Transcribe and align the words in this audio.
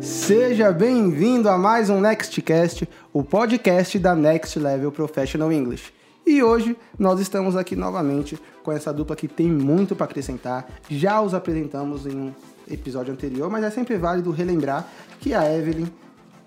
Seja 0.00 0.72
bem-vindo 0.72 1.48
a 1.48 1.56
mais 1.56 1.88
um 1.90 2.00
Nextcast, 2.00 2.88
o 3.12 3.22
podcast 3.22 3.98
da 3.98 4.14
Next 4.14 4.58
Level 4.58 4.90
Professional 4.90 5.52
English. 5.52 5.92
E 6.26 6.42
hoje 6.42 6.76
nós 6.98 7.20
estamos 7.20 7.54
aqui 7.56 7.76
novamente 7.76 8.36
com 8.64 8.72
essa 8.72 8.92
dupla 8.92 9.14
que 9.14 9.28
tem 9.28 9.46
muito 9.48 9.94
para 9.94 10.06
acrescentar. 10.06 10.68
Já 10.88 11.20
os 11.20 11.34
apresentamos 11.34 12.06
em 12.06 12.16
um 12.16 12.32
episódio 12.68 13.12
anterior, 13.12 13.48
mas 13.48 13.64
é 13.64 13.70
sempre 13.70 13.96
válido 13.96 14.30
relembrar 14.30 14.88
que 15.20 15.32
a 15.34 15.52
Evelyn 15.52 15.86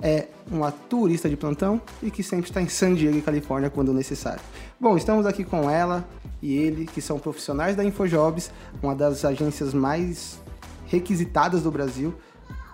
é 0.01 0.27
uma 0.49 0.71
turista 0.71 1.29
de 1.29 1.35
plantão 1.35 1.81
e 2.01 2.09
que 2.09 2.23
sempre 2.23 2.49
está 2.49 2.61
em 2.61 2.69
San 2.69 2.93
Diego, 2.93 3.21
Califórnia, 3.21 3.69
quando 3.69 3.93
necessário. 3.93 4.41
Bom, 4.79 4.95
estamos 4.95 5.25
aqui 5.25 5.43
com 5.43 5.69
ela 5.69 6.07
e 6.41 6.55
ele, 6.55 6.85
que 6.85 7.01
são 7.01 7.19
profissionais 7.19 7.75
da 7.75 7.83
InfoJobs, 7.83 8.51
uma 8.81 8.95
das 8.95 9.25
agências 9.25 9.73
mais 9.73 10.39
requisitadas 10.87 11.63
do 11.63 11.71
Brasil. 11.71 12.15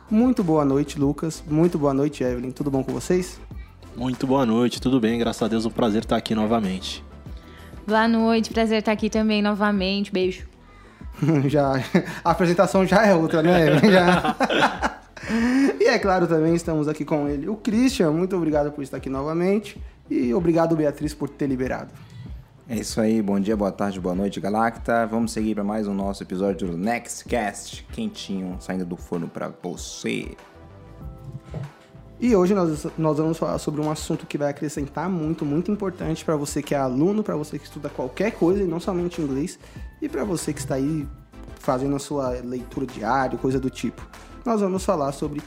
Muito 0.10 0.44
boa 0.44 0.64
noite, 0.64 1.00
Lucas. 1.00 1.44
Muito 1.48 1.80
boa 1.80 1.94
noite, 1.94 2.24
Evelyn. 2.24 2.52
Tudo 2.52 2.70
bom 2.70 2.84
com 2.84 2.94
vocês? 2.94 3.40
Muito 3.96 4.28
boa 4.28 4.46
noite, 4.46 4.80
tudo 4.80 5.00
bem? 5.00 5.18
Graças 5.18 5.42
a 5.42 5.48
Deus, 5.48 5.66
um 5.66 5.72
prazer 5.72 6.04
estar 6.04 6.18
aqui 6.18 6.36
novamente. 6.36 7.04
Boa 7.88 8.08
noite, 8.08 8.52
prazer 8.52 8.80
estar 8.80 8.92
aqui 8.92 9.10
também 9.10 9.42
novamente. 9.42 10.12
Beijo. 10.12 10.48
já, 11.48 11.74
a 12.24 12.32
apresentação 12.32 12.86
já 12.86 13.06
é 13.06 13.16
outra, 13.16 13.42
né, 13.42 13.68
Evelyn? 13.68 13.92
Já. 13.92 14.36
e 15.80 15.86
é 15.86 15.98
claro, 15.98 16.28
também 16.28 16.56
estamos 16.56 16.88
aqui 16.88 17.04
com 17.04 17.28
ele, 17.28 17.48
o 17.48 17.56
Christian. 17.56 18.12
Muito 18.12 18.36
obrigado 18.36 18.72
por 18.72 18.84
estar 18.84 18.98
aqui 18.98 19.10
novamente. 19.10 19.82
E 20.10 20.34
obrigado, 20.34 20.76
Beatriz, 20.76 21.14
por 21.14 21.30
ter 21.30 21.48
liberado. 21.48 21.92
É 22.68 22.76
isso 22.76 23.00
aí, 23.00 23.22
bom 23.22 23.40
dia, 23.40 23.56
boa 23.56 23.72
tarde, 23.72 24.00
boa 24.00 24.16
noite, 24.16 24.40
Galacta. 24.40 25.06
Vamos 25.06 25.32
seguir 25.32 25.54
para 25.54 25.64
mais 25.64 25.88
um 25.88 25.94
nosso 25.94 26.24
episódio 26.24 26.68
do 26.68 26.78
Nextcast, 26.78 27.86
quentinho, 27.92 28.58
saindo 28.60 28.86
do 28.86 28.98
forno 28.98 29.28
para 29.28 29.52
você. 29.62 30.36
E 32.20 32.36
hoje 32.36 32.56
nós, 32.56 32.88
nós 32.98 33.18
vamos 33.18 33.38
falar 33.38 33.58
sobre 33.60 33.82
um 33.82 33.92
assunto 33.92 34.26
que 34.26 34.38
vai 34.38 34.50
acrescentar 34.50 35.10
muito, 35.10 35.46
muito 35.46 35.72
importante 35.72 36.24
para 36.24 36.36
você 36.36 36.64
que 36.64 36.74
é 36.74 36.78
aluno, 36.78 37.24
para 37.24 37.36
você 37.36 37.60
que 37.60 37.66
estuda 37.66 37.90
qualquer 37.90 38.32
coisa 38.32 38.64
e 38.64 38.66
não 38.66 38.80
somente 38.80 39.22
inglês, 39.22 39.60
e 40.02 40.08
para 40.08 40.24
você 40.24 40.54
que 40.54 40.60
está 40.60 40.76
aí 40.76 41.08
fazendo 41.60 41.96
a 41.96 42.00
sua 42.00 42.30
leitura 42.30 42.86
diária, 42.86 43.38
coisa 43.38 43.60
do 43.60 43.70
tipo. 43.70 44.02
Nós 44.46 44.62
vamos 44.62 44.86
falar 44.86 45.12
sobre 45.12 45.42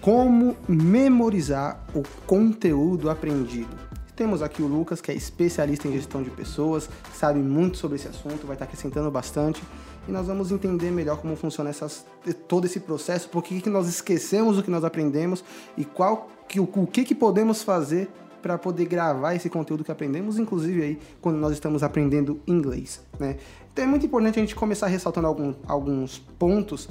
como 0.00 0.56
memorizar 0.66 1.84
o 1.94 2.02
conteúdo 2.26 3.10
aprendido. 3.10 3.68
Temos 4.14 4.40
aqui 4.40 4.62
o 4.62 4.66
Lucas, 4.66 5.02
que 5.02 5.10
é 5.10 5.14
especialista 5.14 5.86
em 5.86 5.92
gestão 5.92 6.22
de 6.22 6.30
pessoas, 6.30 6.88
sabe 7.12 7.38
muito 7.38 7.76
sobre 7.76 7.96
esse 7.96 8.08
assunto, 8.08 8.46
vai 8.46 8.54
estar 8.54 8.64
acrescentando 8.64 9.10
bastante. 9.10 9.62
E 10.08 10.10
nós 10.10 10.26
vamos 10.28 10.50
entender 10.50 10.90
melhor 10.90 11.18
como 11.18 11.36
funciona 11.36 11.68
essas, 11.68 12.06
todo 12.48 12.64
esse 12.64 12.80
processo, 12.80 13.28
por 13.28 13.42
que, 13.42 13.68
nós 13.68 13.86
esquecemos 13.86 14.56
o 14.56 14.62
que 14.62 14.70
nós 14.70 14.82
aprendemos 14.82 15.44
e 15.76 15.84
qual, 15.84 16.30
que, 16.48 16.58
o, 16.58 16.62
o 16.62 16.86
que, 16.86 17.04
que 17.04 17.14
podemos 17.14 17.62
fazer 17.62 18.08
para 18.40 18.56
poder 18.56 18.86
gravar 18.86 19.34
esse 19.34 19.50
conteúdo 19.50 19.84
que 19.84 19.92
aprendemos, 19.92 20.38
inclusive 20.38 20.82
aí 20.82 20.98
quando 21.20 21.36
nós 21.36 21.52
estamos 21.52 21.82
aprendendo 21.82 22.40
inglês. 22.46 23.02
Né? 23.18 23.36
Então 23.72 23.84
é 23.84 23.88
muito 23.88 24.06
importante 24.06 24.38
a 24.38 24.40
gente 24.40 24.54
começar 24.54 24.86
ressaltando 24.86 25.26
algum, 25.26 25.52
alguns 25.66 26.18
pontos 26.38 26.88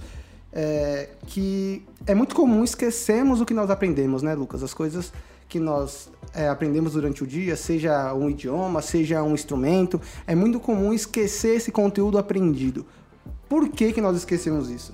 é, 0.56 1.10
que 1.28 1.84
é 2.08 2.16
muito 2.16 2.34
comum 2.34 2.64
esquecermos 2.64 3.42
o 3.42 3.46
que 3.46 3.54
nós 3.54 3.70
aprendemos, 3.70 4.24
né, 4.24 4.34
Lucas? 4.34 4.64
As 4.64 4.74
coisas 4.74 5.12
que 5.50 5.60
nós 5.60 6.10
é, 6.34 6.48
aprendemos 6.48 6.94
durante 6.94 7.24
o 7.24 7.28
dia, 7.28 7.58
seja 7.58 8.14
um 8.14 8.30
idioma, 8.30 8.82
seja 8.82 9.22
um 9.22 9.34
instrumento, 9.34 10.00
é 10.26 10.34
muito 10.34 10.60
comum 10.60 10.94
esquecer 10.94 11.58
esse 11.58 11.72
conteúdo 11.72 12.18
aprendido. 12.18 12.86
Por 13.50 13.70
que, 13.70 13.92
que 13.92 14.02
nós 14.02 14.16
esquecemos 14.16 14.70
isso? 14.70 14.94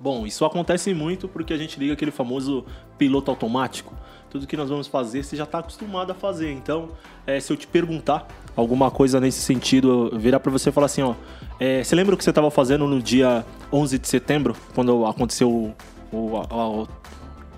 Bom, 0.00 0.26
isso 0.26 0.44
acontece 0.44 0.92
muito 0.92 1.28
porque 1.28 1.52
a 1.52 1.56
gente 1.56 1.78
liga 1.78 1.92
aquele 1.92 2.10
famoso 2.10 2.64
piloto 2.98 3.30
automático. 3.30 3.94
Tudo 4.30 4.46
que 4.46 4.56
nós 4.56 4.68
vamos 4.68 4.86
fazer 4.86 5.22
você 5.22 5.36
já 5.36 5.44
está 5.44 5.58
acostumado 5.58 6.10
a 6.10 6.14
fazer. 6.14 6.50
Então, 6.52 6.88
é, 7.26 7.38
se 7.38 7.52
eu 7.52 7.56
te 7.56 7.66
perguntar 7.66 8.26
alguma 8.56 8.90
coisa 8.90 9.20
nesse 9.20 9.40
sentido, 9.40 10.10
virar 10.18 10.40
para 10.40 10.50
você 10.50 10.70
e 10.70 10.72
falar 10.72 10.86
assim: 10.86 11.02
ó, 11.02 11.14
é, 11.60 11.84
você 11.84 11.94
lembra 11.94 12.14
o 12.14 12.18
que 12.18 12.24
você 12.24 12.30
estava 12.30 12.50
fazendo 12.50 12.86
no 12.86 13.00
dia 13.00 13.44
11 13.72 13.98
de 13.98 14.08
setembro, 14.08 14.56
quando 14.74 15.04
aconteceu 15.06 15.50
o, 15.50 15.74
o, 16.10 16.36
o, 16.38 16.88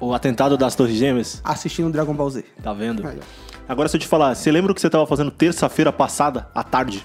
o 0.01 0.15
atentado 0.15 0.57
das 0.57 0.75
Torres 0.75 0.97
Gêmeas? 0.97 1.41
Assistindo 1.45 1.91
Dragon 1.91 2.15
Ball 2.15 2.31
Z. 2.31 2.45
Tá 2.63 2.73
vendo? 2.73 3.07
Aí, 3.07 3.19
Agora, 3.69 3.89
se 3.89 3.97
eu 3.97 4.01
te 4.01 4.07
falar, 4.07 4.35
você 4.35 4.51
lembra 4.51 4.73
o 4.73 4.75
que 4.75 4.81
você 4.81 4.87
estava 4.87 5.07
fazendo 5.07 5.31
terça-feira 5.31 5.93
passada, 5.93 6.49
à 6.55 6.65
tarde? 6.65 7.05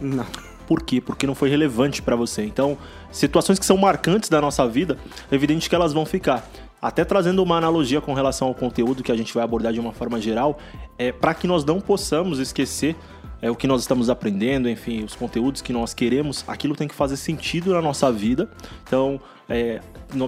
Não. 0.00 0.24
Por 0.68 0.82
quê? 0.82 1.00
Porque 1.00 1.26
não 1.26 1.34
foi 1.34 1.48
relevante 1.48 2.00
para 2.00 2.14
você. 2.14 2.44
Então, 2.44 2.78
situações 3.10 3.58
que 3.58 3.66
são 3.66 3.76
marcantes 3.76 4.28
da 4.28 4.40
nossa 4.40 4.68
vida, 4.68 4.98
é 5.30 5.34
evidente 5.34 5.68
que 5.68 5.74
elas 5.74 5.92
vão 5.92 6.06
ficar. 6.06 6.48
Até 6.80 7.04
trazendo 7.04 7.42
uma 7.42 7.56
analogia 7.56 8.00
com 8.00 8.14
relação 8.14 8.48
ao 8.48 8.54
conteúdo 8.54 9.02
que 9.02 9.10
a 9.10 9.16
gente 9.16 9.34
vai 9.34 9.42
abordar 9.42 9.72
de 9.72 9.80
uma 9.80 9.92
forma 9.92 10.20
geral, 10.20 10.58
é 10.96 11.10
para 11.10 11.34
que 11.34 11.46
nós 11.46 11.64
não 11.64 11.80
possamos 11.80 12.38
esquecer 12.38 12.94
é, 13.40 13.50
o 13.50 13.56
que 13.56 13.66
nós 13.66 13.82
estamos 13.82 14.10
aprendendo, 14.10 14.68
enfim, 14.68 15.04
os 15.04 15.14
conteúdos 15.14 15.62
que 15.62 15.72
nós 15.72 15.94
queremos, 15.94 16.44
aquilo 16.46 16.74
tem 16.74 16.88
que 16.88 16.94
fazer 16.94 17.16
sentido 17.16 17.72
na 17.72 17.82
nossa 17.82 18.10
vida. 18.10 18.50
Então, 18.84 19.20
é, 19.48 19.80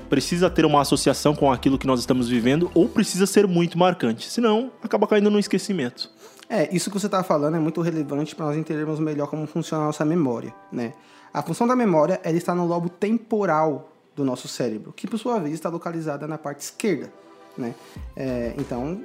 precisa 0.09 0.49
ter 0.49 0.65
uma 0.65 0.81
associação 0.81 1.34
com 1.34 1.50
aquilo 1.50 1.78
que 1.78 1.87
nós 1.87 2.00
estamos 2.00 2.28
vivendo 2.28 2.71
ou 2.75 2.88
precisa 2.88 3.27
ser 3.27 3.47
muito 3.47 3.78
marcante, 3.78 4.28
senão 4.28 4.71
acaba 4.82 5.06
caindo 5.06 5.31
no 5.31 5.38
esquecimento. 5.38 6.11
É, 6.49 6.75
isso 6.75 6.91
que 6.91 6.99
você 6.99 7.06
está 7.06 7.22
falando 7.22 7.56
é 7.56 7.61
muito 7.61 7.81
relevante 7.81 8.34
para 8.34 8.47
nós 8.47 8.56
entendermos 8.56 8.99
melhor 8.99 9.28
como 9.28 9.47
funciona 9.47 9.84
a 9.84 9.87
nossa 9.87 10.05
memória, 10.05 10.53
né? 10.72 10.94
A 11.32 11.43
função 11.43 11.65
da 11.65 11.77
memória 11.77 12.21
ela 12.25 12.37
está 12.37 12.56
no 12.56 12.67
lobo 12.67 12.88
temporal 12.88 13.90
do 14.15 14.25
nosso 14.25 14.48
cérebro, 14.48 14.93
que 14.93 15.06
por 15.06 15.19
sua 15.19 15.38
vez 15.38 15.54
está 15.54 15.69
localizada 15.69 16.26
na 16.26 16.38
parte 16.38 16.60
esquerda, 16.60 17.12
né? 17.56 17.75
É, 18.16 18.54
então 18.59 19.03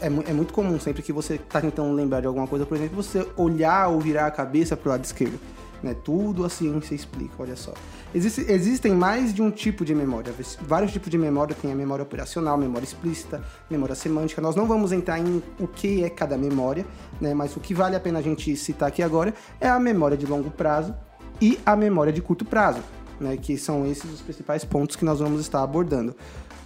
é, 0.00 0.06
é, 0.06 0.32
muito 0.32 0.52
comum 0.52 0.78
sempre 0.80 1.02
que 1.02 1.12
você 1.12 1.34
está 1.34 1.60
tentando 1.60 1.92
lembrar 1.92 2.20
de 2.20 2.26
alguma 2.26 2.46
coisa, 2.46 2.64
por 2.64 2.76
exemplo, 2.76 2.96
você 2.96 3.26
olhar 3.36 3.88
ou 3.88 4.00
virar 4.00 4.26
a 4.26 4.30
cabeça 4.30 4.76
para 4.76 4.88
o 4.88 4.92
lado 4.92 5.04
esquerdo. 5.04 5.38
Né? 5.82 5.96
Tudo 6.04 6.44
a 6.44 6.48
ciência 6.48 6.94
explica, 6.94 7.34
olha 7.38 7.56
só. 7.56 7.72
Existe, 8.14 8.42
existem 8.48 8.94
mais 8.94 9.34
de 9.34 9.42
um 9.42 9.50
tipo 9.50 9.84
de 9.84 9.94
memória, 9.94 10.32
vários 10.60 10.92
tipos 10.92 11.10
de 11.10 11.18
memória. 11.18 11.56
Tem 11.60 11.72
a 11.72 11.74
memória 11.74 12.02
operacional, 12.04 12.56
memória 12.56 12.84
explícita, 12.84 13.42
memória 13.68 13.94
semântica. 13.94 14.40
Nós 14.40 14.54
não 14.54 14.66
vamos 14.66 14.92
entrar 14.92 15.18
em 15.18 15.42
o 15.58 15.66
que 15.66 16.04
é 16.04 16.10
cada 16.10 16.36
memória, 16.36 16.86
né? 17.20 17.34
mas 17.34 17.56
o 17.56 17.60
que 17.60 17.74
vale 17.74 17.96
a 17.96 18.00
pena 18.00 18.20
a 18.20 18.22
gente 18.22 18.56
citar 18.56 18.88
aqui 18.88 19.02
agora 19.02 19.34
é 19.60 19.68
a 19.68 19.80
memória 19.80 20.16
de 20.16 20.24
longo 20.24 20.50
prazo 20.50 20.94
e 21.40 21.58
a 21.66 21.74
memória 21.74 22.12
de 22.12 22.22
curto 22.22 22.44
prazo, 22.44 22.80
né? 23.22 23.36
que 23.36 23.56
são 23.56 23.86
esses 23.86 24.10
os 24.12 24.20
principais 24.20 24.64
pontos 24.64 24.96
que 24.96 25.04
nós 25.04 25.20
vamos 25.20 25.40
estar 25.40 25.62
abordando. 25.62 26.14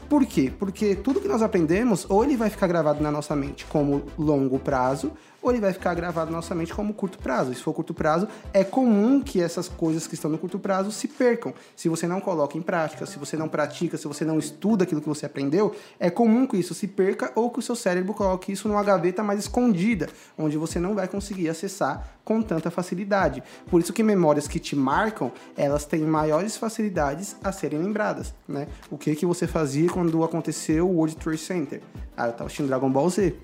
Por 0.08 0.24
quê? 0.24 0.52
Porque 0.56 0.94
tudo 0.94 1.20
que 1.20 1.28
nós 1.28 1.42
aprendemos, 1.42 2.06
ou 2.08 2.24
ele 2.24 2.36
vai 2.36 2.48
ficar 2.48 2.66
gravado 2.66 3.02
na 3.02 3.10
nossa 3.10 3.34
mente 3.34 3.64
como 3.66 4.04
longo 4.16 4.58
prazo, 4.58 5.10
ou 5.46 5.52
ele 5.52 5.60
vai 5.60 5.72
ficar 5.72 5.94
gravado 5.94 6.30
na 6.30 6.38
nossa 6.38 6.54
mente 6.54 6.74
como 6.74 6.92
curto 6.92 7.18
prazo. 7.18 7.52
E 7.52 7.54
se 7.54 7.62
for 7.62 7.72
curto 7.72 7.94
prazo, 7.94 8.26
é 8.52 8.64
comum 8.64 9.20
que 9.20 9.40
essas 9.40 9.68
coisas 9.68 10.06
que 10.06 10.14
estão 10.14 10.30
no 10.30 10.38
curto 10.38 10.58
prazo 10.58 10.90
se 10.90 11.06
percam. 11.06 11.54
Se 11.76 11.88
você 11.88 12.06
não 12.06 12.20
coloca 12.20 12.58
em 12.58 12.62
prática, 12.62 13.06
se 13.06 13.18
você 13.18 13.36
não 13.36 13.48
pratica, 13.48 13.96
se 13.96 14.08
você 14.08 14.24
não 14.24 14.38
estuda 14.38 14.82
aquilo 14.82 15.00
que 15.00 15.08
você 15.08 15.24
aprendeu, 15.24 15.74
é 16.00 16.10
comum 16.10 16.46
que 16.46 16.56
isso 16.56 16.74
se 16.74 16.88
perca 16.88 17.30
ou 17.34 17.50
que 17.50 17.60
o 17.60 17.62
seu 17.62 17.76
cérebro 17.76 18.12
coloque 18.12 18.50
isso 18.50 18.68
numa 18.68 18.82
gaveta 18.82 19.22
mais 19.22 19.40
escondida, 19.40 20.08
onde 20.36 20.56
você 20.56 20.80
não 20.80 20.94
vai 20.94 21.06
conseguir 21.06 21.48
acessar 21.48 22.16
com 22.24 22.42
tanta 22.42 22.68
facilidade. 22.68 23.40
Por 23.70 23.80
isso 23.80 23.92
que 23.92 24.02
memórias 24.02 24.48
que 24.48 24.58
te 24.58 24.74
marcam, 24.74 25.30
elas 25.56 25.84
têm 25.84 26.00
maiores 26.00 26.56
facilidades 26.56 27.36
a 27.42 27.52
serem 27.52 27.80
lembradas, 27.80 28.34
né? 28.48 28.66
O 28.90 28.98
que 28.98 29.14
que 29.14 29.24
você 29.24 29.46
fazia 29.46 29.88
quando 29.88 30.24
aconteceu 30.24 30.88
o 30.88 30.96
World 30.96 31.14
Trade 31.16 31.38
Center? 31.38 31.80
Ah, 32.16 32.26
eu 32.26 32.32
tava 32.32 32.46
assistindo 32.46 32.66
Dragon 32.66 32.90
Ball 32.90 33.08
Z 33.08 33.36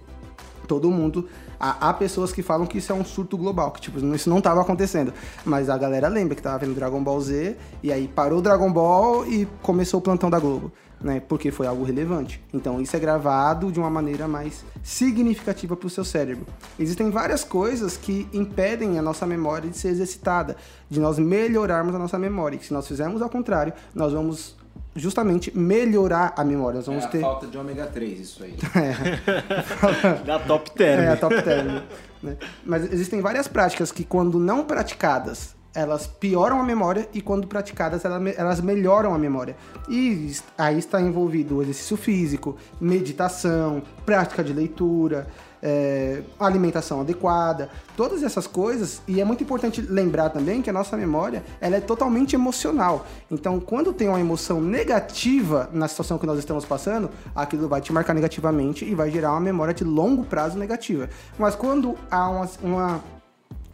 todo 0.72 0.90
mundo. 0.90 1.28
Há, 1.60 1.90
há, 1.90 1.92
pessoas 1.92 2.32
que 2.32 2.42
falam 2.42 2.66
que 2.66 2.78
isso 2.78 2.90
é 2.90 2.94
um 2.94 3.04
surto 3.04 3.36
global, 3.36 3.70
que 3.72 3.80
tipo, 3.82 3.98
isso 4.14 4.30
não 4.30 4.38
estava 4.38 4.62
acontecendo. 4.62 5.12
Mas 5.44 5.68
a 5.68 5.76
galera 5.76 6.08
lembra 6.08 6.34
que 6.34 6.40
tava 6.40 6.58
vendo 6.58 6.74
Dragon 6.74 7.02
Ball 7.04 7.20
Z, 7.20 7.56
e 7.82 7.92
aí 7.92 8.08
parou 8.08 8.38
o 8.38 8.42
Dragon 8.42 8.72
Ball 8.72 9.26
e 9.26 9.46
começou 9.60 10.00
o 10.00 10.02
plantão 10.02 10.30
da 10.30 10.38
Globo. 10.38 10.72
Né, 10.98 11.18
porque 11.18 11.50
foi 11.50 11.66
algo 11.66 11.82
relevante. 11.82 12.40
Então 12.54 12.80
isso 12.80 12.94
é 12.94 13.00
gravado 13.00 13.72
de 13.72 13.80
uma 13.80 13.90
maneira 13.90 14.28
mais 14.28 14.64
significativa 14.84 15.76
para 15.76 15.88
o 15.88 15.90
seu 15.90 16.04
cérebro. 16.04 16.46
Existem 16.78 17.10
várias 17.10 17.42
coisas 17.42 17.96
que 17.96 18.28
impedem 18.32 19.00
a 19.00 19.02
nossa 19.02 19.26
memória 19.26 19.68
de 19.68 19.76
ser 19.76 19.88
exercitada, 19.88 20.56
de 20.88 21.00
nós 21.00 21.18
melhorarmos 21.18 21.92
a 21.92 21.98
nossa 21.98 22.20
memória. 22.20 22.56
E 22.56 22.64
se 22.64 22.72
nós 22.72 22.86
fizermos 22.86 23.20
ao 23.20 23.28
contrário, 23.28 23.72
nós 23.92 24.12
vamos 24.12 24.54
justamente 24.94 25.56
melhorar 25.56 26.34
a 26.36 26.44
memória. 26.44 26.76
Nós 26.76 26.86
vamos 26.86 27.04
é 27.04 27.06
a 27.06 27.10
ter 27.10 27.20
falta 27.20 27.46
de 27.46 27.56
ômega 27.56 27.86
3 27.86 28.20
isso 28.20 28.44
aí. 28.44 28.54
é. 28.76 30.24
da 30.24 30.38
top 30.38 30.70
term. 30.72 31.00
É, 31.00 31.08
a 31.08 31.16
top 31.16 31.42
term. 31.42 31.80
né? 32.22 32.36
Mas 32.64 32.92
existem 32.92 33.20
várias 33.20 33.48
práticas 33.48 33.90
que 33.90 34.04
quando 34.04 34.38
não 34.38 34.64
praticadas 34.64 35.54
elas 35.74 36.06
pioram 36.06 36.60
a 36.60 36.64
memória 36.64 37.08
e 37.14 37.20
quando 37.20 37.46
praticadas 37.46 38.04
elas, 38.04 38.36
elas 38.36 38.60
melhoram 38.60 39.14
a 39.14 39.18
memória. 39.18 39.56
E 39.88 40.32
aí 40.56 40.78
está 40.78 41.00
envolvido 41.00 41.56
o 41.56 41.62
exercício 41.62 41.96
físico, 41.96 42.56
meditação, 42.80 43.82
prática 44.04 44.44
de 44.44 44.52
leitura, 44.52 45.26
é, 45.62 46.22
alimentação 46.38 47.00
adequada, 47.00 47.70
todas 47.96 48.22
essas 48.22 48.46
coisas. 48.46 49.00
E 49.06 49.20
é 49.20 49.24
muito 49.24 49.44
importante 49.44 49.80
lembrar 49.80 50.30
também 50.30 50.60
que 50.60 50.68
a 50.68 50.72
nossa 50.72 50.96
memória 50.96 51.44
ela 51.60 51.76
é 51.76 51.80
totalmente 51.80 52.34
emocional. 52.34 53.06
Então, 53.30 53.60
quando 53.60 53.92
tem 53.92 54.08
uma 54.08 54.20
emoção 54.20 54.60
negativa 54.60 55.70
na 55.72 55.86
situação 55.86 56.18
que 56.18 56.26
nós 56.26 56.38
estamos 56.38 56.64
passando, 56.64 57.10
aquilo 57.34 57.68
vai 57.68 57.80
te 57.80 57.92
marcar 57.92 58.14
negativamente 58.14 58.84
e 58.84 58.94
vai 58.94 59.10
gerar 59.10 59.30
uma 59.32 59.40
memória 59.40 59.72
de 59.72 59.84
longo 59.84 60.24
prazo 60.24 60.58
negativa. 60.58 61.08
Mas 61.38 61.54
quando 61.54 61.96
há 62.10 62.28
uma, 62.28 62.50
uma 62.62 63.04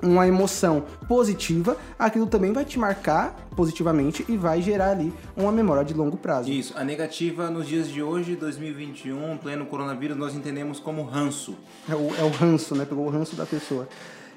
uma 0.02 0.26
emoção 0.26 0.84
positiva, 1.06 1.76
aquilo 1.98 2.26
também 2.26 2.52
vai 2.52 2.64
te 2.64 2.78
marcar 2.78 3.48
positivamente 3.56 4.24
e 4.28 4.36
vai 4.36 4.62
gerar 4.62 4.90
ali 4.90 5.12
uma 5.36 5.50
memória 5.50 5.84
de 5.84 5.94
longo 5.94 6.16
prazo. 6.16 6.50
Isso, 6.50 6.72
a 6.76 6.84
negativa 6.84 7.50
nos 7.50 7.66
dias 7.66 7.88
de 7.88 8.02
hoje, 8.02 8.36
2021, 8.36 9.36
pleno 9.38 9.66
coronavírus, 9.66 10.16
nós 10.16 10.34
entendemos 10.34 10.78
como 10.78 11.02
ranço. 11.02 11.56
É 11.88 11.94
o, 11.94 12.14
é 12.16 12.22
o 12.22 12.30
ranço, 12.30 12.74
né? 12.74 12.84
Pegou 12.84 13.06
o 13.06 13.10
ranço 13.10 13.34
da 13.34 13.44
pessoa. 13.44 13.88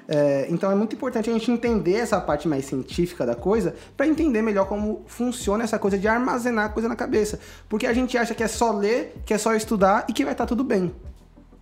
É, 0.08 0.46
então 0.50 0.70
é 0.70 0.74
muito 0.74 0.96
importante 0.96 1.30
a 1.30 1.32
gente 1.32 1.48
entender 1.48 1.94
essa 1.94 2.20
parte 2.20 2.48
mais 2.48 2.64
científica 2.64 3.24
da 3.24 3.36
coisa 3.36 3.76
para 3.96 4.06
entender 4.06 4.42
melhor 4.42 4.66
como 4.66 5.04
funciona 5.06 5.62
essa 5.62 5.78
coisa 5.78 5.96
de 5.96 6.08
armazenar 6.08 6.72
coisa 6.72 6.88
na 6.88 6.96
cabeça. 6.96 7.38
Porque 7.68 7.86
a 7.86 7.92
gente 7.92 8.18
acha 8.18 8.34
que 8.34 8.42
é 8.42 8.48
só 8.48 8.72
ler, 8.72 9.14
que 9.24 9.32
é 9.32 9.38
só 9.38 9.54
estudar 9.54 10.06
e 10.08 10.12
que 10.12 10.24
vai 10.24 10.34
estar 10.34 10.44
tá 10.44 10.48
tudo 10.48 10.64
bem 10.64 10.92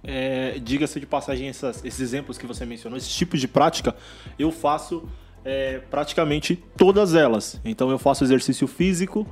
é, 0.03 0.59
diga-se 0.63 0.99
de 0.99 1.07
passagem, 1.07 1.49
essas, 1.49 1.85
esses 1.85 2.01
exemplos 2.01 2.39
que 2.39 2.47
você 2.47 2.65
mencionou, 2.65 2.97
esses 2.97 3.15
tipos 3.15 3.41
de 3.41 3.49
prática, 3.49 3.95
eu 4.39 4.51
faço 4.51 5.09
é, 5.45 5.79
praticamente 5.91 6.57
todas 6.77 7.15
elas. 7.15 7.61
Então 7.65 7.91
eu 7.91 7.99
faço 7.99 8.25
exercício 8.25 8.67
físico 8.67 9.27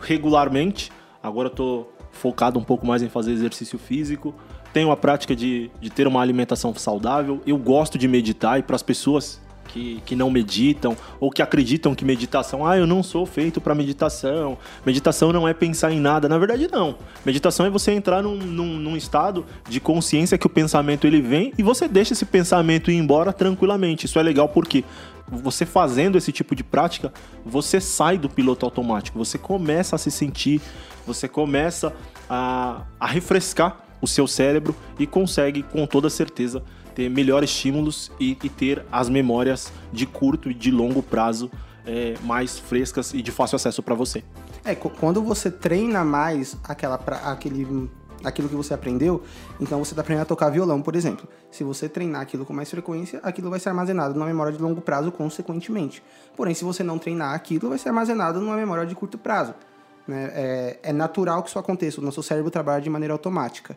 regularmente. 0.00 0.90
Agora 1.22 1.50
tô 1.50 1.86
focado 2.10 2.58
um 2.58 2.64
pouco 2.64 2.86
mais 2.86 3.02
em 3.02 3.08
fazer 3.08 3.32
exercício 3.32 3.78
físico. 3.78 4.34
Tenho 4.72 4.90
a 4.90 4.96
prática 4.96 5.36
de, 5.36 5.70
de 5.80 5.90
ter 5.90 6.06
uma 6.06 6.20
alimentação 6.20 6.74
saudável. 6.74 7.40
Eu 7.46 7.56
gosto 7.56 7.96
de 7.96 8.08
meditar 8.08 8.58
e 8.58 8.62
para 8.62 8.76
as 8.76 8.82
pessoas 8.82 9.40
que, 9.74 10.00
que 10.06 10.14
não 10.14 10.30
meditam 10.30 10.96
ou 11.18 11.32
que 11.32 11.42
acreditam 11.42 11.96
que 11.96 12.04
meditação, 12.04 12.64
ah, 12.64 12.78
eu 12.78 12.86
não 12.86 13.02
sou 13.02 13.26
feito 13.26 13.60
para 13.60 13.74
meditação, 13.74 14.56
meditação 14.86 15.32
não 15.32 15.48
é 15.48 15.52
pensar 15.52 15.90
em 15.90 15.98
nada. 15.98 16.28
Na 16.28 16.38
verdade, 16.38 16.68
não. 16.70 16.96
Meditação 17.26 17.66
é 17.66 17.70
você 17.70 17.90
entrar 17.90 18.22
num, 18.22 18.36
num, 18.36 18.78
num 18.78 18.96
estado 18.96 19.44
de 19.68 19.80
consciência 19.80 20.38
que 20.38 20.46
o 20.46 20.50
pensamento 20.50 21.08
ele 21.08 21.20
vem 21.20 21.52
e 21.58 21.62
você 21.62 21.88
deixa 21.88 22.12
esse 22.12 22.24
pensamento 22.24 22.88
ir 22.88 22.94
embora 22.94 23.32
tranquilamente. 23.32 24.06
Isso 24.06 24.16
é 24.16 24.22
legal 24.22 24.48
porque 24.48 24.84
você 25.26 25.66
fazendo 25.66 26.16
esse 26.16 26.30
tipo 26.30 26.54
de 26.54 26.62
prática, 26.62 27.12
você 27.44 27.80
sai 27.80 28.16
do 28.16 28.28
piloto 28.28 28.64
automático, 28.64 29.18
você 29.18 29.36
começa 29.36 29.96
a 29.96 29.98
se 29.98 30.10
sentir, 30.10 30.60
você 31.04 31.26
começa 31.26 31.92
a, 32.30 32.82
a 33.00 33.06
refrescar 33.08 33.80
o 34.00 34.06
seu 34.06 34.28
cérebro 34.28 34.76
e 35.00 35.06
consegue 35.06 35.64
com 35.64 35.84
toda 35.84 36.08
certeza 36.08 36.62
ter 36.94 37.08
melhores 37.08 37.50
estímulos 37.50 38.10
e, 38.18 38.38
e 38.42 38.48
ter 38.48 38.84
as 38.90 39.08
memórias 39.08 39.72
de 39.92 40.06
curto 40.06 40.50
e 40.50 40.54
de 40.54 40.70
longo 40.70 41.02
prazo 41.02 41.50
é, 41.86 42.14
mais 42.22 42.58
frescas 42.58 43.12
e 43.12 43.20
de 43.20 43.30
fácil 43.30 43.56
acesso 43.56 43.82
para 43.82 43.94
você. 43.94 44.22
É, 44.64 44.74
quando 44.74 45.22
você 45.22 45.50
treina 45.50 46.04
mais 46.04 46.56
aquela, 46.64 46.94
aquele, 47.24 47.90
aquilo 48.24 48.48
que 48.48 48.54
você 48.54 48.72
aprendeu, 48.72 49.22
então 49.60 49.78
você 49.78 49.92
está 49.92 50.00
aprendendo 50.00 50.22
a 50.22 50.26
tocar 50.26 50.48
violão, 50.48 50.80
por 50.80 50.96
exemplo. 50.96 51.28
Se 51.50 51.62
você 51.62 51.88
treinar 51.88 52.22
aquilo 52.22 52.46
com 52.46 52.52
mais 52.54 52.70
frequência, 52.70 53.20
aquilo 53.22 53.50
vai 53.50 53.60
ser 53.60 53.68
armazenado 53.68 54.14
numa 54.14 54.26
memória 54.26 54.52
de 54.52 54.62
longo 54.62 54.80
prazo, 54.80 55.12
consequentemente. 55.12 56.02
Porém, 56.36 56.54
se 56.54 56.64
você 56.64 56.82
não 56.82 56.98
treinar 56.98 57.34
aquilo, 57.34 57.68
vai 57.68 57.78
ser 57.78 57.90
armazenado 57.90 58.40
numa 58.40 58.56
memória 58.56 58.86
de 58.86 58.94
curto 58.94 59.18
prazo. 59.18 59.54
Né? 60.08 60.30
É, 60.34 60.78
é 60.82 60.92
natural 60.92 61.42
que 61.42 61.50
isso 61.50 61.58
aconteça, 61.58 62.00
o 62.00 62.04
nosso 62.04 62.22
cérebro 62.22 62.50
trabalha 62.50 62.80
de 62.80 62.88
maneira 62.88 63.12
automática. 63.12 63.76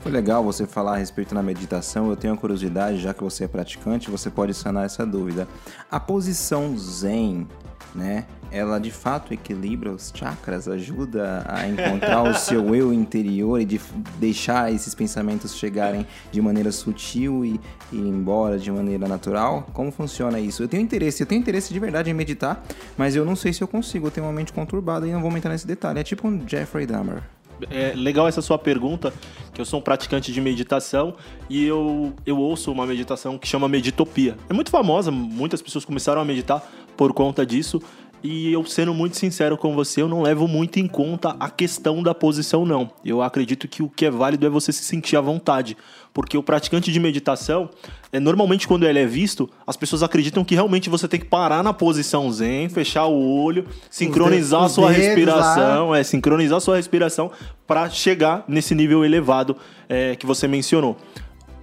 Foi 0.00 0.12
legal 0.12 0.44
você 0.44 0.66
falar 0.66 0.94
a 0.94 0.96
respeito 0.96 1.34
na 1.34 1.42
meditação. 1.42 2.10
Eu 2.10 2.16
tenho 2.16 2.34
a 2.34 2.36
curiosidade, 2.36 2.98
já 2.98 3.14
que 3.14 3.24
você 3.24 3.44
é 3.44 3.48
praticante, 3.48 4.10
você 4.10 4.28
pode 4.28 4.52
sanar 4.52 4.84
essa 4.84 5.06
dúvida. 5.06 5.48
A 5.90 5.98
posição 5.98 6.76
Zen, 6.76 7.46
né? 7.94 8.26
Ela 8.52 8.78
de 8.78 8.90
fato 8.90 9.32
equilibra 9.32 9.90
os 9.90 10.12
chakras, 10.14 10.68
ajuda 10.68 11.44
a 11.48 11.66
encontrar 11.66 12.22
o 12.22 12.34
seu 12.34 12.74
eu 12.76 12.92
interior 12.92 13.58
e 13.58 13.64
de 13.64 13.80
deixar 14.18 14.70
esses 14.70 14.94
pensamentos 14.94 15.56
chegarem 15.56 16.06
de 16.30 16.40
maneira 16.42 16.70
sutil 16.70 17.44
e, 17.44 17.58
e 17.90 17.96
ir 17.96 18.06
embora 18.06 18.58
de 18.58 18.70
maneira 18.70 19.08
natural. 19.08 19.66
Como 19.72 19.90
funciona 19.90 20.38
isso? 20.38 20.62
Eu 20.62 20.68
tenho 20.68 20.82
interesse, 20.82 21.22
eu 21.22 21.26
tenho 21.26 21.40
interesse 21.40 21.72
de 21.72 21.80
verdade 21.80 22.10
em 22.10 22.14
meditar, 22.14 22.62
mas 22.96 23.16
eu 23.16 23.24
não 23.24 23.34
sei 23.34 23.52
se 23.52 23.62
eu 23.62 23.68
consigo. 23.68 24.08
Eu 24.08 24.10
tenho 24.10 24.26
uma 24.26 24.32
mente 24.34 24.52
conturbada 24.52 25.06
e 25.08 25.12
não 25.12 25.22
vou 25.22 25.34
entrar 25.34 25.50
nesse 25.50 25.66
detalhe. 25.66 25.98
É 25.98 26.04
tipo 26.04 26.28
um 26.28 26.46
Jeffrey 26.46 26.86
Dahmer 26.86 27.22
é 27.70 27.92
legal 27.94 28.26
essa 28.28 28.42
sua 28.42 28.58
pergunta, 28.58 29.12
que 29.52 29.60
eu 29.60 29.64
sou 29.64 29.80
um 29.80 29.82
praticante 29.82 30.32
de 30.32 30.40
meditação 30.40 31.14
e 31.48 31.64
eu, 31.64 32.12
eu 32.26 32.38
ouço 32.38 32.72
uma 32.72 32.86
meditação 32.86 33.38
que 33.38 33.46
chama 33.46 33.68
Meditopia. 33.68 34.36
É 34.48 34.52
muito 34.52 34.70
famosa, 34.70 35.10
muitas 35.10 35.62
pessoas 35.62 35.84
começaram 35.84 36.20
a 36.20 36.24
meditar 36.24 36.62
por 36.96 37.12
conta 37.12 37.44
disso. 37.44 37.80
E 38.24 38.50
eu 38.50 38.64
sendo 38.64 38.94
muito 38.94 39.18
sincero 39.18 39.54
com 39.58 39.74
você, 39.74 40.00
eu 40.00 40.08
não 40.08 40.22
levo 40.22 40.48
muito 40.48 40.78
em 40.78 40.88
conta 40.88 41.36
a 41.38 41.50
questão 41.50 42.02
da 42.02 42.14
posição, 42.14 42.64
não. 42.64 42.90
Eu 43.04 43.20
acredito 43.20 43.68
que 43.68 43.82
o 43.82 43.88
que 43.90 44.06
é 44.06 44.10
válido 44.10 44.46
é 44.46 44.48
você 44.48 44.72
se 44.72 44.82
sentir 44.82 45.14
à 45.18 45.20
vontade. 45.20 45.76
Porque 46.10 46.38
o 46.38 46.42
praticante 46.42 46.90
de 46.90 46.98
meditação, 46.98 47.68
é, 48.10 48.18
normalmente 48.18 48.66
quando 48.66 48.86
ele 48.86 48.98
é 48.98 49.04
visto, 49.04 49.50
as 49.66 49.76
pessoas 49.76 50.02
acreditam 50.02 50.42
que 50.42 50.54
realmente 50.54 50.88
você 50.88 51.06
tem 51.06 51.20
que 51.20 51.26
parar 51.26 51.62
na 51.62 51.74
posição 51.74 52.32
zen, 52.32 52.70
fechar 52.70 53.04
o 53.04 53.42
olho, 53.42 53.66
sincronizar 53.90 54.62
a 54.62 54.68
sua 54.70 54.90
respiração, 54.90 55.94
é, 55.94 56.02
sincronizar 56.02 56.56
a 56.56 56.60
sua 56.60 56.76
respiração 56.76 57.30
para 57.66 57.90
chegar 57.90 58.42
nesse 58.48 58.74
nível 58.74 59.04
elevado 59.04 59.54
é, 59.86 60.16
que 60.16 60.24
você 60.24 60.48
mencionou. 60.48 60.96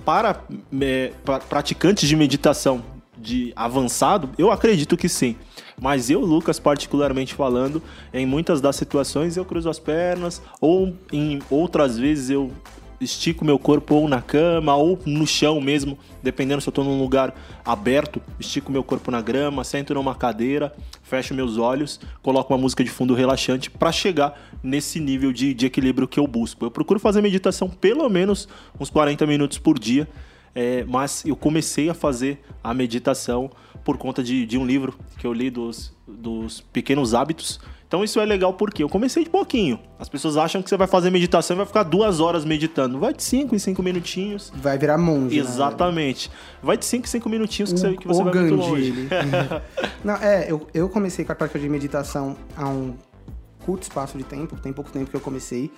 Para, 0.06 0.44
é, 0.80 1.12
para 1.26 1.40
praticantes 1.40 2.08
de 2.08 2.16
meditação 2.16 2.84
de 3.18 3.52
avançado, 3.56 4.30
eu 4.38 4.52
acredito 4.52 4.96
que 4.96 5.10
sim. 5.10 5.36
Mas 5.82 6.12
eu, 6.12 6.22
Lucas, 6.22 6.60
particularmente 6.60 7.34
falando, 7.34 7.82
em 8.14 8.24
muitas 8.24 8.62
das 8.62 8.76
situações 8.76 9.36
eu 9.36 9.44
cruzo 9.44 9.68
as 9.68 9.80
pernas, 9.80 10.40
ou 10.62 10.94
em 11.12 11.42
outras 11.50 11.98
vezes 11.98 12.30
eu 12.30 12.52
estico 13.00 13.44
meu 13.44 13.58
corpo 13.58 13.96
ou 13.96 14.08
na 14.08 14.22
cama 14.22 14.76
ou 14.76 15.00
no 15.08 15.26
chão 15.26 15.60
mesmo, 15.60 15.98
dependendo 16.22 16.62
se 16.62 16.70
eu 16.70 16.72
estou 16.72 16.86
num 16.86 17.02
lugar 17.02 17.34
aberto, 17.66 18.22
estico 18.40 18.72
meu 18.72 18.84
corpo 18.84 19.10
na 19.10 19.22
grama, 19.22 19.64
sento 19.64 19.92
numa 19.96 20.14
cadeira, 20.14 20.72
fecho 21.02 21.34
meus 21.34 21.58
olhos, 21.58 22.00
coloco 22.22 22.54
uma 22.54 22.60
música 22.60 22.84
de 22.84 22.92
fundo 22.92 23.16
relaxante 23.16 23.72
para 23.72 23.92
chegar 23.92 24.40
nesse 24.62 25.00
nível 25.00 25.34
de, 25.34 25.52
de 25.52 25.66
equilíbrio 25.66 26.08
que 26.08 26.20
eu 26.20 26.28
busco. 26.28 26.64
Eu 26.64 26.70
procuro 26.70 27.00
fazer 27.00 27.24
meditação 27.24 27.68
pelo 27.68 28.08
menos 28.08 28.48
uns 28.80 28.92
40 28.92 29.26
minutos 29.26 29.58
por 29.58 29.80
dia 29.80 30.08
é, 30.54 30.84
mas 30.84 31.24
eu 31.26 31.36
comecei 31.36 31.90
a 31.90 31.94
fazer 31.94 32.40
a 32.64 32.74
meditação 32.74 33.50
por 33.84 33.98
conta 33.98 34.22
de, 34.24 34.46
de 34.46 34.58
um 34.58 34.66
livro 34.66 34.94
que 35.18 35.26
eu 35.26 35.34
li 35.34 35.50
dos, 35.50 35.94
dos 36.08 36.62
pequenos 36.62 37.14
hábitos. 37.14 37.60
Então 37.88 38.06
isso 38.06 38.22
é 38.22 38.26
legal 38.26 38.54
porque 38.54 38.82
eu 38.82 38.88
comecei 38.88 39.24
de 39.24 39.30
pouquinho. 39.30 39.78
As 40.00 40.08
pessoas 40.08 40.38
acham 40.38 40.62
que 40.62 40.70
você 40.70 40.78
vai 40.78 40.88
fazer 40.88 41.10
meditação 41.10 41.56
e 41.56 41.58
vai 41.58 41.66
ficar 41.66 41.84
duas 41.84 42.22
horas 42.22 42.46
meditando. 42.46 42.98
Vai 42.98 43.14
de 43.14 43.22
cinco 43.22 43.54
em 43.54 43.60
cinco 43.60 43.84
minutinhos. 43.84 44.52
Vai 44.56 44.78
virar 44.78 44.98
monge. 44.98 45.36
Né? 45.36 45.42
Exatamente. 45.42 46.30
Né? 46.30 46.36
Vai 46.64 46.78
de 46.78 46.86
cinco 46.86 47.06
em 47.06 47.10
cinco 47.10 47.28
minutinhos 47.28 47.74
que, 47.74 47.80
o, 47.80 47.82
você, 47.82 47.98
que 47.98 48.08
você 48.08 48.24
vai 48.24 48.34
Gandhi, 48.34 48.54
muito 48.54 48.70
longe. 48.70 48.94
Não, 50.06 50.16
é, 50.16 50.50
eu, 50.50 50.66
eu 50.74 50.88
comecei 50.88 51.26
com 51.26 51.34
a 51.34 51.36
prática 51.36 51.60
de 51.60 51.68
meditação 51.68 52.38
há 52.56 52.70
um 52.70 52.94
curto 53.66 53.84
espaço 53.84 54.18
de 54.18 54.24
tempo. 54.24 54.56
Tem 54.56 54.72
pouco 54.72 54.90
tempo 54.90 55.10
que 55.10 55.16
eu 55.18 55.22
comecei. 55.22 55.70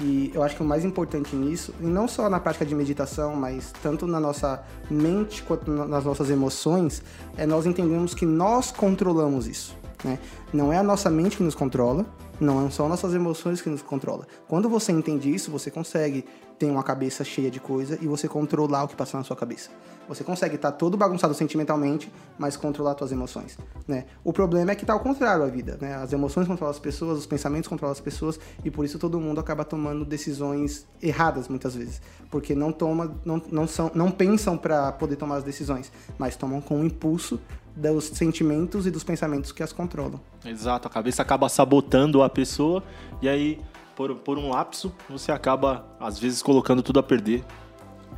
E 0.00 0.30
eu 0.34 0.42
acho 0.42 0.56
que 0.56 0.62
o 0.62 0.64
mais 0.64 0.84
importante 0.84 1.36
nisso, 1.36 1.74
e 1.80 1.84
não 1.84 2.08
só 2.08 2.28
na 2.30 2.40
prática 2.40 2.64
de 2.64 2.74
meditação, 2.74 3.36
mas 3.36 3.72
tanto 3.82 4.06
na 4.06 4.18
nossa 4.18 4.62
mente 4.90 5.42
quanto 5.42 5.70
nas 5.70 6.04
nossas 6.04 6.30
emoções, 6.30 7.02
é 7.36 7.46
nós 7.46 7.66
entendemos 7.66 8.14
que 8.14 8.24
nós 8.24 8.70
controlamos 8.70 9.46
isso. 9.46 9.79
Né? 10.04 10.18
Não 10.52 10.72
é 10.72 10.78
a 10.78 10.82
nossa 10.82 11.10
mente 11.10 11.36
que 11.36 11.42
nos 11.42 11.54
controla, 11.54 12.06
não 12.40 12.70
são 12.70 12.88
nossas 12.88 13.12
emoções 13.14 13.60
que 13.60 13.68
nos 13.68 13.82
controlam. 13.82 14.24
Quando 14.48 14.68
você 14.68 14.92
entende 14.92 15.32
isso, 15.32 15.50
você 15.50 15.70
consegue 15.70 16.24
ter 16.58 16.70
uma 16.70 16.82
cabeça 16.82 17.24
cheia 17.24 17.50
de 17.50 17.58
coisa 17.58 17.98
e 18.02 18.06
você 18.06 18.28
controlar 18.28 18.84
o 18.84 18.88
que 18.88 18.94
passa 18.94 19.16
na 19.16 19.24
sua 19.24 19.34
cabeça. 19.34 19.70
Você 20.06 20.22
consegue 20.22 20.56
estar 20.56 20.72
tá 20.72 20.76
todo 20.76 20.96
bagunçado 20.96 21.32
sentimentalmente, 21.32 22.12
mas 22.38 22.56
controlar 22.56 22.98
suas 22.98 23.12
emoções, 23.12 23.56
né? 23.86 24.06
O 24.24 24.32
problema 24.32 24.72
é 24.72 24.74
que 24.74 24.84
tá 24.84 24.92
ao 24.92 25.00
contrário 25.00 25.44
a 25.44 25.46
vida, 25.46 25.78
né? 25.80 25.94
As 25.94 26.12
emoções 26.12 26.46
controlam 26.48 26.70
as 26.70 26.78
pessoas, 26.78 27.18
os 27.18 27.26
pensamentos 27.26 27.68
controlam 27.68 27.92
as 27.92 28.00
pessoas 28.00 28.38
e 28.64 28.70
por 28.70 28.84
isso 28.84 28.98
todo 28.98 29.20
mundo 29.20 29.40
acaba 29.40 29.64
tomando 29.64 30.04
decisões 30.04 30.86
erradas 31.00 31.48
muitas 31.48 31.76
vezes, 31.76 32.02
porque 32.30 32.54
não 32.54 32.72
toma, 32.72 33.14
não, 33.24 33.40
não 33.50 33.66
são, 33.66 33.90
não 33.94 34.10
pensam 34.10 34.58
para 34.58 34.92
poder 34.92 35.16
tomar 35.16 35.36
as 35.36 35.44
decisões, 35.44 35.90
mas 36.18 36.36
tomam 36.36 36.60
com 36.60 36.80
o 36.80 36.84
impulso 36.84 37.40
dos 37.76 38.04
sentimentos 38.06 38.86
e 38.86 38.90
dos 38.90 39.04
pensamentos 39.04 39.52
que 39.52 39.62
as 39.62 39.72
controlam. 39.72 40.20
Exato, 40.44 40.88
a 40.88 40.90
cabeça 40.90 41.22
acaba 41.22 41.48
sabotando 41.48 42.22
a 42.22 42.28
pessoa 42.28 42.82
e 43.22 43.28
aí, 43.28 43.60
por, 43.96 44.14
por 44.16 44.38
um 44.38 44.50
lapso, 44.50 44.92
você 45.08 45.30
acaba, 45.32 45.84
às 45.98 46.18
vezes, 46.18 46.42
colocando 46.42 46.82
tudo 46.82 46.98
a 46.98 47.02
perder 47.02 47.44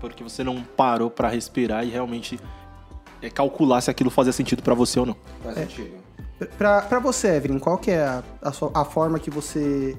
porque 0.00 0.23
você 0.25 0.42
não 0.42 0.62
parou 0.62 1.09
para 1.09 1.28
respirar 1.28 1.85
e 1.87 1.90
realmente 1.90 2.38
é, 3.21 3.30
calcular 3.30 3.80
se 3.80 3.88
aquilo 3.90 4.11
fazia 4.11 4.32
sentido 4.32 4.61
pra 4.62 4.75
você 4.75 4.99
ou 4.99 5.06
não. 5.06 5.16
Faz 5.44 5.54
sentido. 5.56 6.02
Pra, 6.59 6.82
pra 6.82 6.99
você, 6.99 7.37
Evelyn, 7.37 7.61
qual 7.61 7.78
que 7.78 7.92
é 7.92 8.02
a, 8.04 8.23
a, 8.42 8.50
sua- 8.52 8.73
a 8.75 8.85
forma 8.85 9.21
que 9.21 9.30
você 9.30 9.97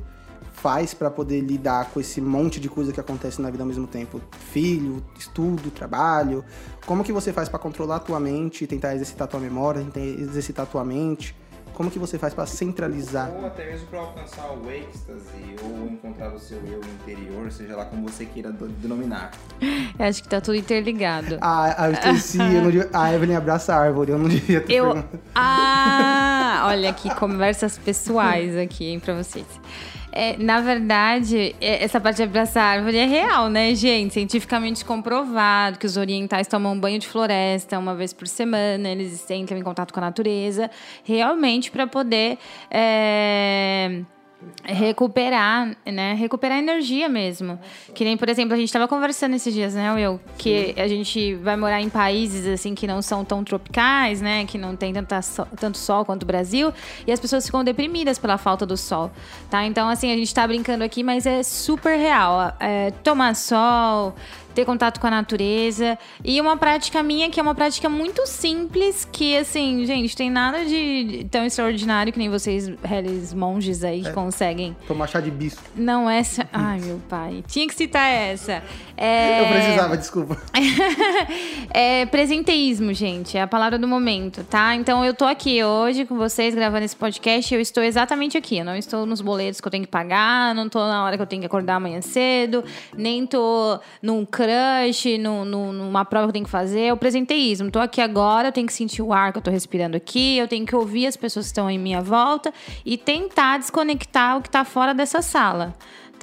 faz 0.64 0.94
pra 0.94 1.12
poder 1.12 1.42
lidar 1.42 1.90
com 1.92 2.00
esse 2.00 2.22
monte 2.22 2.58
de 2.58 2.70
coisa 2.70 2.94
que 2.94 3.00
acontece 3.00 3.42
na 3.42 3.50
vida 3.52 3.64
ao 3.64 3.68
mesmo 3.68 3.86
tempo? 3.86 4.22
Filho, 4.54 5.04
estudo, 5.20 5.70
trabalho. 5.70 6.42
Como 6.86 7.04
que 7.04 7.12
você 7.12 7.34
faz 7.34 7.50
pra 7.50 7.60
controlar 7.60 7.98
a 7.98 8.00
tua 8.00 8.18
mente, 8.18 8.66
tentar 8.66 8.96
exercitar 8.96 9.26
a 9.26 9.28
tua 9.32 9.42
memória, 9.42 9.82
tentar 9.84 10.00
exercitar 10.00 10.64
a 10.64 10.66
tua 10.66 10.86
mente? 10.86 11.36
Como 11.74 11.90
que 11.92 12.00
você 12.00 12.18
faz 12.20 12.34
pra 12.36 12.46
centralizar? 12.46 13.30
Ou 13.32 13.46
até 13.48 13.66
mesmo 13.66 13.88
para 13.88 14.00
alcançar 14.00 14.52
o 14.54 14.72
êxtase, 14.72 15.56
ou 15.64 15.88
encontrar 15.90 16.32
o 16.34 16.40
seu 16.40 16.60
eu 16.60 16.80
interior, 16.80 17.52
seja 17.52 17.76
lá 17.76 17.84
como 17.86 18.08
você 18.08 18.26
queira 18.26 18.52
do- 18.52 18.68
denominar. 18.70 19.32
Eu 20.00 20.06
acho 20.06 20.22
que 20.24 20.30
tá 20.30 20.40
tudo 20.40 20.56
interligado. 20.56 21.40
Ah, 21.42 21.88
eu 21.88 21.94
esqueci, 21.94 22.38
eu 22.38 22.62
não 22.62 22.72
devia- 22.72 22.90
a 22.94 23.12
Evelyn 23.14 23.36
abraça 23.36 23.74
a 23.76 23.80
árvore, 23.80 24.12
eu 24.12 24.18
não 24.20 24.30
devia 24.30 24.62
ter 24.62 24.72
Eu. 24.76 24.86
perguntado. 24.94 25.20
Ah! 25.36 26.64
Olha 26.68 26.90
aqui, 26.92 27.14
conversas 27.16 27.78
pessoais 27.78 28.56
aqui, 28.56 28.86
hein, 28.86 29.00
pra 29.00 29.16
vocês. 29.16 29.46
É, 30.16 30.38
na 30.38 30.62
verdade, 30.62 31.56
é, 31.60 31.84
essa 31.84 32.00
parte 32.00 32.18
de 32.18 32.24
abraçar 32.24 32.64
a 32.64 32.68
árvore 32.78 32.98
é 32.98 33.06
real, 33.06 33.50
né, 33.50 33.74
gente? 33.74 34.14
Cientificamente 34.14 34.86
comprovado 34.86 35.80
que 35.80 35.88
os 35.88 35.98
orientais 35.98 36.48
tomam 36.48 36.80
banho 36.80 37.00
de 37.00 37.08
floresta 37.08 37.80
uma 37.80 37.96
vez 37.96 38.14
por 38.14 38.28
semana, 38.28 38.90
eles 38.90 39.30
entram 39.32 39.58
em 39.58 39.64
contato 39.64 39.92
com 39.92 40.00
a 40.00 40.04
natureza, 40.04 40.70
realmente 41.04 41.72
para 41.72 41.88
poder. 41.88 42.38
é, 42.70 44.04
recuperar, 44.64 45.76
né? 45.86 46.14
Recuperar 46.14 46.58
energia 46.58 47.10
mesmo. 47.10 47.60
Que 47.94 48.04
nem, 48.04 48.16
por 48.16 48.30
exemplo, 48.30 48.54
a 48.54 48.58
gente 48.58 48.70
estava 48.70 48.88
conversando 48.88 49.36
esses 49.36 49.54
dias, 49.54 49.74
né, 49.74 49.94
Will? 49.94 50.20
Que 50.38 50.74
a 50.78 50.88
gente 50.88 51.36
vai 51.36 51.56
morar 51.58 51.82
em 51.82 51.90
países, 51.90 52.48
assim, 52.48 52.74
que 52.74 52.88
não 52.88 53.02
são 53.02 53.26
tão 53.26 53.44
tropicais, 53.44 54.22
né? 54.22 54.46
Que 54.46 54.58
não 54.58 54.76
tem 54.76 54.94
tanta 54.94 55.20
tanto 55.60 55.78
sol 55.78 56.06
quanto 56.06 56.24
o 56.24 56.26
Brasil. 56.26 56.74
E 57.06 57.12
as 57.12 57.20
pessoas 57.20 57.46
ficam 57.46 57.64
deprimidas 57.64 58.18
pela 58.18 58.38
falta 58.38 58.66
do 58.66 58.78
sol, 58.78 59.12
tá? 59.50 59.66
Então, 59.66 59.90
assim, 59.90 60.12
a 60.12 60.16
gente 60.16 60.34
tá 60.34 60.48
brincando 60.48 60.84
aqui, 60.84 61.04
mas 61.04 61.26
é 61.26 61.44
super 61.44 61.98
real. 61.98 62.56
É, 62.60 62.92
tomar 63.04 63.36
sol, 63.36 64.16
ter 64.54 64.66
contato 64.66 65.00
com 65.00 65.08
a 65.08 65.12
natureza. 65.12 65.98
E 66.24 66.40
uma 66.40 66.58
prática 66.58 67.02
minha, 67.04 67.30
que 67.30 67.40
é 67.40 67.44
uma 67.44 67.56
prática 67.56 67.90
muito 67.90 68.26
simples, 68.28 69.08
que, 69.12 69.38
assim, 69.38 69.86
gente, 69.86 70.16
tem 70.16 70.30
nada 70.30 70.66
de 70.66 71.26
tão 71.30 71.46
extraordinário 71.46 72.12
que 72.14 72.20
nem 72.20 72.30
vocês, 72.30 72.72
réis 72.84 73.34
monges 73.34 73.84
aí, 73.84 74.02
que 74.04 74.12
conseguem. 74.12 74.76
Tomar 74.88 75.08
chá 75.08 75.20
de 75.20 75.32
bisco. 75.32 75.62
Não 75.76 76.10
essa. 76.10 76.48
Ai, 76.52 76.80
meu 76.80 77.02
pai. 77.10 77.44
Tinha 77.48 77.68
que 77.68 77.76
citar 77.76 78.10
essa. 78.10 78.64
É... 78.96 79.42
Eu 79.42 79.48
precisava, 79.48 79.98
desculpa. 79.98 80.38
é 81.72 82.06
presenteísmo, 82.06 82.94
gente. 82.94 83.38
É 83.38 83.42
a 83.42 83.48
palavra 83.48 83.78
do 83.78 83.88
momento, 83.88 84.44
tá? 84.44 84.76
Então 84.76 85.04
eu 85.04 85.14
tô 85.14 85.26
aqui 85.26 85.64
hoje 85.64 86.06
com 86.06 86.16
vocês 86.16 86.54
gravando 86.54 86.86
esse 86.86 86.96
podcast. 86.96 87.54
Eu 87.54 87.60
estou 87.60 87.84
exatamente 87.84 88.38
aqui. 88.38 88.58
Eu 88.58 88.66
não 88.66 88.76
estou 88.76 89.06
nos 89.06 89.22
boletos 89.22 89.60
que 89.60 89.68
eu 89.68 89.72
tenho 89.72 89.84
que 89.84 89.90
pagar, 89.90 90.54
não 90.54 90.70
tô 90.70 90.80
na 90.80 91.04
hora 91.04 91.16
que 91.16 91.22
eu 91.22 91.28
tenho 91.28 91.42
que 91.42 91.46
acordar 91.46 91.76
amanhã 91.76 92.02
cedo, 92.02 92.64
nem 92.96 93.26
tô 93.26 93.80
num 94.02 94.26
crush, 94.48 95.18
num, 95.18 95.46
num- 95.46 95.72
numa 95.74 96.04
prova 96.06 96.26
que 96.26 96.30
eu 96.30 96.34
tenho 96.34 96.46
que 96.46 96.52
fazer. 96.52 96.82
É 96.82 96.94
o 96.94 96.98
presenteísmo. 96.98 97.72
Tô 97.72 97.80
aqui 97.80 98.02
agora, 98.02 98.50
eu 98.50 98.52
tenho 98.52 98.68
que 98.68 98.74
sentir 98.74 99.02
o 99.02 99.14
ar 99.14 99.32
que 99.32 99.38
eu 99.38 99.42
tô 99.42 99.50
respirando 99.52 99.96
aqui, 99.98 100.38
eu 100.38 100.48
tenho 100.48 100.66
que 100.66 100.76
ouvir 100.76 101.08
as 101.08 101.16
pessoas 101.16 101.46
que 101.46 101.52
estão 101.52 101.70
em 101.70 101.78
minha 101.80 102.02
volta 102.02 102.54
e 102.86 102.98
tentar 102.98 103.58
desconectar 103.60 104.38
o 104.38 104.42
que 104.42 104.50
tá 104.50 104.64
fora 104.66 104.94
dessa 104.94 105.22
sala. 105.22 105.74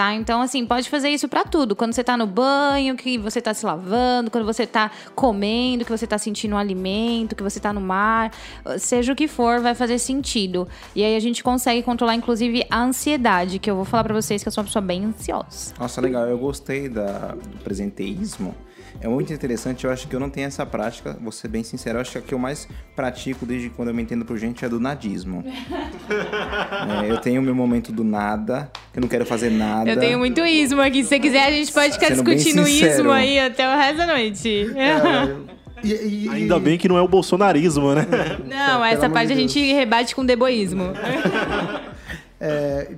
Tá? 0.01 0.15
Então, 0.15 0.41
assim, 0.41 0.65
pode 0.65 0.89
fazer 0.89 1.11
isso 1.11 1.29
pra 1.29 1.45
tudo. 1.45 1.77
Quando 1.77 1.93
você 1.93 2.03
tá 2.03 2.17
no 2.17 2.27
banho, 2.27 2.97
que 2.97 3.19
você 3.19 3.39
tá 3.39 3.53
se 3.53 3.67
lavando, 3.67 4.31
quando 4.31 4.47
você 4.47 4.67
tá 4.67 4.91
comendo, 5.15 5.85
que 5.85 5.91
você 5.91 6.07
tá 6.07 6.17
sentindo 6.17 6.55
um 6.55 6.57
alimento, 6.57 7.37
que 7.37 7.43
você 7.43 7.61
tá 7.61 7.71
no 7.71 7.83
mar, 7.83 8.33
seja 8.79 9.13
o 9.13 9.15
que 9.15 9.29
for, 9.29 9.61
vai 9.61 9.75
fazer 9.75 9.99
sentido. 9.99 10.67
E 10.97 11.05
aí 11.05 11.15
a 11.15 11.21
gente 11.21 11.45
consegue 11.45 11.83
controlar, 11.83 12.15
inclusive, 12.15 12.65
a 12.71 12.83
ansiedade, 12.83 13.59
que 13.59 13.71
eu 13.71 13.77
vou 13.77 13.85
falar 13.85 14.05
pra 14.05 14.15
vocês 14.15 14.43
que 14.43 14.49
eu 14.49 14.53
sou 14.53 14.63
uma 14.63 14.69
pessoa 14.69 14.81
bem 14.81 15.05
ansiosa. 15.05 15.75
Nossa, 15.79 16.01
legal. 16.01 16.27
Eu 16.27 16.39
gostei 16.39 16.89
da, 16.89 17.35
do 17.35 17.59
presenteísmo. 17.63 18.55
É 19.01 19.09
muito 19.09 19.33
interessante. 19.33 19.85
Eu 19.85 19.91
acho 19.91 20.07
que 20.07 20.15
eu 20.15 20.21
não 20.21 20.29
tenho 20.29 20.47
essa 20.47 20.65
prática. 20.67 21.17
Vou 21.21 21.33
ser 21.33 21.49
bem 21.49 21.63
sincero. 21.65 21.97
Eu 21.99 22.03
acho 22.03 22.13
que 22.13 22.19
a 22.19 22.21
que 22.21 22.35
eu 22.35 22.39
mais 22.39 22.69
pratico 22.95 23.47
desde 23.47 23.71
quando 23.71 23.89
eu 23.89 23.95
me 23.95 24.03
entendo 24.03 24.25
por 24.25 24.37
gente 24.37 24.65
é 24.65 24.69
do 24.69 24.79
nadismo. 24.81 25.45
É, 26.11 27.11
eu 27.11 27.19
tenho 27.19 27.41
o 27.41 27.45
meu 27.45 27.55
momento 27.55 27.93
do 27.93 28.03
nada, 28.03 28.71
que 28.93 28.99
eu 28.99 29.01
não 29.03 29.09
quero 29.09 29.25
fazer 29.25 29.49
nada. 29.51 29.89
Eu 29.91 29.99
tenho 29.99 30.19
muito 30.19 30.41
ismo 30.45 30.81
aqui. 30.81 31.03
Se 31.05 31.11
você 31.11 31.21
quiser, 31.21 31.47
a 31.47 31.51
gente 31.53 31.73
pode 31.73 31.93
ficar 31.95 32.09
Sendo 32.09 32.25
discutindo 32.35 32.67
ismo 32.67 33.11
aí 33.13 33.39
até 33.39 33.73
o 33.73 33.77
resto 33.79 33.97
da 33.99 34.07
noite. 34.09 34.67
É, 34.77 35.37
e- 35.87 36.25
e- 36.27 36.29
Ainda 36.29 36.59
bem 36.59 36.77
que 36.77 36.89
não 36.89 36.99
é 36.99 37.03
o 37.03 37.07
bolsonarismo, 37.09 37.95
né? 37.95 38.07
Não, 38.45 38.85
essa 38.85 39.09
parte 39.09 39.29
de 39.29 39.33
a 39.35 39.37
gente 39.37 39.73
rebate 39.73 40.15
com 40.15 40.25
deboísmo. 40.25 40.85
É, 42.43 42.93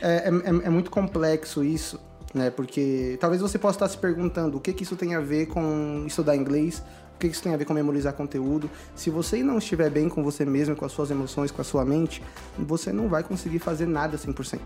é, 0.00 0.28
é- 0.28 0.66
é 0.66 0.70
muito 0.70 0.88
complexo 0.88 1.64
isso, 1.64 1.98
né? 2.34 2.50
Porque 2.50 3.16
talvez 3.20 3.40
você 3.40 3.58
possa 3.58 3.76
estar 3.76 3.88
se 3.88 3.96
perguntando 3.96 4.56
o 4.56 4.60
que, 4.60 4.72
que 4.72 4.82
isso 4.82 4.96
tem 4.96 5.14
a 5.14 5.20
ver 5.20 5.46
com 5.46 6.04
estudar 6.06 6.36
inglês, 6.36 6.82
que, 7.28 7.34
isso 7.34 7.42
tem 7.42 7.54
a 7.54 7.56
ver 7.56 7.64
com 7.64 7.74
memorizar 7.74 8.12
conteúdo. 8.12 8.70
Se 8.94 9.10
você 9.10 9.42
não 9.42 9.58
estiver 9.58 9.90
bem 9.90 10.08
com 10.08 10.22
você 10.22 10.44
mesmo, 10.44 10.74
com 10.76 10.84
as 10.84 10.92
suas 10.92 11.10
emoções, 11.10 11.50
com 11.50 11.60
a 11.60 11.64
sua 11.64 11.84
mente, 11.84 12.22
você 12.58 12.92
não 12.92 13.08
vai 13.08 13.22
conseguir 13.22 13.58
fazer 13.58 13.86
nada 13.86 14.16
100%. 14.16 14.58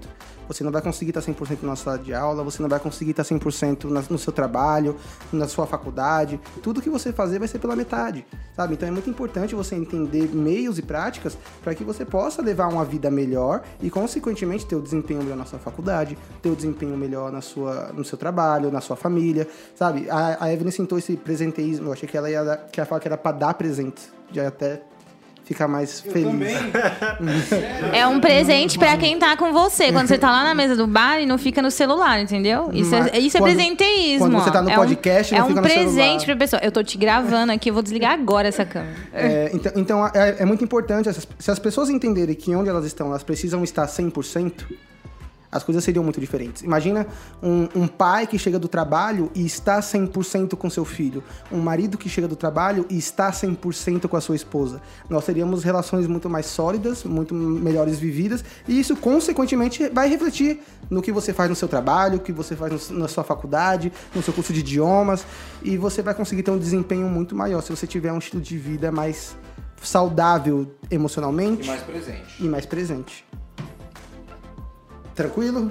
Você 0.46 0.64
não 0.64 0.70
vai 0.72 0.80
conseguir 0.80 1.10
estar 1.10 1.20
100% 1.20 1.62
na 1.62 1.76
sala 1.76 1.98
de 1.98 2.14
aula, 2.14 2.42
você 2.42 2.62
não 2.62 2.68
vai 2.68 2.80
conseguir 2.80 3.10
estar 3.10 3.24
100% 3.24 3.90
na- 3.90 4.02
no 4.08 4.18
seu 4.18 4.32
trabalho, 4.32 4.96
na 5.32 5.46
sua 5.46 5.66
faculdade. 5.66 6.40
Tudo 6.62 6.80
que 6.80 6.88
você 6.88 7.12
fazer 7.12 7.38
vai 7.38 7.48
ser 7.48 7.58
pela 7.58 7.76
metade, 7.76 8.24
sabe? 8.56 8.74
Então 8.74 8.88
é 8.88 8.92
muito 8.92 9.10
importante 9.10 9.54
você 9.54 9.74
entender 9.74 10.28
meios 10.34 10.78
e 10.78 10.82
práticas 10.82 11.36
para 11.62 11.74
que 11.74 11.84
você 11.84 12.04
possa 12.04 12.40
levar 12.40 12.68
uma 12.68 12.84
vida 12.84 13.10
melhor 13.10 13.62
e, 13.82 13.90
consequentemente, 13.90 14.64
ter 14.66 14.76
o 14.76 14.80
desempenho 14.80 15.22
melhor 15.22 15.36
na 15.36 15.44
sua 15.44 15.58
faculdade, 15.58 16.16
ter 16.42 16.48
o 16.50 16.56
desempenho 16.56 16.96
melhor 16.96 17.30
na 17.32 17.40
sua, 17.40 17.92
no 17.92 18.04
seu 18.04 18.16
trabalho, 18.16 18.70
na 18.70 18.80
sua 18.80 18.96
família, 18.96 19.46
sabe? 19.74 20.08
A, 20.08 20.44
a 20.44 20.52
Evelyn 20.52 20.70
sentou 20.70 20.98
esse 20.98 21.16
presenteísmo, 21.16 21.88
eu 21.88 21.92
achei 21.92 22.08
que 22.08 22.16
ela 22.16 22.30
ia, 22.30 22.47
que 22.56 22.80
ia 22.80 22.84
falar 22.86 23.00
que 23.00 23.08
era 23.08 23.16
para 23.18 23.32
dar 23.36 23.54
presente, 23.54 24.02
já 24.32 24.48
até 24.48 24.80
ficar 25.44 25.66
mais 25.66 26.00
feliz. 26.00 26.52
É 27.92 28.06
um 28.06 28.20
presente 28.20 28.78
pra 28.78 28.96
quem 28.96 29.18
tá 29.18 29.36
com 29.36 29.52
você. 29.52 29.90
Quando 29.92 30.06
você 30.06 30.18
tá 30.18 30.30
lá 30.30 30.44
na 30.44 30.54
mesa 30.54 30.76
do 30.76 30.86
bar 30.86 31.20
e 31.20 31.26
não 31.26 31.38
fica 31.38 31.62
no 31.62 31.70
celular, 31.70 32.20
entendeu? 32.20 32.70
Isso 32.72 32.94
é, 32.94 33.00
Mas 33.00 33.14
isso 33.24 33.36
é 33.36 33.40
quando- 33.40 33.54
presenteísmo. 33.54 34.26
quando 34.30 34.42
você 34.44 34.50
tá 34.50 34.62
no 34.62 34.70
é 34.70 34.74
podcast, 34.74 35.34
um, 35.34 35.38
não 35.38 35.44
É 35.44 35.48
fica 35.48 35.60
um 35.60 35.62
no 35.62 35.68
presente 35.68 35.94
celular. 35.96 36.24
pra 36.26 36.36
pessoa. 36.36 36.60
Eu 36.62 36.70
tô 36.72 36.82
te 36.82 36.98
gravando 36.98 37.52
aqui, 37.52 37.70
eu 37.70 37.74
vou 37.74 37.82
desligar 37.82 38.12
agora 38.12 38.48
essa 38.48 38.64
câmera. 38.64 38.94
É, 39.12 39.50
então, 39.54 39.72
então 39.76 40.06
é, 40.08 40.36
é 40.40 40.44
muito 40.44 40.62
importante, 40.62 41.08
se 41.38 41.50
as 41.50 41.58
pessoas 41.58 41.88
entenderem 41.88 42.34
que 42.34 42.54
onde 42.54 42.68
elas 42.68 42.84
estão, 42.84 43.06
elas 43.08 43.22
precisam 43.22 43.64
estar 43.64 43.86
100%, 43.86 44.52
as 45.50 45.62
coisas 45.64 45.82
seriam 45.82 46.04
muito 46.04 46.20
diferentes. 46.20 46.62
Imagina 46.62 47.06
um, 47.42 47.68
um 47.74 47.86
pai 47.88 48.26
que 48.26 48.38
chega 48.38 48.58
do 48.58 48.68
trabalho 48.68 49.30
e 49.34 49.44
está 49.46 49.80
100% 49.80 50.56
com 50.56 50.68
seu 50.68 50.84
filho. 50.84 51.22
Um 51.50 51.58
marido 51.60 51.96
que 51.96 52.08
chega 52.08 52.28
do 52.28 52.36
trabalho 52.36 52.84
e 52.90 52.98
está 52.98 53.30
100% 53.30 54.08
com 54.08 54.16
a 54.16 54.20
sua 54.20 54.36
esposa. 54.36 54.80
Nós 55.08 55.24
teríamos 55.24 55.64
relações 55.64 56.06
muito 56.06 56.28
mais 56.28 56.46
sólidas, 56.46 57.04
muito 57.04 57.34
melhores 57.34 57.98
vividas, 57.98 58.44
e 58.66 58.78
isso, 58.78 58.94
consequentemente, 58.96 59.88
vai 59.88 60.08
refletir 60.08 60.60
no 60.90 61.00
que 61.02 61.10
você 61.12 61.32
faz 61.32 61.48
no 61.48 61.56
seu 61.56 61.68
trabalho, 61.68 62.16
o 62.16 62.20
que 62.20 62.32
você 62.32 62.54
faz 62.54 62.90
no- 62.90 62.98
na 63.00 63.08
sua 63.08 63.24
faculdade, 63.24 63.92
no 64.14 64.22
seu 64.22 64.32
curso 64.34 64.52
de 64.52 64.60
idiomas, 64.60 65.24
e 65.62 65.76
você 65.76 66.02
vai 66.02 66.14
conseguir 66.14 66.42
ter 66.42 66.50
um 66.50 66.58
desempenho 66.58 67.08
muito 67.08 67.34
maior 67.34 67.62
se 67.62 67.70
você 67.70 67.86
tiver 67.86 68.12
um 68.12 68.18
estilo 68.18 68.42
de 68.42 68.56
vida 68.58 68.92
mais 68.92 69.36
saudável 69.82 70.74
emocionalmente 70.90 71.66
mais 71.68 71.82
presente. 71.82 72.34
e 72.40 72.44
mais 72.48 72.66
presente. 72.66 73.24
Tranquilo? 75.18 75.68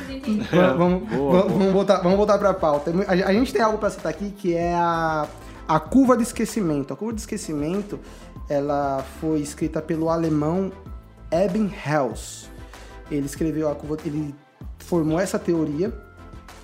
vamos, 0.78 1.06
boa, 1.06 1.42
vamos, 1.42 1.58
vamos 1.58 1.72
voltar, 1.74 1.98
vamos 1.98 2.16
voltar 2.16 2.38
para 2.38 2.48
a 2.48 2.54
pauta. 2.54 2.90
A, 3.06 3.12
a 3.12 3.32
gente 3.34 3.52
tem 3.52 3.60
algo 3.60 3.76
para 3.76 3.90
citar 3.90 4.08
aqui 4.08 4.30
que 4.30 4.54
é 4.54 4.72
a, 4.72 5.28
a 5.68 5.78
curva 5.78 6.16
do 6.16 6.22
esquecimento. 6.22 6.94
A 6.94 6.96
curva 6.96 7.12
do 7.12 7.18
esquecimento 7.18 8.00
ela 8.48 9.04
foi 9.20 9.40
escrita 9.40 9.82
pelo 9.82 10.08
alemão 10.08 10.72
Ebbinghaus. 11.30 12.48
Ele 13.10 13.26
escreveu 13.26 13.70
a 13.70 13.74
curva, 13.74 13.98
ele 14.06 14.34
formou 14.78 15.20
essa 15.20 15.38
teoria 15.38 15.92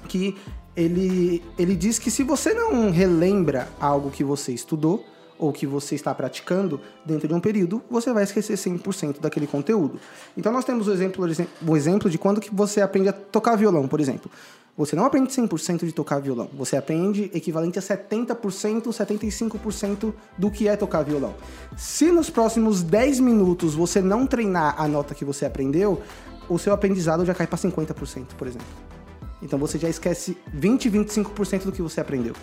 que 0.08 0.34
ele, 0.74 1.44
ele 1.58 1.76
diz 1.76 1.98
que 1.98 2.10
se 2.10 2.22
você 2.22 2.54
não 2.54 2.90
relembra 2.90 3.68
algo 3.78 4.10
que 4.10 4.24
você 4.24 4.52
estudou 4.52 5.04
ou 5.42 5.52
que 5.52 5.66
você 5.66 5.96
está 5.96 6.14
praticando 6.14 6.80
dentro 7.04 7.26
de 7.26 7.34
um 7.34 7.40
período, 7.40 7.82
você 7.90 8.12
vai 8.12 8.22
esquecer 8.22 8.56
100% 8.56 9.18
daquele 9.20 9.48
conteúdo. 9.48 9.98
Então 10.36 10.52
nós 10.52 10.64
temos 10.64 10.86
o 10.86 10.92
exemplo, 10.92 11.26
o 11.66 11.76
exemplo 11.76 12.08
de 12.08 12.16
quando 12.16 12.40
que 12.40 12.54
você 12.54 12.80
aprende 12.80 13.08
a 13.08 13.12
tocar 13.12 13.56
violão, 13.56 13.88
por 13.88 13.98
exemplo. 13.98 14.30
Você 14.76 14.94
não 14.94 15.04
aprende 15.04 15.32
100% 15.32 15.84
de 15.84 15.92
tocar 15.92 16.20
violão, 16.20 16.48
você 16.54 16.76
aprende 16.76 17.28
equivalente 17.34 17.76
a 17.76 17.82
70%, 17.82 18.84
75% 18.84 20.14
do 20.38 20.48
que 20.48 20.68
é 20.68 20.76
tocar 20.76 21.02
violão. 21.02 21.34
Se 21.76 22.12
nos 22.12 22.30
próximos 22.30 22.80
10 22.80 23.18
minutos 23.18 23.74
você 23.74 24.00
não 24.00 24.26
treinar 24.26 24.80
a 24.80 24.86
nota 24.86 25.12
que 25.12 25.24
você 25.24 25.44
aprendeu, 25.44 26.00
o 26.48 26.56
seu 26.56 26.72
aprendizado 26.72 27.26
já 27.26 27.34
cai 27.34 27.48
para 27.48 27.58
50%, 27.58 28.26
por 28.38 28.46
exemplo. 28.46 28.66
Então 29.42 29.58
você 29.58 29.76
já 29.76 29.88
esquece 29.88 30.38
20, 30.54 30.88
25% 30.88 31.64
do 31.64 31.72
que 31.72 31.82
você 31.82 32.00
aprendeu. 32.00 32.34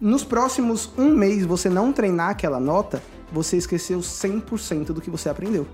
Nos 0.00 0.24
próximos 0.24 0.90
um 0.96 1.14
mês 1.14 1.44
você 1.44 1.68
não 1.68 1.92
treinar 1.92 2.30
aquela 2.30 2.60
nota, 2.60 3.02
você 3.32 3.56
esqueceu 3.56 3.98
100% 3.98 4.86
do 4.86 5.00
que 5.00 5.10
você 5.10 5.28
aprendeu. 5.28 5.66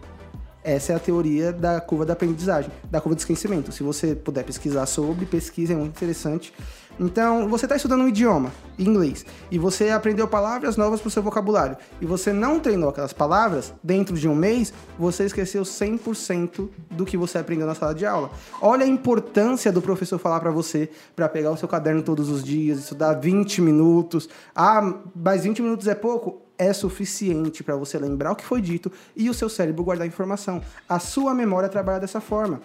Essa 0.62 0.94
é 0.94 0.96
a 0.96 0.98
teoria 0.98 1.52
da 1.52 1.78
curva 1.78 2.06
da 2.06 2.14
aprendizagem, 2.14 2.70
da 2.90 3.00
curva 3.00 3.14
de 3.14 3.20
esquecimento. 3.20 3.70
Se 3.70 3.82
você 3.82 4.14
puder 4.14 4.44
pesquisar 4.44 4.86
sobre, 4.86 5.26
pesquisa, 5.26 5.74
é 5.74 5.76
muito 5.76 5.94
interessante. 5.94 6.54
Então, 6.98 7.48
você 7.48 7.66
está 7.66 7.74
estudando 7.74 8.02
um 8.02 8.08
idioma, 8.08 8.52
inglês, 8.78 9.26
e 9.50 9.58
você 9.58 9.90
aprendeu 9.90 10.28
palavras 10.28 10.76
novas 10.76 11.00
para 11.00 11.08
o 11.08 11.10
seu 11.10 11.22
vocabulário, 11.22 11.76
e 12.00 12.06
você 12.06 12.32
não 12.32 12.60
treinou 12.60 12.88
aquelas 12.88 13.12
palavras, 13.12 13.72
dentro 13.82 14.16
de 14.16 14.28
um 14.28 14.34
mês, 14.34 14.72
você 14.98 15.24
esqueceu 15.24 15.62
100% 15.62 16.68
do 16.90 17.04
que 17.04 17.16
você 17.16 17.38
aprendeu 17.38 17.66
na 17.66 17.74
sala 17.74 17.94
de 17.94 18.06
aula. 18.06 18.30
Olha 18.60 18.84
a 18.84 18.88
importância 18.88 19.72
do 19.72 19.82
professor 19.82 20.18
falar 20.18 20.40
para 20.40 20.50
você 20.50 20.88
para 21.16 21.28
pegar 21.28 21.50
o 21.50 21.56
seu 21.56 21.68
caderno 21.68 22.02
todos 22.02 22.28
os 22.28 22.44
dias, 22.44 22.78
estudar 22.78 23.14
20 23.14 23.60
minutos. 23.60 24.28
Ah, 24.54 24.94
mas 25.14 25.44
20 25.44 25.62
minutos 25.62 25.86
é 25.88 25.94
pouco? 25.94 26.44
é 26.56 26.72
suficiente 26.72 27.64
para 27.64 27.74
você 27.76 27.98
lembrar 27.98 28.30
o 28.30 28.36
que 28.36 28.44
foi 28.44 28.60
dito 28.60 28.90
e 29.16 29.28
o 29.28 29.34
seu 29.34 29.48
cérebro 29.48 29.82
guardar 29.82 30.06
informação. 30.06 30.62
A 30.88 30.98
sua 30.98 31.34
memória 31.34 31.68
trabalha 31.68 31.98
dessa 31.98 32.20
forma. 32.20 32.60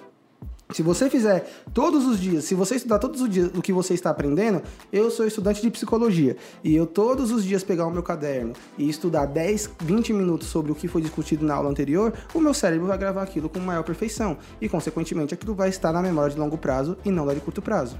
Se 0.71 0.83
você 0.83 1.09
fizer 1.09 1.49
todos 1.73 2.05
os 2.05 2.19
dias, 2.19 2.43
se 2.43 2.53
você 2.53 2.75
estudar 2.75 2.99
todos 2.99 3.21
os 3.21 3.27
dias 3.27 3.49
o 3.55 3.61
que 3.61 3.73
você 3.73 3.95
está 3.95 4.11
aprendendo, 4.11 4.61
eu 4.93 5.09
sou 5.09 5.25
estudante 5.25 5.63
de 5.63 5.71
psicologia 5.71 6.37
e 6.63 6.75
eu 6.75 6.85
todos 6.85 7.31
os 7.31 7.43
dias 7.43 7.63
pegar 7.63 7.87
o 7.87 7.91
meu 7.91 8.03
caderno 8.03 8.53
e 8.77 8.87
estudar 8.87 9.25
10, 9.25 9.71
20 9.79 10.13
minutos 10.13 10.47
sobre 10.47 10.71
o 10.71 10.75
que 10.75 10.87
foi 10.87 11.01
discutido 11.01 11.43
na 11.43 11.55
aula 11.55 11.71
anterior, 11.71 12.13
o 12.35 12.39
meu 12.39 12.53
cérebro 12.53 12.85
vai 12.85 12.99
gravar 12.99 13.23
aquilo 13.23 13.49
com 13.49 13.57
maior 13.59 13.81
perfeição 13.83 14.37
e, 14.61 14.69
consequentemente, 14.69 15.33
aquilo 15.33 15.55
vai 15.55 15.69
estar 15.69 15.91
na 15.91 16.03
memória 16.03 16.35
de 16.35 16.39
longo 16.39 16.55
prazo 16.55 16.95
e 17.03 17.09
não 17.09 17.25
da 17.25 17.33
de 17.33 17.39
curto 17.39 17.63
prazo. 17.63 17.97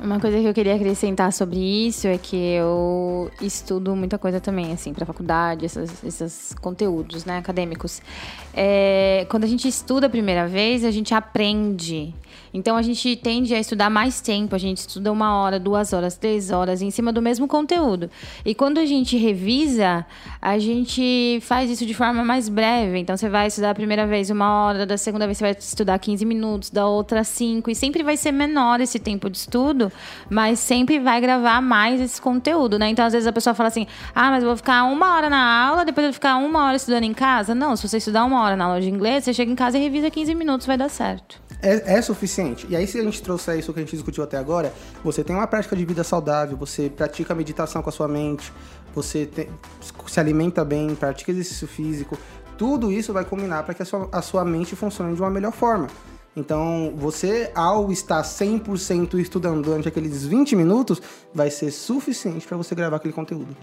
Uma 0.00 0.20
coisa 0.20 0.38
que 0.38 0.46
eu 0.46 0.54
queria 0.54 0.76
acrescentar 0.76 1.32
sobre 1.32 1.58
isso 1.58 2.06
é 2.06 2.16
que 2.16 2.36
eu 2.36 3.30
estudo 3.40 3.96
muita 3.96 4.16
coisa 4.16 4.40
também, 4.40 4.72
assim, 4.72 4.94
para 4.94 5.04
faculdade, 5.04 5.66
esses, 5.66 6.54
conteúdos, 6.60 7.24
né, 7.24 7.38
acadêmicos. 7.38 8.00
É, 8.54 9.26
quando 9.28 9.44
a 9.44 9.46
gente 9.48 9.66
estuda 9.66 10.06
a 10.06 10.10
primeira 10.10 10.46
vez, 10.46 10.84
a 10.84 10.90
gente 10.92 11.12
aprende. 11.14 12.14
Então 12.58 12.76
a 12.76 12.82
gente 12.82 13.14
tende 13.14 13.54
a 13.54 13.60
estudar 13.60 13.88
mais 13.88 14.20
tempo, 14.20 14.54
a 14.54 14.58
gente 14.58 14.78
estuda 14.78 15.12
uma 15.12 15.40
hora, 15.40 15.60
duas 15.60 15.92
horas, 15.92 16.16
três 16.16 16.50
horas 16.50 16.82
em 16.82 16.90
cima 16.90 17.12
do 17.12 17.22
mesmo 17.22 17.46
conteúdo. 17.46 18.10
E 18.44 18.54
quando 18.54 18.78
a 18.78 18.84
gente 18.84 19.16
revisa, 19.16 20.04
a 20.42 20.58
gente 20.58 21.38
faz 21.42 21.70
isso 21.70 21.86
de 21.86 21.94
forma 21.94 22.24
mais 22.24 22.48
breve. 22.48 22.98
Então 22.98 23.16
você 23.16 23.28
vai 23.28 23.46
estudar 23.46 23.70
a 23.70 23.74
primeira 23.74 24.06
vez 24.06 24.28
uma 24.28 24.52
hora, 24.52 24.84
da 24.84 24.96
segunda 24.96 25.24
vez 25.26 25.38
você 25.38 25.44
vai 25.44 25.52
estudar 25.52 25.98
15 25.98 26.24
minutos, 26.24 26.70
da 26.70 26.86
outra 26.86 27.22
cinco, 27.22 27.70
e 27.70 27.74
sempre 27.74 28.02
vai 28.02 28.16
ser 28.16 28.32
menor 28.32 28.80
esse 28.80 28.98
tempo 28.98 29.30
de 29.30 29.38
estudo, 29.38 29.92
mas 30.28 30.58
sempre 30.58 30.98
vai 30.98 31.20
gravar 31.20 31.62
mais 31.62 32.00
esse 32.00 32.20
conteúdo, 32.20 32.78
né? 32.78 32.88
Então 32.88 33.04
às 33.04 33.12
vezes 33.12 33.28
a 33.28 33.32
pessoa 33.32 33.54
fala 33.54 33.68
assim: 33.68 33.86
ah, 34.14 34.30
mas 34.30 34.42
eu 34.42 34.48
vou 34.48 34.56
ficar 34.56 34.82
uma 34.84 35.14
hora 35.14 35.30
na 35.30 35.66
aula, 35.66 35.84
depois 35.84 36.04
eu 36.04 36.10
vou 36.10 36.14
ficar 36.14 36.36
uma 36.36 36.64
hora 36.64 36.76
estudando 36.76 37.04
em 37.04 37.14
casa. 37.14 37.54
Não, 37.54 37.76
se 37.76 37.86
você 37.86 37.98
estudar 37.98 38.24
uma 38.24 38.42
hora 38.42 38.56
na 38.56 38.64
aula 38.64 38.80
de 38.80 38.90
inglês, 38.90 39.24
você 39.24 39.32
chega 39.32 39.50
em 39.50 39.56
casa 39.56 39.78
e 39.78 39.80
revisa 39.80 40.10
15 40.10 40.34
minutos, 40.34 40.66
vai 40.66 40.76
dar 40.76 40.88
certo 40.88 41.47
é, 41.62 41.94
é, 41.94 42.02
suficiente. 42.02 42.66
E 42.68 42.76
aí, 42.76 42.86
se 42.86 42.98
a 42.98 43.02
gente 43.02 43.22
trouxer 43.22 43.58
isso 43.58 43.72
que 43.72 43.80
a 43.80 43.82
gente 43.82 43.94
discutiu 43.94 44.22
até 44.22 44.36
agora, 44.36 44.72
você 45.02 45.24
tem 45.24 45.34
uma 45.34 45.46
prática 45.46 45.74
de 45.74 45.84
vida 45.84 46.04
saudável, 46.04 46.56
você 46.56 46.88
pratica 46.88 47.34
meditação 47.34 47.82
com 47.82 47.88
a 47.88 47.92
sua 47.92 48.08
mente, 48.08 48.52
você 48.94 49.28
se 50.06 50.20
alimenta 50.20 50.64
bem, 50.64 50.94
pratica 50.94 51.30
exercício 51.30 51.66
físico, 51.66 52.18
tudo 52.56 52.90
isso 52.90 53.12
vai 53.12 53.24
combinar 53.24 53.62
para 53.62 53.74
que 53.74 53.82
a 53.82 53.84
sua, 53.84 54.08
a 54.10 54.22
sua 54.22 54.44
mente 54.44 54.74
funcione 54.74 55.14
de 55.14 55.20
uma 55.20 55.30
melhor 55.30 55.52
forma. 55.52 55.88
Então, 56.36 56.92
você, 56.96 57.50
ao 57.54 57.90
estar 57.90 58.22
100% 58.22 59.18
estudando 59.18 59.62
durante 59.62 59.88
aqueles 59.88 60.24
20 60.24 60.54
minutos, 60.54 61.02
vai 61.34 61.50
ser 61.50 61.70
suficiente 61.70 62.46
para 62.46 62.56
você 62.56 62.74
gravar 62.74 62.96
aquele 62.96 63.14
conteúdo. 63.14 63.56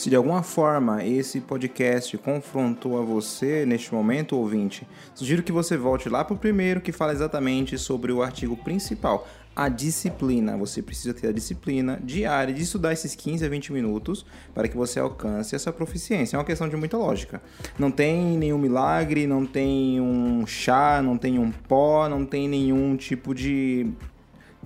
Se 0.00 0.08
de 0.08 0.16
alguma 0.16 0.42
forma 0.42 1.04
esse 1.04 1.42
podcast 1.42 2.16
confrontou 2.16 2.98
a 2.98 3.02
você 3.02 3.66
neste 3.66 3.92
momento, 3.92 4.34
ouvinte, 4.34 4.88
sugiro 5.14 5.42
que 5.42 5.52
você 5.52 5.76
volte 5.76 6.08
lá 6.08 6.24
para 6.24 6.32
o 6.32 6.38
primeiro 6.38 6.80
que 6.80 6.90
fala 6.90 7.12
exatamente 7.12 7.76
sobre 7.76 8.10
o 8.10 8.22
artigo 8.22 8.56
principal, 8.56 9.28
a 9.54 9.68
disciplina. 9.68 10.56
Você 10.56 10.80
precisa 10.80 11.12
ter 11.12 11.28
a 11.28 11.32
disciplina 11.32 12.00
diária 12.02 12.54
de 12.54 12.62
estudar 12.62 12.94
esses 12.94 13.14
15 13.14 13.44
a 13.44 13.48
20 13.50 13.74
minutos 13.74 14.24
para 14.54 14.66
que 14.68 14.74
você 14.74 14.98
alcance 14.98 15.54
essa 15.54 15.70
proficiência. 15.70 16.34
É 16.34 16.38
uma 16.38 16.46
questão 16.46 16.66
de 16.66 16.76
muita 16.76 16.96
lógica. 16.96 17.42
Não 17.78 17.90
tem 17.90 18.38
nenhum 18.38 18.56
milagre, 18.56 19.26
não 19.26 19.44
tem 19.44 20.00
um 20.00 20.46
chá, 20.46 21.02
não 21.02 21.18
tem 21.18 21.38
um 21.38 21.52
pó, 21.52 22.08
não 22.08 22.24
tem 22.24 22.48
nenhum 22.48 22.96
tipo 22.96 23.34
de 23.34 23.86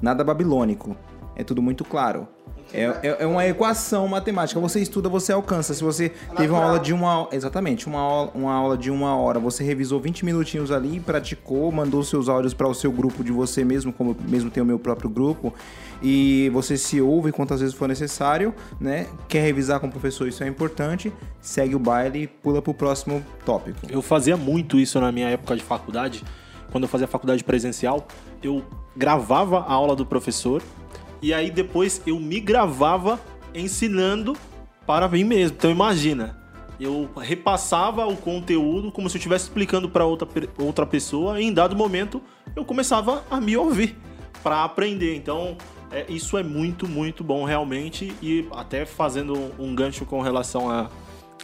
nada 0.01 0.23
babilônico. 0.23 0.97
É 1.35 1.42
tudo 1.42 1.61
muito 1.61 1.85
claro. 1.85 2.29
É, 2.75 2.83
é, 3.03 3.17
é, 3.21 3.27
uma 3.27 3.47
equação 3.47 4.09
matemática. 4.09 4.59
Você 4.59 4.81
estuda, 4.81 5.09
você 5.09 5.33
alcança. 5.33 5.73
Se 5.73 5.83
você 5.83 6.09
teve 6.37 6.53
uma 6.53 6.65
aula 6.65 6.81
de 6.81 6.93
uma 6.93 7.29
Exatamente, 7.31 7.87
uma 7.87 8.01
aula, 8.01 8.31
uma 8.35 8.53
aula 8.53 8.77
de 8.77 8.91
uma 8.91 9.17
hora, 9.17 9.39
você 9.39 9.63
revisou 9.63 10.01
20 10.01 10.25
minutinhos 10.25 10.73
ali, 10.73 10.99
praticou, 10.99 11.71
mandou 11.71 12.03
seus 12.03 12.29
áudios 12.29 12.53
para 12.53 12.67
o 12.67 12.75
seu 12.75 12.91
grupo 12.91 13.23
de 13.23 13.31
você 13.31 13.65
mesmo, 13.65 13.93
como 13.93 14.17
mesmo 14.29 14.51
tem 14.51 14.63
o 14.63 14.67
meu 14.67 14.79
próprio 14.79 15.09
grupo, 15.09 15.55
e 16.03 16.51
você 16.53 16.77
se 16.77 17.01
ouve 17.01 17.31
quantas 17.31 17.61
vezes 17.61 17.75
for 17.75 17.87
necessário, 17.87 18.53
né? 18.81 19.07
Quer 19.29 19.43
revisar 19.43 19.79
com 19.79 19.87
o 19.87 19.91
professor, 19.91 20.27
isso 20.27 20.43
é 20.43 20.49
importante. 20.49 21.13
Segue 21.41 21.77
o 21.77 21.79
baile 21.79 22.23
e 22.25 22.27
pula 22.27 22.61
pro 22.61 22.75
próximo 22.75 23.25
tópico. 23.47 23.79
Eu 23.89 24.03
fazia 24.03 24.37
muito 24.37 24.81
isso 24.81 25.01
na 25.01 25.13
minha 25.13 25.29
época 25.29 25.55
de 25.55 25.63
faculdade. 25.63 26.25
Quando 26.73 26.85
eu 26.85 26.89
fazia 26.89 27.07
faculdade 27.07 27.45
presencial, 27.45 28.07
eu 28.43 28.65
gravava 28.97 29.61
a 29.61 29.73
aula 29.73 29.95
do 29.95 30.05
professor 30.05 30.61
e 31.25 31.33
aí 31.33 31.51
depois 31.51 32.03
eu 32.07 32.21
me 32.21 32.39
gravava 32.39 33.19
ensinando 33.55 34.37
para 34.87 35.09
mim 35.09 35.25
mesmo. 35.25 35.57
Então 35.57 35.71
imagina, 35.71 36.37
eu 36.79 37.09
repassava 37.17 38.07
o 38.07 38.15
conteúdo 38.15 38.93
como 38.93 39.09
se 39.09 39.17
eu 39.17 39.19
estivesse 39.19 39.45
explicando 39.45 39.89
para 39.89 40.05
outra, 40.05 40.29
outra 40.59 40.85
pessoa 40.85 41.41
e 41.41 41.45
em 41.47 41.53
dado 41.55 41.75
momento 41.75 42.21
eu 42.55 42.63
começava 42.63 43.25
a 43.31 43.41
me 43.41 43.57
ouvir 43.57 43.97
para 44.43 44.65
aprender. 44.65 45.17
Então 45.17 45.57
é, 45.91 46.05
isso 46.11 46.37
é 46.37 46.43
muito, 46.43 46.87
muito 46.87 47.25
bom 47.25 47.45
realmente 47.45 48.15
e 48.21 48.47
até 48.55 48.85
fazendo 48.85 49.51
um 49.59 49.75
gancho 49.75 50.05
com 50.05 50.21
relação 50.21 50.71
a 50.71 50.91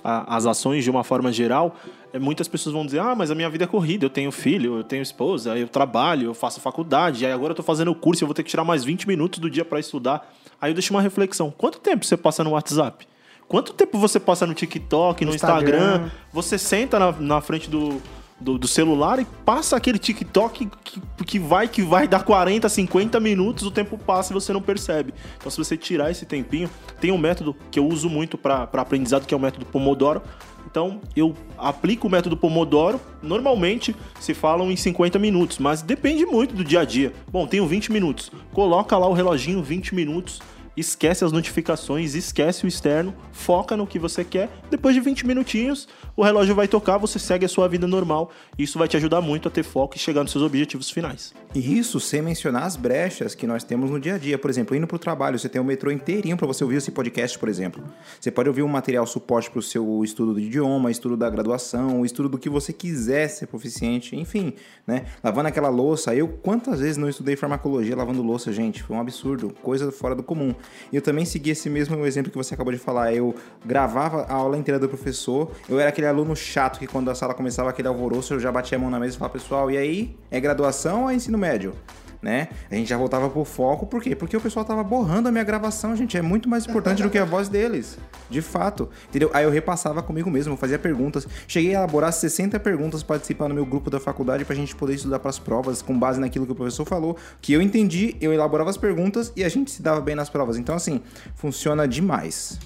a, 0.03 0.37
as 0.37 0.47
ações 0.47 0.85
de 0.85 0.91
uma 0.91 1.05
forma 1.05 1.33
geral, 1.33 1.77
é, 2.13 2.19
muitas 2.19 2.49
pessoas 2.49 2.73
vão 2.73 2.85
dizer: 2.85 3.01
ah, 3.01 3.15
mas 3.15 3.31
a 3.31 3.35
minha 3.35 3.49
vida 3.49 3.65
é 3.65 3.67
corrida, 3.67 4.05
eu 4.05 4.11
tenho 4.11 4.33
filho, 4.33 4.79
eu 4.79 4.85
tenho 4.85 5.03
esposa, 5.03 5.57
eu 5.57 5.69
trabalho, 5.69 6.27
eu 6.27 6.35
faço 6.35 6.61
faculdade, 6.61 7.25
aí 7.25 7.33
agora 7.33 7.53
eu 7.53 7.57
tô 7.57 7.63
fazendo 7.63 7.91
o 7.91 7.95
curso, 7.95 8.23
eu 8.25 8.27
vou 8.27 8.35
ter 8.35 8.43
que 8.43 8.51
tirar 8.51 8.65
mais 8.65 8.85
20 8.85 9.07
minutos 9.07 9.39
do 9.39 9.51
dia 9.51 9.65
para 9.65 9.79
estudar. 9.81 10.33
Aí 10.61 10.71
eu 10.71 10.75
deixo 10.75 10.93
uma 10.93 11.03
reflexão: 11.03 11.53
quanto 11.57 11.79
tempo 11.79 12.05
você 12.05 12.17
passa 12.17 12.45
no 12.45 12.51
WhatsApp? 12.51 13.07
Quanto 13.49 13.73
tempo 13.73 13.99
você 13.99 14.21
passa 14.21 14.47
no 14.47 14.55
TikTok, 14.55 15.25
no 15.25 15.35
Instagram? 15.35 15.77
Instagram? 15.77 16.11
Você 16.33 16.57
senta 16.57 17.01
na, 17.01 17.13
na 17.13 17.41
frente 17.41 17.69
do, 17.69 18.01
do, 18.41 18.59
do, 18.59 18.67
celular 18.67 19.19
e 19.19 19.27
passa 19.45 19.77
aquele 19.77 19.99
TikTok 19.99 20.69
que, 20.85 21.01
que 21.25 21.39
vai 21.39 21.69
que 21.69 21.83
vai 21.83 22.09
dar 22.09 22.25
40, 22.25 22.69
50 22.69 23.21
minutos, 23.21 23.67
o 23.67 23.71
tempo 23.71 23.99
passa 23.99 24.33
e 24.33 24.35
você 24.35 24.53
não 24.53 24.63
percebe. 24.63 25.13
Então, 25.37 25.51
se 25.51 25.59
você 25.59 25.77
tirar 25.77 26.11
esse 26.11 26.25
tempinho, 26.25 26.71
tem 27.01 27.13
um 27.13 27.19
método 27.19 27.55
que 27.71 27.79
eu 27.79 27.87
uso 27.87 28.09
muito 28.09 28.39
para 28.39 28.69
aprendizado, 28.73 29.27
que 29.27 29.35
é 29.35 29.37
o 29.37 29.41
método 29.41 29.67
Pomodoro. 29.67 30.23
Então, 30.71 31.01
eu 31.17 31.35
aplico 31.59 32.07
o 32.07 32.11
método 32.11 32.37
Pomodoro. 32.37 33.01
Normalmente 33.23 33.95
se 34.21 34.35
falam 34.35 34.71
em 34.71 34.77
50 34.77 35.19
minutos, 35.19 35.59
mas 35.59 35.83
depende 35.83 36.25
muito 36.25 36.55
do 36.55 36.65
dia 36.65 36.81
a 36.81 36.85
dia. 36.85 37.13
Bom, 37.31 37.47
tenho 37.47 37.67
20 37.67 37.93
minutos. 37.93 38.31
Coloca 38.53 38.97
lá 38.97 39.09
o 39.09 39.13
reloginho 39.13 39.63
20 39.63 39.95
minutos 39.95 40.41
esquece 40.77 41.25
as 41.25 41.33
notificações, 41.33 42.15
esquece 42.15 42.65
o 42.65 42.69
externo, 42.69 43.15
foca 43.33 43.77
no 43.77 43.87
que 43.87 43.99
você 43.99 44.25
quer. 44.25 44.49
Depois 44.71 44.95
de 44.95 45.01
20 45.01 45.27
minutinhos, 45.27 45.89
o 46.21 46.23
relógio 46.23 46.55
vai 46.55 46.69
tocar, 46.69 46.99
você 46.99 47.19
segue 47.19 47.47
a 47.47 47.49
sua 47.49 47.67
vida 47.67 47.87
normal. 47.87 48.31
Isso 48.59 48.79
vai 48.79 48.87
te 48.87 48.95
ajudar 48.95 49.23
muito 49.23 49.49
a 49.49 49.51
ter 49.51 49.63
foco 49.63 49.97
e 49.97 49.99
chegar 49.99 50.23
nos 50.23 50.31
seus 50.31 50.45
objetivos 50.45 50.91
finais. 50.91 51.33
E 51.55 51.79
isso 51.79 51.99
sem 51.99 52.21
mencionar 52.21 52.65
as 52.65 52.77
brechas 52.77 53.35
que 53.35 53.47
nós 53.47 53.65
temos 53.65 53.91
no 53.91 53.99
dia 53.99 54.17
a 54.17 54.19
dia. 54.19 54.37
Por 54.37 54.51
exemplo, 54.51 54.77
indo 54.77 54.87
para 54.87 54.97
o 54.97 54.99
trabalho, 54.99 55.39
você 55.39 55.49
tem 55.49 55.59
o 55.59 55.65
metrô 55.65 55.91
inteirinho 55.91 56.37
para 56.37 56.47
você 56.47 56.63
ouvir 56.63 56.77
esse 56.77 56.91
podcast, 56.91 57.39
por 57.39 57.49
exemplo. 57.49 57.83
Você 58.21 58.31
pode 58.31 58.51
ouvir 58.51 58.63
um 58.63 58.69
material 58.69 59.07
suporte 59.07 59.51
para 59.51 59.61
o 59.61 59.63
seu 59.63 60.05
estudo 60.05 60.35
do 60.35 60.41
idioma, 60.41 60.91
estudo 60.91 61.17
da 61.17 61.31
graduação, 61.31 62.05
estudo 62.05 62.29
do 62.29 62.37
que 62.37 62.51
você 62.51 62.71
quiser 62.71 63.29
ser 63.29 63.47
proficiente, 63.47 64.15
enfim, 64.15 64.53
né? 64.87 65.07
Lavando 65.25 65.49
aquela 65.49 65.71
louça. 65.71 66.15
Eu, 66.15 66.29
quantas 66.29 66.81
vezes 66.81 66.99
não 66.99 67.09
estudei 67.09 67.35
farmacologia 67.35 67.97
lavando 67.97 68.23
louça, 68.23 68.53
gente? 68.53 68.83
Foi 68.83 68.95
um 68.95 69.01
absurdo, 69.01 69.55
coisa 69.63 69.91
fora 69.91 70.15
do 70.15 70.23
comum. 70.23 70.55
E 70.93 70.97
eu 70.97 71.03
também 71.03 71.25
segui 71.25 71.49
esse 71.49 71.71
mesmo 71.71 72.05
exemplo 72.05 72.31
que 72.31 72.37
você 72.37 72.53
acabou 72.53 72.75
de 72.75 72.79
falar. 72.79 73.15
Eu 73.15 73.35
gravava 73.65 74.25
a 74.25 74.35
aula 74.35 74.59
inteira 74.59 74.79
do 74.79 74.87
professor. 74.87 75.51
Eu 75.67 75.81
era 75.81 75.89
aquele 75.89 76.10
aluno 76.11 76.37
chato 76.37 76.79
que 76.79 76.87
quando 76.87 77.11
a 77.11 77.15
sala 77.15 77.35
começava 77.35 77.71
aquele 77.71 77.89
alvoroço, 77.89 78.35
eu 78.35 78.41
já 78.41 78.53
batia 78.53 78.77
a 78.77 78.81
mão 78.81 78.91
na 78.91 79.01
mesa 79.01 79.15
e 79.15 79.19
falava, 79.19 79.33
pessoal, 79.33 79.71
e 79.71 79.79
aí? 79.79 80.17
É 80.31 80.39
graduação 80.39 81.05
ou 81.05 81.11
é 81.11 81.15
ensino 81.15 81.39
médio? 81.39 81.75
né? 82.23 82.49
A 82.71 82.75
gente 82.75 82.89
já 82.89 82.97
voltava 82.97 83.29
pro 83.31 83.45
foco, 83.45 83.87
por 83.87 84.03
quê? 84.03 84.15
Porque 84.15 84.37
o 84.37 84.41
pessoal 84.41 84.65
tava 84.65 84.83
borrando 84.83 85.29
a 85.29 85.33
minha 85.33 85.45
gravação, 85.45 85.97
gente. 85.97 86.17
É 86.17 86.23
muito 86.23 86.49
mais 86.49 86.67
importante 86.67 87.03
do 87.03 87.09
que 87.09 87.19
a 87.19 87.25
voz 87.25 87.49
deles. 87.49 87.99
De 88.29 88.43
fato. 88.43 88.89
Entendeu? 89.09 89.31
Aí 89.33 89.45
eu 89.45 89.51
repassava 89.51 90.03
comigo 90.03 90.31
mesmo, 90.31 90.57
fazia 90.57 90.79
perguntas. 90.79 91.27
Cheguei 91.49 91.75
a 91.75 91.79
elaborar 91.79 92.13
60 92.13 92.61
perguntas 92.61 93.03
participar 93.03 93.49
no 93.49 93.55
meu 93.55 93.65
grupo 93.65 93.91
da 93.91 93.99
faculdade 93.99 94.45
pra 94.45 94.55
gente 94.55 94.77
poder 94.77 94.95
estudar 94.95 95.19
pras 95.19 95.39
provas, 95.39 95.81
com 95.81 95.99
base 95.99 96.21
naquilo 96.21 96.45
que 96.47 96.53
o 96.53 96.55
professor 96.55 96.85
falou, 96.85 97.17
que 97.41 97.53
eu 97.53 97.63
entendi, 97.63 98.17
eu 98.21 98.33
elaborava 98.33 98.71
as 98.71 98.77
perguntas 98.77 99.33
e 99.35 99.43
a 99.43 99.49
gente 99.49 99.71
se 99.71 99.83
dava 99.83 100.01
bem 100.01 100.15
nas 100.15 100.29
provas. 100.29 100.59
Então, 100.59 100.75
assim, 100.75 101.01
funciona 101.35 101.89
demais. 101.89 102.59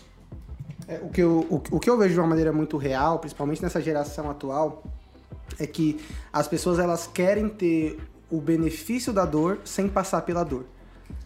É, 0.87 1.01
o, 1.03 1.09
que 1.09 1.23
eu, 1.23 1.47
o, 1.51 1.77
o 1.77 1.81
que 1.81 1.89
eu 1.89 1.97
vejo 1.97 2.15
de 2.15 2.21
uma 2.21 2.29
maneira 2.29 2.53
muito 2.53 2.77
real, 2.77 3.19
principalmente 3.19 3.63
nessa 3.63 3.81
geração 3.81 4.31
atual, 4.31 4.83
é 5.59 5.67
que 5.67 6.01
as 6.33 6.49
pessoas 6.49 6.79
elas 6.79 7.07
querem 7.07 7.49
ter 7.49 7.99
o 8.31 8.41
benefício 8.41 9.13
da 9.13 9.25
dor 9.25 9.61
sem 9.65 9.89
passar 9.89 10.23
pela 10.23 10.43
dor. 10.43 10.65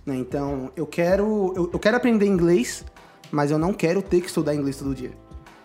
Né? 0.04 0.16
Então, 0.16 0.70
eu 0.76 0.86
quero, 0.86 1.52
eu, 1.56 1.70
eu 1.72 1.78
quero 1.78 1.96
aprender 1.96 2.26
inglês, 2.26 2.84
mas 3.30 3.50
eu 3.50 3.58
não 3.58 3.72
quero 3.72 4.02
ter 4.02 4.20
que 4.20 4.26
estudar 4.26 4.54
inglês 4.54 4.76
todo 4.76 4.94
dia. 4.94 5.12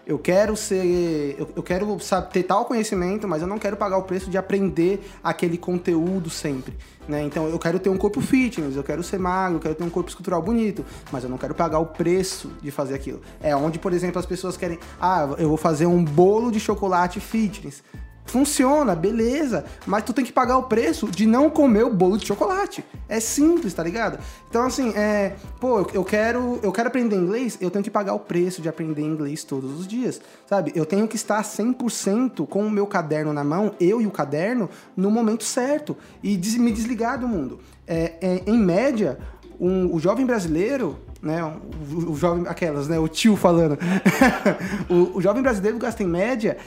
Eu 0.05 0.19
quero 0.19 0.55
ser. 0.55 1.35
Eu, 1.39 1.49
eu 1.55 1.63
quero 1.63 1.97
sabe, 1.99 2.31
ter 2.31 2.43
tal 2.43 2.65
conhecimento, 2.65 3.27
mas 3.27 3.41
eu 3.41 3.47
não 3.47 3.57
quero 3.57 3.77
pagar 3.77 3.97
o 3.97 4.03
preço 4.03 4.29
de 4.29 4.37
aprender 4.37 5.01
aquele 5.23 5.57
conteúdo 5.57 6.29
sempre. 6.29 6.75
Né? 7.07 7.23
Então 7.23 7.47
eu 7.47 7.57
quero 7.57 7.79
ter 7.79 7.89
um 7.89 7.97
corpo 7.97 8.19
fitness, 8.19 8.75
eu 8.75 8.83
quero 8.83 9.01
ser 9.01 9.17
magro, 9.17 9.57
eu 9.57 9.61
quero 9.61 9.75
ter 9.75 9.83
um 9.83 9.89
corpo 9.89 10.09
escultural 10.09 10.41
bonito, 10.41 10.85
mas 11.11 11.23
eu 11.23 11.29
não 11.29 11.37
quero 11.37 11.55
pagar 11.55 11.79
o 11.79 11.85
preço 11.85 12.51
de 12.61 12.69
fazer 12.69 12.93
aquilo. 12.93 13.21
É 13.41 13.55
onde, 13.55 13.79
por 13.79 13.93
exemplo, 13.93 14.19
as 14.19 14.25
pessoas 14.25 14.57
querem. 14.57 14.77
Ah, 14.99 15.35
eu 15.37 15.47
vou 15.47 15.57
fazer 15.57 15.85
um 15.85 16.03
bolo 16.03 16.51
de 16.51 16.59
chocolate 16.59 17.19
fitness. 17.19 17.81
Funciona, 18.25 18.95
beleza, 18.95 19.65
mas 19.85 20.03
tu 20.03 20.13
tem 20.13 20.25
que 20.25 20.31
pagar 20.31 20.57
o 20.57 20.63
preço 20.63 21.07
de 21.07 21.25
não 21.27 21.49
comer 21.49 21.83
o 21.83 21.93
bolo 21.93 22.17
de 22.17 22.25
chocolate. 22.25 22.83
É 23.07 23.19
simples, 23.19 23.73
tá 23.73 23.83
ligado? 23.83 24.17
Então, 24.49 24.65
assim, 24.65 24.91
é, 24.95 25.35
pô, 25.59 25.87
eu, 25.93 26.03
quero, 26.03 26.59
eu 26.63 26.71
quero 26.71 26.87
aprender 26.87 27.15
inglês, 27.15 27.57
eu 27.61 27.69
tenho 27.69 27.83
que 27.83 27.91
pagar 27.91 28.13
o 28.13 28.19
preço 28.19 28.61
de 28.61 28.69
aprender 28.69 29.01
inglês 29.01 29.43
todos 29.43 29.79
os 29.79 29.87
dias, 29.87 30.21
sabe? 30.47 30.71
Eu 30.73 30.85
tenho 30.85 31.07
que 31.07 31.15
estar 31.15 31.43
100% 31.43 32.47
com 32.47 32.65
o 32.65 32.71
meu 32.71 32.87
caderno 32.87 33.33
na 33.33 33.43
mão, 33.43 33.75
eu 33.79 34.01
e 34.01 34.07
o 34.07 34.11
caderno, 34.11 34.69
no 34.95 35.11
momento 35.11 35.43
certo 35.43 35.95
e 36.21 36.37
des, 36.37 36.55
me 36.55 36.71
desligar 36.71 37.19
do 37.19 37.27
mundo. 37.27 37.59
É, 37.85 38.13
é, 38.21 38.43
em 38.47 38.57
média, 38.57 39.19
um, 39.59 39.93
o 39.93 39.99
jovem 39.99 40.25
brasileiro, 40.25 40.97
né, 41.21 41.43
o, 41.43 42.11
o, 42.11 42.15
jovem, 42.15 42.45
aquelas, 42.47 42.87
né, 42.87 42.99
o 42.99 43.07
tio 43.07 43.35
falando, 43.35 43.77
o, 44.89 45.17
o 45.17 45.21
jovem 45.21 45.41
brasileiro 45.41 45.77
gasta 45.77 46.03
em 46.03 46.07
média 46.07 46.57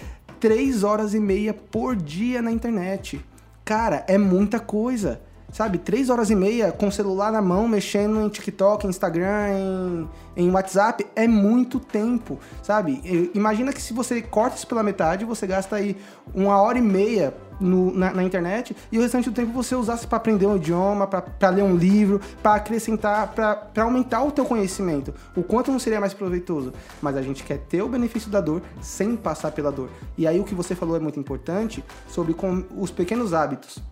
três 0.41 0.83
horas 0.83 1.15
e 1.15 1.21
meia 1.21 1.55
por 1.55 1.97
dia 1.97 2.41
na 2.41 2.51
internet. 2.51 3.25
Cara, 3.65 4.05
é 4.07 4.17
muita 4.17 4.61
coisa. 4.61 5.21
Sabe, 5.57 5.79
três 5.79 6.11
horas 6.11 6.29
e 6.29 6.35
meia 6.35 6.71
com 6.71 6.89
o 6.89 6.93
celular 6.93 7.33
na 7.33 7.41
mão, 7.41 7.67
mexendo 7.67 8.21
em 8.21 8.29
TikTok, 8.29 8.87
Instagram, 8.87 9.49
em, 9.49 10.09
em 10.37 10.51
WhatsApp, 10.51 11.07
é 11.17 11.27
muito 11.27 11.81
tempo, 11.81 12.39
sabe? 12.63 13.31
Imagina 13.35 13.73
que 13.73 13.81
se 13.81 13.95
você 13.95 14.21
corta 14.21 14.59
isso 14.59 14.67
pela 14.67 14.83
metade, 14.83 15.25
você 15.25 15.47
gasta 15.47 15.77
aí 15.77 15.97
uma 16.35 16.61
hora 16.61 16.77
e 16.77 16.83
meia 16.83 17.33
no, 17.59 17.91
na, 17.91 18.13
na, 18.13 18.23
internet 18.23 18.77
e 18.93 18.99
o 18.99 19.01
restante 19.01 19.31
do 19.31 19.35
tempo 19.35 19.51
você 19.51 19.75
usasse 19.75 20.07
para 20.07 20.19
aprender 20.19 20.45
um 20.45 20.57
idioma, 20.57 21.07
para 21.07 21.49
ler 21.49 21.63
um 21.63 21.75
livro, 21.75 22.21
para 22.43 22.57
acrescentar, 22.57 23.29
para 23.29 23.83
aumentar 23.83 24.25
o 24.25 24.31
teu 24.31 24.45
conhecimento. 24.45 25.15
O 25.35 25.43
quanto 25.43 25.73
não 25.73 25.79
seria 25.79 25.99
mais 25.99 26.13
proveitoso? 26.13 26.71
Mas 27.01 27.17
a 27.17 27.23
gente 27.23 27.43
quer 27.43 27.61
ter 27.61 27.81
o 27.81 27.89
benefício 27.89 28.31
da 28.31 28.43
dor 28.43 28.61
sem 28.83 29.17
passar 29.17 29.53
pela 29.53 29.73
dor. 29.73 29.89
E 30.19 30.27
aí 30.27 30.39
o 30.39 30.45
que 30.45 30.55
você 30.55 30.75
falou 30.75 30.97
é 30.97 31.01
muito 31.01 31.19
importante 31.19 31.83
sobre 32.07 32.35
com 32.35 32.63
os 32.77 32.91
pequenos 32.91 33.33
hábitos. 33.33 33.83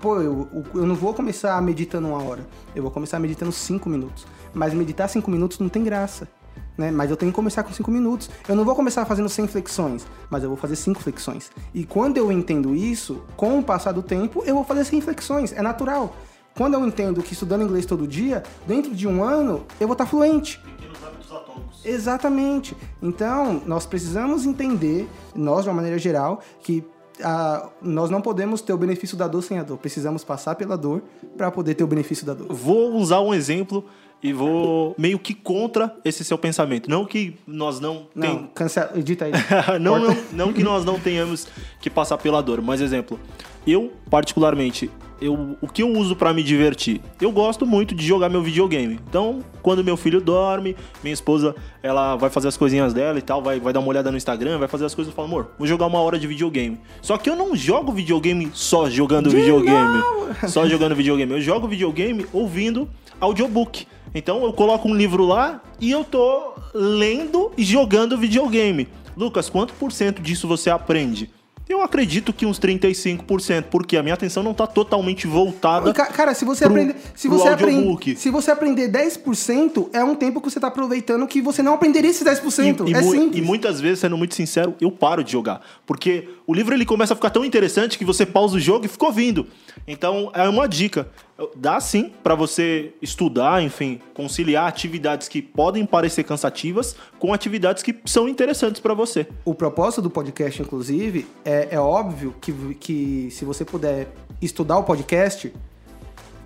Pô, 0.00 0.20
eu, 0.20 0.48
eu 0.74 0.86
não 0.86 0.94
vou 0.94 1.14
começar 1.14 1.60
meditando 1.62 2.08
uma 2.08 2.22
hora, 2.22 2.46
eu 2.74 2.82
vou 2.82 2.90
começar 2.90 3.18
meditando 3.18 3.52
cinco 3.52 3.88
minutos. 3.88 4.26
Mas 4.52 4.72
meditar 4.72 5.08
cinco 5.08 5.30
minutos 5.30 5.58
não 5.58 5.68
tem 5.68 5.82
graça 5.82 6.28
né? 6.76 6.90
Mas 6.90 7.10
eu 7.10 7.16
tenho 7.16 7.32
que 7.32 7.36
começar 7.36 7.62
com 7.62 7.72
5 7.72 7.90
minutos. 7.90 8.30
Eu 8.48 8.54
não 8.54 8.64
vou 8.64 8.74
começar 8.74 9.04
fazendo 9.04 9.28
100 9.28 9.48
flexões, 9.48 10.06
mas 10.28 10.42
eu 10.42 10.48
vou 10.48 10.58
fazer 10.58 10.76
5 10.76 11.00
flexões. 11.00 11.50
E 11.72 11.84
quando 11.84 12.16
eu 12.16 12.30
entendo 12.30 12.74
isso, 12.74 13.22
com 13.36 13.58
o 13.58 13.62
passar 13.62 13.92
do 13.92 14.02
tempo, 14.02 14.42
eu 14.44 14.54
vou 14.54 14.64
fazer 14.64 14.84
100 14.84 15.00
flexões. 15.00 15.52
É 15.52 15.62
natural. 15.62 16.14
Quando 16.56 16.74
eu 16.74 16.86
entendo 16.86 17.22
que 17.22 17.34
estudando 17.34 17.62
inglês 17.62 17.84
todo 17.84 18.06
dia, 18.06 18.42
dentro 18.66 18.94
de 18.94 19.06
um 19.06 19.22
ano, 19.22 19.66
eu 19.78 19.86
vou 19.86 19.92
estar 19.92 20.06
fluente. 20.06 20.58
Pequenos 20.58 21.04
hábitos 21.04 21.30
atômicos. 21.30 21.84
Exatamente. 21.84 22.76
Então, 23.02 23.62
nós 23.66 23.84
precisamos 23.84 24.46
entender, 24.46 25.06
nós 25.34 25.64
de 25.64 25.68
uma 25.68 25.76
maneira 25.76 25.98
geral, 25.98 26.40
que 26.60 26.82
a, 27.22 27.68
nós 27.82 28.10
não 28.10 28.20
podemos 28.20 28.60
ter 28.60 28.72
o 28.72 28.78
benefício 28.78 29.16
da 29.16 29.26
dor 29.26 29.42
sem 29.42 29.58
a 29.58 29.62
dor. 29.62 29.78
Precisamos 29.78 30.24
passar 30.24 30.54
pela 30.54 30.76
dor 30.76 31.02
para 31.36 31.50
poder 31.50 31.74
ter 31.74 31.84
o 31.84 31.86
benefício 31.86 32.26
da 32.26 32.34
dor. 32.34 32.46
Vou 32.50 32.94
usar 32.94 33.20
um 33.20 33.32
exemplo 33.32 33.84
e 34.22 34.32
vou 34.32 34.94
meio 34.98 35.18
que 35.18 35.34
contra 35.34 35.94
esse 36.04 36.24
seu 36.24 36.38
pensamento. 36.38 36.88
Não 36.88 37.04
que 37.04 37.36
nós 37.46 37.80
não... 37.80 38.06
Não, 38.14 38.46
cancela, 38.48 38.92
edita 38.94 39.26
aí. 39.26 39.32
não, 39.80 39.98
não, 39.98 40.16
não 40.32 40.52
que 40.52 40.62
nós 40.62 40.84
não 40.84 40.98
tenhamos 40.98 41.46
que 41.80 41.90
passar 41.90 42.18
pela 42.18 42.42
dor, 42.42 42.60
mas 42.62 42.80
exemplo, 42.80 43.20
eu 43.66 43.92
particularmente, 44.10 44.90
eu, 45.20 45.56
o 45.60 45.68
que 45.68 45.82
eu 45.82 45.90
uso 45.92 46.14
para 46.14 46.32
me 46.32 46.42
divertir? 46.42 47.00
Eu 47.20 47.30
gosto 47.32 47.66
muito 47.66 47.94
de 47.94 48.06
jogar 48.06 48.28
meu 48.28 48.42
videogame. 48.42 48.98
Então, 49.08 49.40
quando 49.62 49.82
meu 49.82 49.96
filho 49.96 50.20
dorme, 50.20 50.76
minha 51.02 51.14
esposa, 51.14 51.54
ela 51.82 52.16
vai 52.16 52.30
fazer 52.30 52.48
as 52.48 52.56
coisinhas 52.56 52.92
dela 52.92 53.18
e 53.18 53.22
tal, 53.22 53.42
vai, 53.42 53.58
vai 53.58 53.72
dar 53.72 53.80
uma 53.80 53.88
olhada 53.88 54.10
no 54.10 54.16
Instagram, 54.16 54.58
vai 54.58 54.68
fazer 54.68 54.84
as 54.84 54.94
coisas 54.94 55.12
e 55.12 55.16
fala, 55.16 55.28
amor, 55.28 55.50
vou 55.58 55.66
jogar 55.66 55.86
uma 55.86 56.00
hora 56.00 56.18
de 56.18 56.26
videogame. 56.26 56.78
Só 57.00 57.16
que 57.16 57.30
eu 57.30 57.36
não 57.36 57.56
jogo 57.56 57.92
videogame 57.92 58.50
só 58.52 58.88
jogando 58.90 59.30
de 59.30 59.36
videogame. 59.36 59.98
Não. 59.98 60.16
Só 60.48 60.66
jogando 60.66 60.94
videogame. 60.96 61.32
Eu 61.32 61.40
jogo 61.40 61.68
videogame 61.68 62.26
ouvindo 62.32 62.88
audiobook. 63.20 63.86
Então 64.14 64.44
eu 64.44 64.52
coloco 64.52 64.88
um 64.88 64.94
livro 64.94 65.24
lá 65.24 65.62
e 65.80 65.90
eu 65.90 66.02
tô 66.02 66.54
lendo 66.74 67.52
e 67.56 67.62
jogando 67.62 68.18
videogame. 68.18 68.88
Lucas, 69.16 69.48
quanto 69.48 69.72
por 69.74 69.92
cento 69.92 70.20
disso 70.20 70.48
você 70.48 70.68
aprende? 70.68 71.30
Eu 71.68 71.82
acredito 71.82 72.32
que 72.32 72.46
uns 72.46 72.60
35%, 72.60 73.64
porque 73.64 73.96
a 73.96 74.02
minha 74.02 74.14
atenção 74.14 74.40
não 74.40 74.52
está 74.52 74.68
totalmente 74.68 75.26
voltada. 75.26 75.92
Cara, 75.92 76.32
se 76.32 76.44
você 76.44 76.64
aprender, 76.64 76.94
se 77.12 77.26
você 77.26 77.48
aprender, 77.48 78.16
se 78.16 78.30
você 78.30 78.50
aprender 78.52 78.88
10%, 78.88 79.88
é 79.92 80.04
um 80.04 80.14
tempo 80.14 80.40
que 80.40 80.48
você 80.48 80.58
está 80.58 80.68
aproveitando 80.68 81.26
que 81.26 81.42
você 81.42 81.64
não 81.64 81.74
aprenderia 81.74 82.10
esses 82.10 82.24
10%. 82.24 82.86
E, 82.86 82.92
e, 82.92 82.94
é 82.94 83.02
simples. 83.02 83.38
E 83.38 83.42
muitas 83.42 83.80
vezes, 83.80 83.98
sendo 83.98 84.16
muito 84.16 84.36
sincero, 84.36 84.76
eu 84.80 84.92
paro 84.92 85.24
de 85.24 85.32
jogar, 85.32 85.60
porque 85.84 86.28
o 86.46 86.54
livro 86.54 86.72
ele 86.72 86.86
começa 86.86 87.14
a 87.14 87.16
ficar 87.16 87.30
tão 87.30 87.44
interessante 87.44 87.98
que 87.98 88.04
você 88.04 88.24
pausa 88.24 88.56
o 88.56 88.60
jogo 88.60 88.86
e 88.86 88.88
fica 88.88 89.04
ouvindo. 89.04 89.48
Então, 89.88 90.30
é 90.34 90.48
uma 90.48 90.68
dica. 90.68 91.08
Dá 91.54 91.78
sim 91.80 92.12
para 92.22 92.34
você 92.34 92.94
estudar, 93.02 93.62
enfim, 93.62 94.00
conciliar 94.14 94.66
atividades 94.66 95.28
que 95.28 95.42
podem 95.42 95.84
parecer 95.84 96.24
cansativas 96.24 96.96
com 97.18 97.32
atividades 97.34 97.82
que 97.82 97.94
são 98.06 98.26
interessantes 98.26 98.80
para 98.80 98.94
você. 98.94 99.26
O 99.44 99.54
propósito 99.54 100.00
do 100.00 100.08
podcast, 100.08 100.62
inclusive, 100.62 101.26
é, 101.44 101.68
é 101.72 101.80
óbvio 101.80 102.34
que, 102.40 102.52
que 102.76 103.30
se 103.30 103.44
você 103.44 103.66
puder 103.66 104.08
estudar 104.40 104.78
o 104.78 104.84
podcast, 104.84 105.52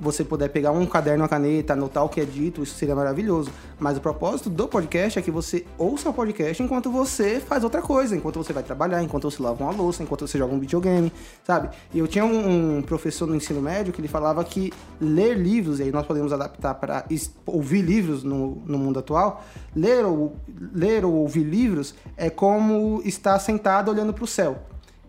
você 0.01 0.25
puder 0.25 0.49
pegar 0.49 0.73
um 0.73 0.87
caderno, 0.87 1.23
uma 1.23 1.29
caneta, 1.29 1.75
anotar 1.75 2.05
o 2.05 2.09
que 2.09 2.21
é 2.21 2.25
dito, 2.25 2.63
isso 2.63 2.75
seria 2.75 2.95
maravilhoso. 2.95 3.51
Mas 3.79 3.99
o 3.99 4.01
propósito 4.01 4.49
do 4.49 4.67
podcast 4.67 5.19
é 5.19 5.23
que 5.23 5.31
você 5.31 5.67
ouça 5.77 6.09
o 6.09 6.13
podcast 6.13 6.63
enquanto 6.63 6.91
você 6.91 7.39
faz 7.39 7.63
outra 7.63 7.83
coisa, 7.83 8.17
enquanto 8.17 8.37
você 8.43 8.53
vai 8.53 8.63
trabalhar, 8.63 9.03
enquanto 9.03 9.31
você 9.31 9.43
lava 9.43 9.63
uma 9.63 9.73
louça, 9.73 10.03
enquanto 10.03 10.27
você 10.27 10.39
joga 10.39 10.55
um 10.55 10.59
videogame, 10.59 11.13
sabe? 11.45 11.69
E 11.93 11.99
eu 11.99 12.09
tinha 12.09 12.25
um, 12.25 12.83
professor 12.83 13.27
no 13.27 13.37
ensino 13.37 13.61
médio 13.61 13.93
que 13.93 14.01
ele 14.01 14.09
falava 14.09 14.43
que 14.43 14.73
ler 15.01 15.37
livros, 15.37 15.81
e 15.81 15.85
aí 15.85 15.93
nós 15.93 16.07
podemos 16.07 16.33
adaptar 16.33 16.75
para 16.75 17.05
ouvir 17.45 17.83
livros 17.83 18.25
no, 18.25 18.63
no 18.65 18.79
mundo 18.79 18.99
atual, 18.99 19.45
ler 19.77 20.05
ou, 20.05 20.37
ler 20.73 21.05
ou 21.05 21.13
ouvir 21.15 21.45
livros 21.45 21.95
é 22.17 22.31
como 22.31 23.03
estar 23.05 23.39
sentado 23.39 23.91
olhando 23.91 24.15
para 24.15 24.25
o 24.25 24.27
céu. 24.27 24.59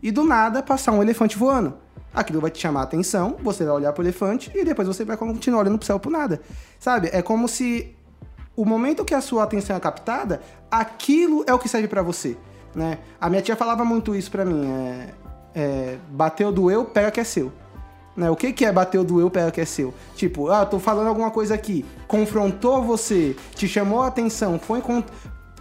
E 0.03 0.11
do 0.11 0.23
nada 0.23 0.63
passar 0.63 0.91
um 0.91 1.01
elefante 1.01 1.37
voando 1.37 1.75
aquilo 2.13 2.41
vai 2.41 2.51
te 2.51 2.59
chamar 2.59 2.81
a 2.81 2.83
atenção, 2.83 3.37
você 3.41 3.63
vai 3.63 3.73
olhar 3.73 3.93
pro 3.93 4.03
elefante 4.03 4.51
e 4.53 4.63
depois 4.63 4.87
você 4.87 5.05
vai 5.05 5.17
continuar 5.17 5.61
olhando 5.61 5.77
pro 5.77 5.85
céu 5.85 5.99
por 5.99 6.11
nada. 6.11 6.41
Sabe? 6.79 7.09
É 7.11 7.21
como 7.21 7.47
se 7.47 7.95
o 8.55 8.65
momento 8.65 9.05
que 9.05 9.13
a 9.13 9.21
sua 9.21 9.43
atenção 9.43 9.75
é 9.75 9.79
captada, 9.79 10.41
aquilo 10.69 11.43
é 11.47 11.53
o 11.53 11.59
que 11.59 11.69
serve 11.69 11.87
para 11.87 12.01
você, 12.01 12.37
né? 12.75 12.99
A 13.19 13.29
minha 13.29 13.41
tia 13.41 13.55
falava 13.55 13.85
muito 13.85 14.15
isso 14.15 14.29
para 14.29 14.43
mim, 14.43 14.65
é, 14.65 15.09
é, 15.55 15.97
bateu, 16.09 16.51
doeu, 16.51 16.85
pega 16.85 17.11
que 17.11 17.19
é 17.19 17.23
seu. 17.23 17.51
Né? 18.15 18.29
O 18.29 18.35
que, 18.35 18.51
que 18.51 18.65
é 18.65 18.71
bateu, 18.71 19.03
doeu, 19.03 19.29
pega 19.29 19.51
que 19.51 19.61
é 19.61 19.65
seu? 19.65 19.93
Tipo, 20.15 20.49
ah, 20.49 20.65
tô 20.65 20.79
falando 20.79 21.07
alguma 21.07 21.31
coisa 21.31 21.55
aqui, 21.55 21.85
confrontou 22.07 22.83
você, 22.83 23.35
te 23.55 23.67
chamou 23.67 24.01
a 24.01 24.07
atenção, 24.07 24.59
foi 24.59 24.83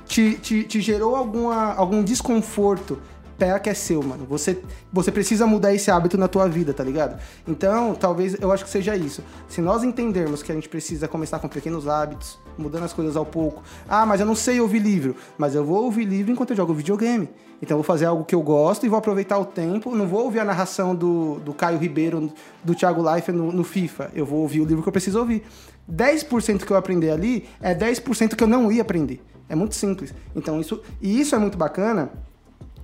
te, 0.06 0.34
te, 0.34 0.64
te 0.64 0.80
gerou 0.80 1.14
alguma, 1.14 1.74
algum 1.74 2.02
desconforto, 2.02 3.00
pega 3.40 3.58
que 3.58 3.70
é 3.70 3.74
seu, 3.74 4.02
mano. 4.02 4.26
Você, 4.28 4.62
você 4.92 5.10
precisa 5.10 5.46
mudar 5.46 5.72
esse 5.72 5.90
hábito 5.90 6.18
na 6.18 6.28
tua 6.28 6.46
vida, 6.46 6.74
tá 6.74 6.84
ligado? 6.84 7.18
Então, 7.48 7.94
talvez 7.94 8.36
eu 8.38 8.52
acho 8.52 8.64
que 8.64 8.70
seja 8.70 8.94
isso. 8.94 9.24
Se 9.48 9.62
nós 9.62 9.82
entendermos 9.82 10.42
que 10.42 10.52
a 10.52 10.54
gente 10.54 10.68
precisa 10.68 11.08
começar 11.08 11.38
com 11.38 11.48
pequenos 11.48 11.88
hábitos, 11.88 12.38
mudando 12.58 12.84
as 12.84 12.92
coisas 12.92 13.16
ao 13.16 13.24
pouco. 13.24 13.62
Ah, 13.88 14.04
mas 14.04 14.20
eu 14.20 14.26
não 14.26 14.34
sei 14.34 14.60
ouvir 14.60 14.80
livro. 14.80 15.16
Mas 15.38 15.54
eu 15.54 15.64
vou 15.64 15.84
ouvir 15.84 16.04
livro 16.04 16.30
enquanto 16.30 16.50
eu 16.50 16.56
jogo 16.56 16.74
videogame. 16.74 17.30
Então 17.62 17.76
eu 17.76 17.82
vou 17.82 17.84
fazer 17.84 18.04
algo 18.04 18.24
que 18.24 18.34
eu 18.34 18.42
gosto 18.42 18.84
e 18.84 18.90
vou 18.90 18.98
aproveitar 18.98 19.38
o 19.38 19.46
tempo. 19.46 19.96
Não 19.96 20.06
vou 20.06 20.24
ouvir 20.24 20.40
a 20.40 20.44
narração 20.44 20.94
do, 20.94 21.40
do 21.40 21.54
Caio 21.54 21.78
Ribeiro, 21.78 22.30
do 22.62 22.74
Thiago 22.74 23.02
Life 23.14 23.32
no, 23.32 23.50
no 23.50 23.64
FIFA. 23.64 24.10
Eu 24.14 24.26
vou 24.26 24.40
ouvir 24.40 24.60
o 24.60 24.66
livro 24.66 24.82
que 24.82 24.88
eu 24.88 24.92
preciso 24.92 25.18
ouvir. 25.18 25.44
10% 25.90 26.64
que 26.64 26.70
eu 26.70 26.76
aprender 26.76 27.10
ali 27.10 27.48
é 27.58 27.74
10% 27.74 28.36
que 28.36 28.44
eu 28.44 28.48
não 28.48 28.70
ia 28.70 28.82
aprender. 28.82 29.22
É 29.48 29.54
muito 29.54 29.74
simples. 29.74 30.12
Então 30.36 30.60
isso. 30.60 30.82
E 31.00 31.18
isso 31.20 31.34
é 31.34 31.38
muito 31.38 31.56
bacana 31.56 32.10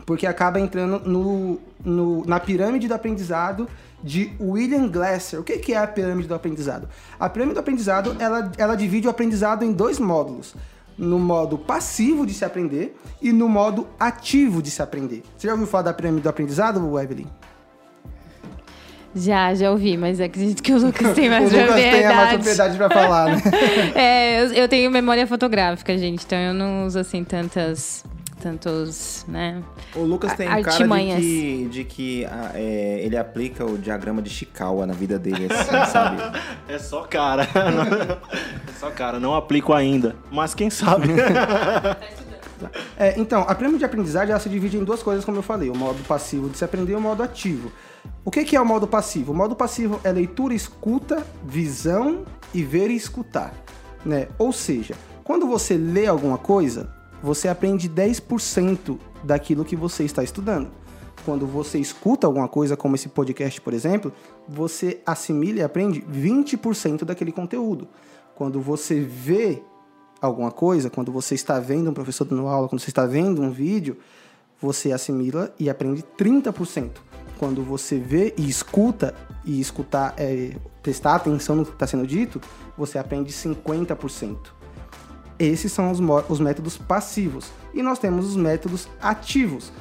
porque 0.06 0.24
acaba 0.24 0.60
entrando 0.60 1.00
no, 1.00 1.60
no, 1.84 2.24
na 2.24 2.38
pirâmide 2.38 2.86
do 2.86 2.94
aprendizado 2.94 3.68
de 4.02 4.32
William 4.40 4.88
Glasser. 4.88 5.40
O 5.40 5.42
que, 5.42 5.58
que 5.58 5.74
é 5.74 5.78
a 5.78 5.86
pirâmide 5.86 6.28
do 6.28 6.34
aprendizado? 6.34 6.88
A 7.18 7.28
pirâmide 7.28 7.54
do 7.54 7.60
aprendizado 7.60 8.16
ela, 8.20 8.52
ela 8.56 8.76
divide 8.76 9.08
o 9.08 9.10
aprendizado 9.10 9.64
em 9.64 9.72
dois 9.72 9.98
módulos. 9.98 10.54
No 10.96 11.18
modo 11.18 11.58
passivo 11.58 12.24
de 12.24 12.32
se 12.32 12.44
aprender 12.44 12.96
e 13.20 13.30
no 13.32 13.48
modo 13.48 13.86
ativo 14.00 14.62
de 14.62 14.70
se 14.70 14.80
aprender. 14.80 15.22
Você 15.36 15.48
já 15.48 15.52
ouviu 15.52 15.66
falar 15.66 15.82
da 15.82 15.92
pirâmide 15.92 16.22
do 16.22 16.28
aprendizado, 16.28 16.98
Evelyn? 16.98 17.26
Já, 19.14 19.54
já 19.54 19.70
ouvi, 19.70 19.96
mas 19.96 20.20
acredito 20.20 20.62
que 20.62 20.72
o 20.72 20.78
Lucas 20.78 21.14
tem 21.14 21.28
mais 21.28 21.50
o 21.50 21.56
Lucas 21.56 21.66
propriedade. 21.66 21.96
tem 21.96 22.16
mais 22.16 22.32
propriedade 22.32 22.76
pra 22.76 22.90
falar, 22.90 23.26
né? 23.30 23.42
é, 23.94 24.42
eu, 24.42 24.52
eu 24.52 24.68
tenho 24.68 24.90
memória 24.90 25.26
fotográfica, 25.26 25.96
gente, 25.96 26.24
então 26.24 26.38
eu 26.38 26.54
não 26.54 26.86
uso 26.86 26.98
assim 26.98 27.24
tantas 27.24 28.04
tantos, 28.46 29.24
né? 29.26 29.60
O 29.92 30.04
Lucas 30.04 30.34
tem 30.34 30.46
cara 30.62 30.86
de 30.86 31.20
que, 31.20 31.68
de 31.68 31.84
que 31.84 32.24
ah, 32.26 32.52
é, 32.54 33.00
ele 33.02 33.16
aplica 33.16 33.64
o 33.64 33.76
diagrama 33.76 34.22
de 34.22 34.30
Chikawa 34.30 34.86
na 34.86 34.94
vida 34.94 35.18
dele, 35.18 35.48
assim, 35.50 35.70
sabe? 35.90 36.22
É 36.68 36.78
só 36.78 37.02
cara. 37.02 37.42
é 38.68 38.72
só 38.78 38.88
cara, 38.90 39.18
não 39.18 39.34
aplico 39.34 39.72
ainda. 39.72 40.14
Mas 40.30 40.54
quem 40.54 40.70
sabe? 40.70 41.08
é, 42.96 43.18
então, 43.18 43.42
a 43.48 43.52
pirâmide 43.52 43.80
de 43.80 43.84
aprendizagem 43.84 44.30
ela 44.30 44.38
se 44.38 44.48
divide 44.48 44.76
em 44.76 44.84
duas 44.84 45.02
coisas, 45.02 45.24
como 45.24 45.38
eu 45.38 45.42
falei: 45.42 45.68
o 45.68 45.76
modo 45.76 46.00
passivo 46.04 46.48
de 46.48 46.56
se 46.56 46.64
aprender 46.64 46.92
e 46.92 46.96
o 46.96 47.00
modo 47.00 47.24
ativo. 47.24 47.72
O 48.24 48.30
que, 48.30 48.44
que 48.44 48.54
é 48.54 48.60
o 48.60 48.64
modo 48.64 48.86
passivo? 48.86 49.32
O 49.32 49.34
modo 49.34 49.56
passivo 49.56 50.00
é 50.04 50.12
leitura, 50.12 50.54
escuta, 50.54 51.26
visão 51.44 52.24
e 52.54 52.62
ver 52.62 52.90
e 52.90 52.94
escutar. 52.94 53.52
Né? 54.04 54.28
Ou 54.38 54.52
seja, 54.52 54.94
quando 55.24 55.48
você 55.48 55.76
lê 55.76 56.06
alguma 56.06 56.38
coisa, 56.38 56.94
você 57.22 57.48
aprende 57.48 57.88
10% 57.88 58.98
daquilo 59.22 59.64
que 59.64 59.76
você 59.76 60.04
está 60.04 60.22
estudando. 60.22 60.70
Quando 61.24 61.46
você 61.46 61.78
escuta 61.78 62.26
alguma 62.26 62.48
coisa, 62.48 62.76
como 62.76 62.94
esse 62.94 63.08
podcast, 63.08 63.60
por 63.60 63.74
exemplo, 63.74 64.12
você 64.48 65.00
assimila 65.04 65.58
e 65.58 65.62
aprende 65.62 66.00
20% 66.02 67.04
daquele 67.04 67.32
conteúdo. 67.32 67.88
Quando 68.34 68.60
você 68.60 69.00
vê 69.00 69.62
alguma 70.20 70.50
coisa, 70.50 70.88
quando 70.88 71.10
você 71.10 71.34
está 71.34 71.58
vendo 71.58 71.90
um 71.90 71.94
professor 71.94 72.24
dando 72.24 72.46
aula, 72.46 72.68
quando 72.68 72.80
você 72.80 72.90
está 72.90 73.06
vendo 73.06 73.42
um 73.42 73.50
vídeo, 73.50 73.96
você 74.60 74.92
assimila 74.92 75.52
e 75.58 75.68
aprende 75.68 76.04
30%. 76.16 76.90
Quando 77.38 77.62
você 77.62 77.98
vê 77.98 78.34
e 78.38 78.48
escuta, 78.48 79.14
e 79.44 79.60
escutar 79.60 80.14
é 80.16 80.56
prestar 80.82 81.14
atenção 81.14 81.56
no 81.56 81.64
que 81.64 81.72
está 81.72 81.86
sendo 81.86 82.06
dito, 82.06 82.40
você 82.76 82.98
aprende 82.98 83.32
50%. 83.32 84.55
Esses 85.38 85.72
são 85.72 85.90
os, 85.90 86.00
os 86.28 86.40
métodos 86.40 86.76
passivos. 86.76 87.50
E 87.74 87.82
nós 87.82 87.98
temos 87.98 88.26
os 88.26 88.36
métodos 88.36 88.88
ativos. 89.00 89.72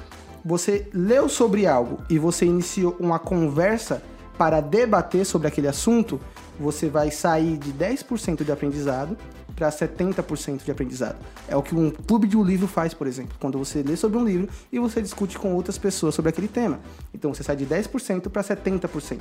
Você 0.44 0.88
leu 0.94 1.28
sobre 1.28 1.66
algo 1.66 2.00
e 2.10 2.20
você 2.20 2.46
iniciou 2.46 2.96
uma 3.00 3.18
conversa 3.18 4.02
para 4.38 4.62
debater 4.62 5.26
sobre 5.26 5.48
aquele 5.48 5.68
assunto, 5.68 6.20
você 6.60 6.90
vai 6.90 7.10
sair 7.12 7.58
de 7.58 7.72
10% 7.74 8.44
de 8.44 8.52
aprendizado 8.52 9.18
para 9.56 9.70
70% 9.70 10.64
de 10.64 10.72
aprendizado. 10.72 11.16
É 11.48 11.56
o 11.56 11.64
que 11.64 11.74
um 11.74 11.90
clube 11.90 12.28
de 12.28 12.36
um 12.36 12.44
livro 12.44 12.68
faz, 12.68 12.94
por 12.94 13.08
exemplo, 13.08 13.36
quando 13.40 13.58
você 13.58 13.82
lê 13.82 13.96
sobre 13.96 14.18
um 14.18 14.26
livro 14.26 14.50
e 14.72 14.78
você 14.78 15.02
discute 15.02 15.38
com 15.38 15.54
outras 15.54 15.78
pessoas 15.78 16.14
sobre 16.14 16.30
aquele 16.30 16.48
tema. 16.48 16.80
Então 17.14 17.34
você 17.34 17.42
sai 17.42 17.56
de 17.56 17.66
10% 17.66 18.30
para 18.30 18.44
70%. 18.44 19.20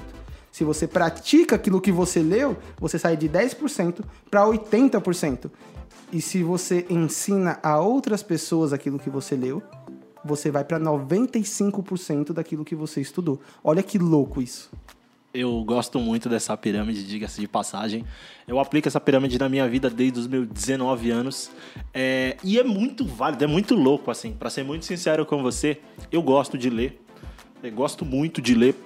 Se 0.51 0.63
você 0.63 0.87
pratica 0.87 1.57
aquilo 1.57 1.81
que 1.81 1.91
você 1.91 2.21
leu, 2.21 2.57
você 2.79 2.99
sai 2.99 3.17
de 3.17 3.29
10% 3.29 4.05
para 4.31 4.45
80%. 4.45 5.51
E 6.15 6.21
se 6.21 6.45
você 6.45 6.87
ensina 6.89 7.59
a 7.61 7.81
outras 7.81 8.23
pessoas 8.23 8.73
aquilo 8.73 9.01
que 9.01 9.11
você 9.11 9.35
leu, 9.35 9.61
você 10.25 10.49
vai 10.49 10.63
para 10.63 10.79
95% 10.79 12.33
daquilo 12.33 12.65
que 12.65 12.77
você 12.77 13.01
estudou. 13.01 13.41
Olha 13.65 13.83
que 13.83 13.99
louco 13.99 14.41
isso. 14.41 14.71
Eu 15.35 15.65
gosto 15.65 15.99
muito 15.99 16.29
dessa 16.29 16.57
pirâmide, 16.57 17.05
diga-se 17.05 17.41
de 17.41 17.49
passagem. 17.49 18.05
Eu 18.47 18.61
aplico 18.61 18.87
essa 18.87 19.01
pirâmide 19.01 19.37
na 19.41 19.49
minha 19.49 19.69
vida 19.69 19.91
desde 19.91 20.21
os 20.21 20.29
meus 20.29 20.47
19 20.47 21.11
anos. 21.11 21.51
É, 21.93 22.37
e 22.45 22.61
é 22.61 22.63
muito 22.63 23.05
válido, 23.05 23.43
é 23.43 23.49
muito 23.49 23.75
louco, 23.75 24.09
assim. 24.09 24.35
Para 24.35 24.51
ser 24.51 24.63
muito 24.63 24.85
sincero 24.85 25.27
com 25.27 25.43
você, 25.43 25.81
eu 26.13 26.23
gosto 26.23 26.57
de 26.57 26.71
ler. 26.71 27.03
Eu 27.61 27.73
gosto 27.73 28.05
muito 28.05 28.41
de 28.41 28.55
ler 28.55 28.77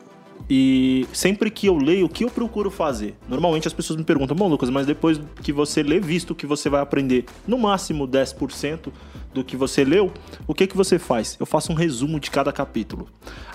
e 0.51 1.07
sempre 1.13 1.51
que 1.51 1.67
eu 1.67 1.77
leio, 1.77 2.07
o 2.07 2.09
que 2.09 2.25
eu 2.25 2.31
procuro 2.31 2.71
fazer? 2.71 3.15
Normalmente 3.29 3.67
as 3.67 3.73
pessoas 3.73 3.99
me 3.99 4.05
perguntam, 4.05 4.37
bom, 4.37 4.49
Lucas, 4.49 4.71
mas 4.71 4.87
depois 4.87 5.21
que 5.43 5.53
você 5.53 5.83
lê, 5.83 6.01
visto 6.01 6.35
que 6.35 6.47
você 6.47 6.69
vai 6.69 6.81
aprender 6.81 7.25
no 7.47 7.59
máximo 7.59 8.09
10% 8.09 8.91
do 9.35 9.45
que 9.45 9.57
você 9.57 9.85
leu, 9.85 10.13
o 10.47 10.55
que 10.55 10.67
que 10.67 10.77
você 10.77 10.99
faz? 10.99 11.37
Eu 11.39 11.47
faço 11.47 11.73
um 11.73 11.75
resumo 11.75 12.19
de 12.19 12.31
cada 12.31 12.53
capítulo. 12.53 13.09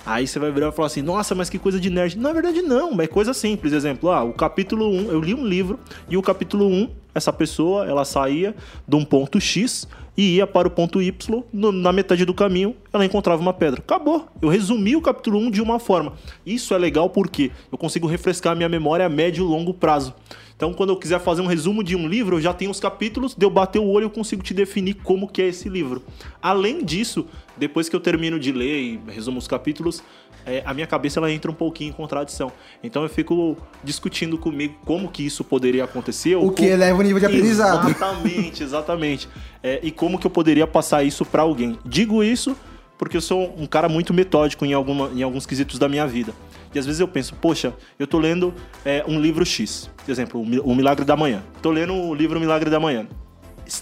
Aí 0.06 0.26
você 0.26 0.38
vai 0.38 0.52
virar 0.52 0.68
e 0.68 0.72
falar 0.72 0.86
assim, 0.86 1.02
nossa, 1.02 1.34
mas 1.34 1.50
que 1.50 1.58
coisa 1.58 1.80
de 1.80 1.90
nerd. 1.90 2.18
Na 2.18 2.32
verdade, 2.32 2.62
não, 2.62 3.00
é 3.00 3.06
coisa 3.06 3.34
simples. 3.34 3.72
Exemplo, 3.72 4.10
ah, 4.10 4.22
o 4.22 4.32
capítulo 4.32 4.88
1, 4.88 5.10
eu 5.10 5.20
li 5.20 5.34
um 5.34 5.44
livro 5.44 5.78
e 6.08 6.16
o 6.16 6.22
capítulo 6.22 6.66
1, 6.66 6.90
essa 7.14 7.32
pessoa, 7.32 7.86
ela 7.86 8.04
saía 8.04 8.54
de 8.86 8.96
um 8.96 9.04
ponto 9.04 9.40
X 9.40 9.86
e 10.16 10.36
ia 10.36 10.46
para 10.46 10.68
o 10.68 10.70
ponto 10.70 11.02
Y, 11.02 11.42
no, 11.52 11.72
na 11.72 11.92
metade 11.92 12.24
do 12.24 12.32
caminho 12.34 12.76
ela 12.92 13.04
encontrava 13.04 13.40
uma 13.40 13.52
pedra. 13.52 13.80
Acabou. 13.80 14.28
Eu 14.40 14.48
resumi 14.48 14.94
o 14.94 15.02
capítulo 15.02 15.38
1 15.38 15.50
de 15.50 15.60
uma 15.60 15.78
forma. 15.78 16.14
Isso 16.46 16.74
é 16.74 16.78
legal 16.78 17.10
porque 17.10 17.50
eu 17.70 17.78
consigo 17.78 18.06
refrescar 18.06 18.52
a 18.52 18.56
minha 18.56 18.68
memória 18.68 19.06
a 19.06 19.08
médio 19.08 19.44
e 19.44 19.48
longo 19.48 19.74
prazo. 19.74 20.14
Então, 20.56 20.72
quando 20.72 20.90
eu 20.90 20.96
quiser 20.96 21.18
fazer 21.18 21.42
um 21.42 21.46
resumo 21.46 21.82
de 21.82 21.96
um 21.96 22.06
livro, 22.06 22.36
eu 22.36 22.40
já 22.40 22.54
tenho 22.54 22.70
os 22.70 22.78
capítulos, 22.78 23.34
de 23.34 23.44
eu 23.44 23.50
bater 23.50 23.80
o 23.80 23.88
olho 23.88 24.04
eu 24.04 24.10
consigo 24.10 24.40
te 24.40 24.54
definir 24.54 24.94
como 24.94 25.26
que 25.26 25.42
é 25.42 25.48
esse 25.48 25.68
livro. 25.68 26.02
Além 26.40 26.84
disso, 26.84 27.26
depois 27.56 27.88
que 27.88 27.96
eu 27.96 28.00
termino 28.00 28.38
de 28.38 28.52
ler 28.52 28.80
e 28.80 29.00
resumo 29.08 29.38
os 29.38 29.48
capítulos, 29.48 30.02
é, 30.46 30.62
a 30.64 30.74
minha 30.74 30.86
cabeça 30.86 31.18
ela 31.18 31.30
entra 31.30 31.50
um 31.50 31.54
pouquinho 31.54 31.90
em 31.90 31.92
contradição. 31.92 32.52
Então 32.82 33.02
eu 33.02 33.08
fico 33.08 33.56
discutindo 33.82 34.36
comigo 34.38 34.74
como 34.84 35.08
que 35.08 35.24
isso 35.24 35.42
poderia 35.42 35.84
acontecer. 35.84 36.36
O 36.36 36.50
que 36.50 36.62
como... 36.62 36.68
eleva 36.68 36.98
o 36.98 37.02
nível 37.02 37.20
de 37.20 37.26
aprendizado. 37.26 37.88
Exatamente, 37.88 38.62
exatamente. 38.62 39.28
É, 39.62 39.80
e 39.82 39.90
como 39.90 40.18
que 40.18 40.26
eu 40.26 40.30
poderia 40.30 40.66
passar 40.66 41.02
isso 41.02 41.24
para 41.24 41.42
alguém. 41.42 41.78
Digo 41.84 42.22
isso 42.22 42.56
porque 42.98 43.16
eu 43.16 43.20
sou 43.20 43.54
um 43.58 43.66
cara 43.66 43.88
muito 43.88 44.14
metódico 44.14 44.64
em, 44.64 44.72
alguma, 44.72 45.10
em 45.14 45.22
alguns 45.22 45.46
quesitos 45.46 45.78
da 45.78 45.88
minha 45.88 46.06
vida. 46.06 46.32
E 46.74 46.78
às 46.78 46.86
vezes 46.86 47.00
eu 47.00 47.08
penso, 47.08 47.34
poxa, 47.36 47.72
eu 47.98 48.06
tô 48.06 48.18
lendo 48.18 48.52
é, 48.84 49.04
um 49.06 49.20
livro 49.20 49.44
X, 49.44 49.90
por 50.04 50.10
exemplo, 50.10 50.40
O 50.40 50.74
Milagre 50.74 51.04
da 51.04 51.16
Manhã. 51.16 51.42
Tô 51.62 51.70
lendo 51.70 51.94
o 51.94 52.14
livro 52.14 52.40
Milagre 52.40 52.68
da 52.70 52.80
Manhã. 52.80 53.06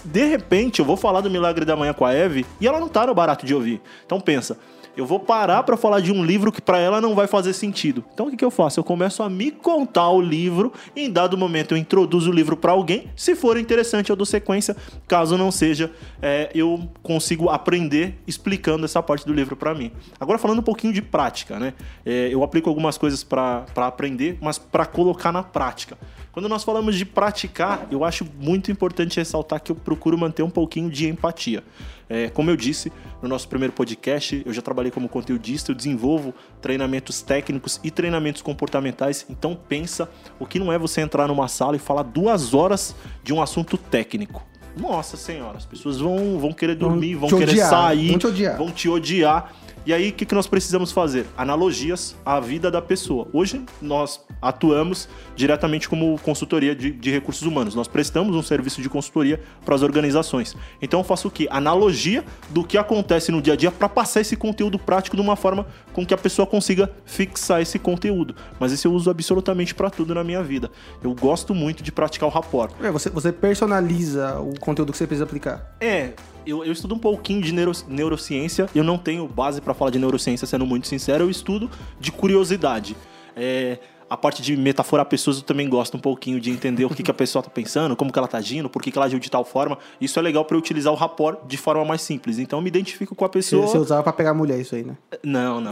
De 0.05 0.25
repente 0.25 0.79
eu 0.79 0.85
vou 0.85 0.95
falar 0.95 1.21
do 1.21 1.29
Milagre 1.29 1.65
da 1.65 1.75
Manhã 1.75 1.93
com 1.93 2.05
a 2.05 2.13
Eve 2.13 2.45
e 2.61 2.67
ela 2.67 2.79
não 2.79 2.87
tá 2.87 3.05
no 3.05 3.13
barato 3.13 3.45
de 3.45 3.53
ouvir. 3.53 3.81
Então 4.05 4.19
pensa, 4.19 4.57
eu 4.95 5.05
vou 5.05 5.19
parar 5.19 5.63
para 5.63 5.75
falar 5.75 5.99
de 5.99 6.11
um 6.11 6.23
livro 6.23 6.51
que 6.51 6.61
para 6.61 6.77
ela 6.77 7.01
não 7.01 7.15
vai 7.15 7.27
fazer 7.27 7.53
sentido. 7.53 8.03
Então 8.13 8.27
o 8.27 8.29
que, 8.29 8.37
que 8.37 8.45
eu 8.45 8.51
faço? 8.51 8.79
Eu 8.79 8.83
começo 8.83 9.23
a 9.23 9.29
me 9.29 9.51
contar 9.51 10.09
o 10.09 10.21
livro, 10.21 10.71
em 10.95 11.09
dado 11.09 11.37
momento 11.37 11.73
eu 11.73 11.77
introduzo 11.77 12.29
o 12.29 12.33
livro 12.33 12.55
para 12.55 12.71
alguém, 12.71 13.09
se 13.15 13.35
for 13.35 13.57
interessante 13.57 14.09
eu 14.09 14.15
dou 14.15 14.25
sequência, 14.25 14.75
caso 15.07 15.37
não 15.37 15.51
seja, 15.51 15.91
é, 16.21 16.49
eu 16.53 16.87
consigo 17.01 17.49
aprender 17.49 18.19
explicando 18.27 18.85
essa 18.85 19.01
parte 19.01 19.25
do 19.25 19.33
livro 19.33 19.55
para 19.55 19.73
mim. 19.73 19.91
Agora 20.19 20.37
falando 20.37 20.59
um 20.59 20.63
pouquinho 20.63 20.93
de 20.93 21.01
prática, 21.01 21.59
né? 21.59 21.73
É, 22.05 22.29
eu 22.31 22.43
aplico 22.43 22.69
algumas 22.69 22.97
coisas 22.97 23.23
para 23.23 23.65
aprender, 23.75 24.37
mas 24.41 24.57
para 24.57 24.85
colocar 24.85 25.31
na 25.31 25.43
prática. 25.43 25.97
Quando 26.33 26.49
nós 26.49 26.63
falamos 26.63 26.95
de 26.95 27.05
praticar, 27.05 27.87
eu 27.91 28.03
acho 28.03 28.25
muito 28.39 28.71
importante 28.71 29.17
ressaltar 29.17 29.61
que 29.61 29.71
eu 29.71 29.75
procuro 29.75 30.17
manter 30.17 30.41
um 30.41 30.49
pouquinho 30.49 30.89
de 30.89 31.07
empatia. 31.07 31.63
É, 32.09 32.27
como 32.27 32.49
eu 32.49 32.57
disse 32.57 32.91
no 33.21 33.29
nosso 33.29 33.47
primeiro 33.47 33.71
podcast, 33.71 34.41
eu 34.43 34.51
já 34.51 34.59
trabalhei 34.59 34.91
como 34.91 35.07
conteudista, 35.07 35.71
eu 35.71 35.75
desenvolvo 35.75 36.33
treinamentos 36.59 37.21
técnicos 37.21 37.79
e 37.83 37.91
treinamentos 37.91 38.41
comportamentais. 38.41 39.27
Então 39.29 39.55
pensa 39.55 40.09
o 40.39 40.47
que 40.47 40.57
não 40.57 40.73
é 40.73 40.77
você 40.79 41.01
entrar 41.01 41.27
numa 41.27 41.47
sala 41.47 41.75
e 41.75 41.79
falar 41.79 42.01
duas 42.01 42.55
horas 42.55 42.95
de 43.23 43.31
um 43.31 43.39
assunto 43.39 43.77
técnico. 43.77 44.43
Nossa 44.75 45.15
senhora, 45.15 45.57
as 45.57 45.67
pessoas 45.67 45.99
vão, 45.99 46.39
vão 46.39 46.51
querer 46.51 46.73
dormir, 46.73 47.13
vão, 47.13 47.29
vão 47.29 47.39
querer 47.39 47.51
odiar, 47.51 47.69
sair, 47.69 48.09
vão 48.09 48.17
te 48.17 48.27
odiar. 48.27 48.57
Vão 48.57 48.71
te 48.71 48.89
odiar 48.89 49.53
E 49.85 49.93
aí, 49.93 50.11
o 50.11 50.13
que, 50.13 50.25
que 50.25 50.33
nós 50.33 50.47
precisamos 50.47 50.93
fazer? 50.93 51.25
Analogias 51.37 52.15
à 52.25 52.39
vida 52.39 52.71
da 52.71 52.81
pessoa. 52.81 53.27
Hoje, 53.33 53.65
nós 53.81 54.21
atuamos 54.41 55.09
diretamente 55.35 55.89
como 55.89 56.17
consultoria 56.19 56.73
de, 56.73 56.89
de 56.89 57.11
recursos 57.11 57.45
humanos. 57.45 57.75
Nós 57.75 57.85
prestamos 57.85 58.33
um 58.33 58.41
serviço 58.41 58.81
de 58.81 58.87
consultoria 58.87 59.41
para 59.65 59.75
as 59.75 59.81
organizações. 59.81 60.55
Então, 60.81 61.01
eu 61.01 61.03
faço 61.03 61.27
o 61.27 61.31
quê? 61.31 61.49
Analogia 61.51 62.23
do 62.49 62.63
que 62.63 62.77
acontece 62.77 63.29
no 63.29 63.41
dia 63.41 63.53
a 63.53 63.55
dia 63.57 63.71
para 63.71 63.89
passar 63.89 64.21
esse 64.21 64.37
conteúdo 64.37 64.79
prático 64.79 65.17
de 65.17 65.21
uma 65.21 65.35
forma 65.35 65.67
com 65.91 66.05
que 66.05 66.13
a 66.13 66.17
pessoa 66.17 66.47
consiga 66.47 66.89
fixar 67.05 67.61
esse 67.61 67.77
conteúdo. 67.77 68.33
Mas 68.57 68.71
esse 68.71 68.87
eu 68.87 68.93
uso 68.93 69.09
absolutamente 69.09 69.75
para 69.75 69.89
tudo 69.89 70.15
na 70.15 70.23
minha 70.23 70.41
vida. 70.41 70.71
Eu 71.03 71.13
gosto 71.13 71.53
muito 71.53 71.83
de 71.83 71.91
praticar 71.91 72.29
o 72.29 72.31
rapport. 72.31 72.73
É, 72.81 72.89
você, 72.89 73.09
você 73.09 73.33
personaliza 73.33 74.39
o 74.39 74.57
conteúdo 74.61 74.93
que 74.93 74.97
você 74.97 75.05
precisa 75.05 75.25
aplicar. 75.25 75.75
É, 75.81 76.13
eu, 76.45 76.63
eu 76.63 76.71
estudo 76.71 76.95
um 76.95 76.99
pouquinho 76.99 77.41
de 77.41 77.51
neuro, 77.51 77.71
neurociência. 77.87 78.69
Eu 78.73 78.83
não 78.83 78.97
tenho 78.97 79.27
base 79.27 79.61
para 79.61 79.73
falar 79.73 79.91
de 79.91 79.99
neurociência, 79.99 80.45
sendo 80.47 80.65
muito 80.65 80.87
sincero. 80.87 81.23
Eu 81.23 81.29
estudo 81.29 81.69
de 81.99 82.11
curiosidade. 82.11 82.95
É, 83.35 83.79
a 84.13 84.17
parte 84.17 84.43
de 84.43 84.55
metaforar 84.55 85.07
pessoas 85.07 85.37
eu 85.37 85.43
também 85.43 85.67
gosto 85.67 85.97
um 85.97 85.99
pouquinho 85.99 86.39
de 86.39 86.51
entender 86.51 86.85
o 86.85 86.89
que, 86.89 87.01
que 87.01 87.09
a 87.09 87.13
pessoa 87.13 87.41
está 87.41 87.49
pensando, 87.49 87.95
como 87.95 88.11
que 88.11 88.19
ela 88.19 88.27
está 88.27 88.37
agindo, 88.37 88.69
por 88.69 88.79
que, 88.79 88.91
que 88.91 88.97
ela 88.97 89.07
agiu 89.07 89.17
de 89.17 89.29
tal 89.29 89.43
forma. 89.43 89.77
Isso 89.99 90.19
é 90.19 90.21
legal 90.21 90.45
para 90.45 90.55
eu 90.55 90.59
utilizar 90.59 90.93
o 90.93 90.95
rapport 90.95 91.39
de 91.47 91.57
forma 91.57 91.83
mais 91.83 92.01
simples. 92.01 92.37
Então 92.37 92.59
eu 92.59 92.63
me 92.63 92.67
identifico 92.67 93.15
com 93.15 93.25
a 93.25 93.29
pessoa. 93.29 93.65
você 93.65 93.77
usava 93.77 94.03
pra 94.03 94.13
pegar 94.13 94.35
mulher 94.35 94.59
isso 94.59 94.75
aí, 94.75 94.83
né? 94.83 94.95
Não, 95.23 95.59
não. 95.59 95.71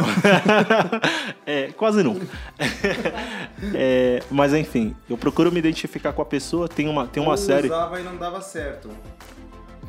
é, 1.46 1.72
quase 1.74 2.02
nunca. 2.04 2.26
É, 3.76 4.24
mas 4.32 4.54
enfim, 4.54 4.96
eu 5.08 5.16
procuro 5.16 5.52
me 5.52 5.60
identificar 5.60 6.14
com 6.14 6.22
a 6.22 6.26
pessoa. 6.26 6.68
Tem 6.68 6.88
uma, 6.90 7.06
tem 7.08 7.22
uma 7.22 7.38
série. 7.38 7.68
usava 7.68 8.00
e 8.00 8.04
não 8.04 8.18
dava 8.18 8.42
certo. 8.42 8.90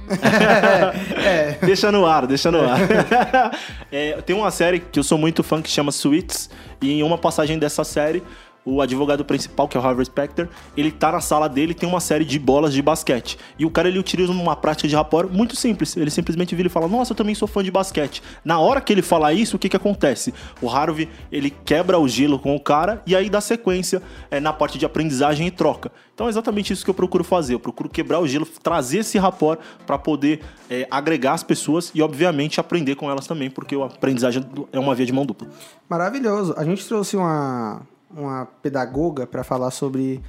Deixa 1.65 1.93
no 1.93 2.07
ar, 2.07 2.27
deixa 2.27 2.51
no 2.51 2.61
ar. 2.61 2.79
É, 3.91 4.13
tem 4.23 4.35
uma 4.35 4.51
série 4.51 4.81
que 4.81 4.99
eu 4.99 5.05
sou 5.05 5.19
muito 5.19 5.43
fã 5.43 5.61
que 5.61 5.69
chama 5.69 5.93
Suits, 5.93 6.49
e 6.81 6.93
em 6.93 7.03
uma 7.03 7.19
passagem 7.19 7.59
dessa 7.59 7.85
série, 7.85 8.23
o 8.65 8.81
advogado 8.81 9.25
principal, 9.25 9.67
que 9.67 9.77
é 9.77 9.81
o 9.81 9.83
Harvey 9.83 10.05
Specter, 10.05 10.49
ele 10.77 10.91
tá 10.91 11.13
na 11.13 11.21
sala 11.21 11.49
dele 11.49 11.75
tem 11.75 11.89
uma 11.89 12.01
série 12.01 12.25
de 12.25 12.39
bolas 12.39 12.73
de 12.73 12.81
basquete. 12.81 13.39
E 13.59 13.65
o 13.65 13.71
cara 13.71 13.89
ele 13.89 13.99
utiliza 13.99 14.31
uma 14.33 14.55
prática 14.55 14.89
de 14.89 14.95
rapport 14.95 15.29
muito 15.31 15.57
simples. 15.57 15.97
Ele 15.97 16.11
simplesmente 16.11 16.55
vira 16.55 16.69
e 16.69 16.71
fala: 16.71 16.87
Nossa, 16.89 17.13
eu 17.13 17.17
também 17.17 17.35
sou 17.35 17.49
fã 17.49 17.63
de 17.63 17.71
basquete. 17.71 18.23
Na 18.45 18.59
hora 18.59 18.81
que 18.81 18.93
ele 18.93 19.03
fala 19.03 19.33
isso, 19.33 19.57
o 19.57 19.59
que 19.59 19.69
que 19.69 19.77
acontece? 19.77 20.33
O 20.61 20.71
Harvey 20.71 21.09
ele 21.31 21.51
quebra 21.51 21.99
o 21.99 22.07
gelo 22.09 22.39
com 22.39 22.55
o 22.55 22.61
cara 22.61 23.03
e 23.07 23.17
aí 23.17 23.29
dá 23.29 23.41
sequência 23.41 24.03
é, 24.31 24.39
na 24.39 24.53
parte 24.53 24.79
de 24.79 24.87
aprendizagem 24.87 25.47
e 25.47 25.51
troca. 25.51 25.91
Então 26.15 26.27
é 26.27 26.31
exatamente 26.31 26.73
isso 26.73 26.85
que 26.85 26.91
eu 26.91 26.95
procuro 26.95 27.25
fazer. 27.25 27.55
Eu 27.55 27.61
procuro 27.61 27.89
quebrar 27.89 28.21
o 28.21 28.29
gelo, 28.29 28.47
trazer 28.63 28.99
esse 28.99 29.19
rapport 29.19 29.59
para 29.87 29.99
poder 29.99 30.41
é, 30.71 30.87
agregar 30.91 31.33
as 31.33 31.43
pessoas 31.43 31.91
e, 31.95 32.03
obviamente, 32.03 32.61
aprender 32.61 32.95
com 32.95 33.11
elas 33.11 33.27
também, 33.27 33.51
porque 33.51 33.75
a 33.75 33.87
aprendizagem 33.87 34.45
é 34.73 34.79
uma 34.79 34.95
via 34.95 35.07
de 35.07 35.13
mão 35.13 35.27
dupla. 35.27 35.49
Maravilhoso. 35.89 36.55
A 36.57 36.65
gente 36.65 36.87
trouxe 36.87 37.17
uma, 37.17 37.83
uma 38.15 38.47
pedagoga 38.63 39.27
para 39.27 39.43
falar 39.43 39.71
sobre 39.71 40.23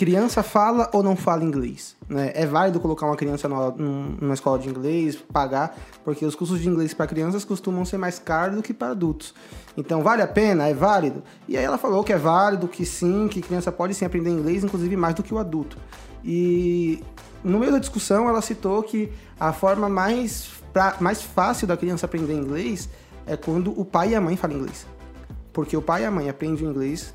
criança 0.00 0.42
fala 0.42 0.88
ou 0.94 1.02
não 1.02 1.14
fala 1.14 1.44
inglês. 1.44 1.94
Né? 2.08 2.32
É 2.34 2.46
válido 2.46 2.80
colocar 2.80 3.04
uma 3.04 3.16
criança 3.16 3.46
numa, 3.46 4.32
escola 4.32 4.58
de 4.58 4.66
inglês, 4.66 5.14
pagar, 5.14 5.76
porque 6.02 6.24
os 6.24 6.34
cursos 6.34 6.58
de 6.58 6.68
inglês 6.68 6.94
para 6.94 7.06
crianças 7.06 7.44
costumam 7.44 7.84
ser 7.84 7.98
mais 7.98 8.18
caros 8.18 8.56
do 8.56 8.62
que 8.62 8.72
para 8.72 8.92
adultos. 8.92 9.34
Então, 9.76 10.02
vale 10.02 10.22
a 10.22 10.26
pena? 10.26 10.66
É 10.66 10.72
válido? 10.72 11.22
E 11.46 11.54
aí 11.54 11.62
ela 11.62 11.76
falou 11.76 12.02
que 12.02 12.14
é 12.14 12.16
válido, 12.16 12.66
que 12.66 12.86
sim, 12.86 13.28
que 13.28 13.42
criança 13.42 13.70
pode 13.70 13.92
sim 13.92 14.06
aprender 14.06 14.30
inglês, 14.30 14.64
inclusive 14.64 14.96
mais 14.96 15.14
do 15.14 15.22
que 15.22 15.34
o 15.34 15.38
adulto. 15.38 15.76
E 16.24 17.04
no 17.44 17.58
meio 17.58 17.72
da 17.72 17.78
discussão 17.78 18.26
ela 18.26 18.40
citou 18.40 18.82
que 18.82 19.12
a 19.38 19.52
forma 19.52 19.86
mais, 19.86 20.48
pra, 20.72 20.96
mais 20.98 21.20
fácil 21.22 21.66
da 21.66 21.76
criança 21.76 22.06
aprender 22.06 22.32
inglês 22.32 22.88
é 23.26 23.36
quando 23.36 23.78
o 23.78 23.84
pai 23.84 24.12
e 24.12 24.14
a 24.14 24.20
mãe 24.20 24.34
falam 24.34 24.56
inglês. 24.56 24.86
Porque 25.52 25.76
o 25.76 25.82
pai 25.82 26.02
e 26.02 26.04
a 26.06 26.10
mãe 26.10 26.28
aprendem 26.28 26.66
o 26.66 26.70
inglês 26.70 27.12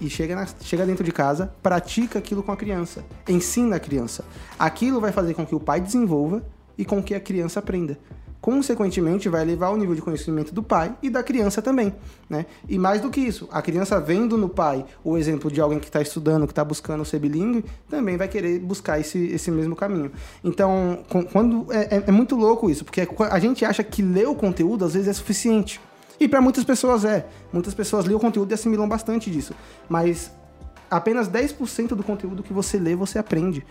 e 0.00 0.08
chega, 0.10 0.34
na- 0.34 0.46
chega 0.60 0.84
dentro 0.84 1.04
de 1.04 1.12
casa, 1.12 1.52
pratica 1.62 2.18
aquilo 2.18 2.42
com 2.42 2.50
a 2.52 2.56
criança, 2.56 3.04
ensina 3.28 3.76
a 3.76 3.80
criança. 3.80 4.24
Aquilo 4.58 5.00
vai 5.00 5.12
fazer 5.12 5.34
com 5.34 5.46
que 5.46 5.54
o 5.54 5.60
pai 5.60 5.80
desenvolva 5.80 6.42
e 6.76 6.84
com 6.84 7.02
que 7.02 7.14
a 7.14 7.20
criança 7.20 7.60
aprenda. 7.60 7.98
Consequentemente, 8.40 9.26
vai 9.26 9.40
elevar 9.40 9.72
o 9.72 9.76
nível 9.78 9.94
de 9.94 10.02
conhecimento 10.02 10.52
do 10.54 10.62
pai 10.62 10.94
e 11.02 11.08
da 11.08 11.22
criança 11.22 11.62
também. 11.62 11.94
Né? 12.28 12.44
E 12.68 12.78
mais 12.78 13.00
do 13.00 13.08
que 13.08 13.18
isso, 13.18 13.48
a 13.50 13.62
criança 13.62 13.98
vendo 13.98 14.36
no 14.36 14.50
pai 14.50 14.84
o 15.02 15.16
exemplo 15.16 15.50
de 15.50 15.62
alguém 15.62 15.78
que 15.78 15.86
está 15.86 16.02
estudando, 16.02 16.46
que 16.46 16.52
está 16.52 16.62
buscando 16.62 17.02
ser 17.06 17.18
bilíngue, 17.20 17.64
também 17.88 18.18
vai 18.18 18.28
querer 18.28 18.58
buscar 18.58 19.00
esse, 19.00 19.18
esse 19.28 19.50
mesmo 19.50 19.74
caminho. 19.74 20.12
Então, 20.42 20.98
quando 21.32 21.72
é, 21.72 21.96
é- 21.96 22.04
é 22.08 22.10
muito 22.12 22.36
louco 22.36 22.68
isso, 22.68 22.84
porque 22.84 23.08
a 23.30 23.38
gente 23.38 23.64
acha 23.64 23.82
que 23.82 24.02
ler 24.02 24.28
o 24.28 24.34
conteúdo 24.34 24.84
às 24.84 24.92
vezes 24.92 25.08
é 25.08 25.12
suficiente. 25.14 25.80
E 26.18 26.28
para 26.28 26.40
muitas 26.40 26.64
pessoas 26.64 27.04
é. 27.04 27.26
Muitas 27.52 27.74
pessoas 27.74 28.04
lêem 28.04 28.16
o 28.16 28.20
conteúdo 28.20 28.50
e 28.50 28.54
assimilam 28.54 28.88
bastante 28.88 29.30
disso. 29.30 29.54
Mas 29.88 30.30
apenas 30.90 31.28
10% 31.28 31.88
do 31.88 32.02
conteúdo 32.02 32.42
que 32.42 32.52
você 32.52 32.78
lê, 32.78 32.94
você 32.94 33.18
aprende. 33.18 33.64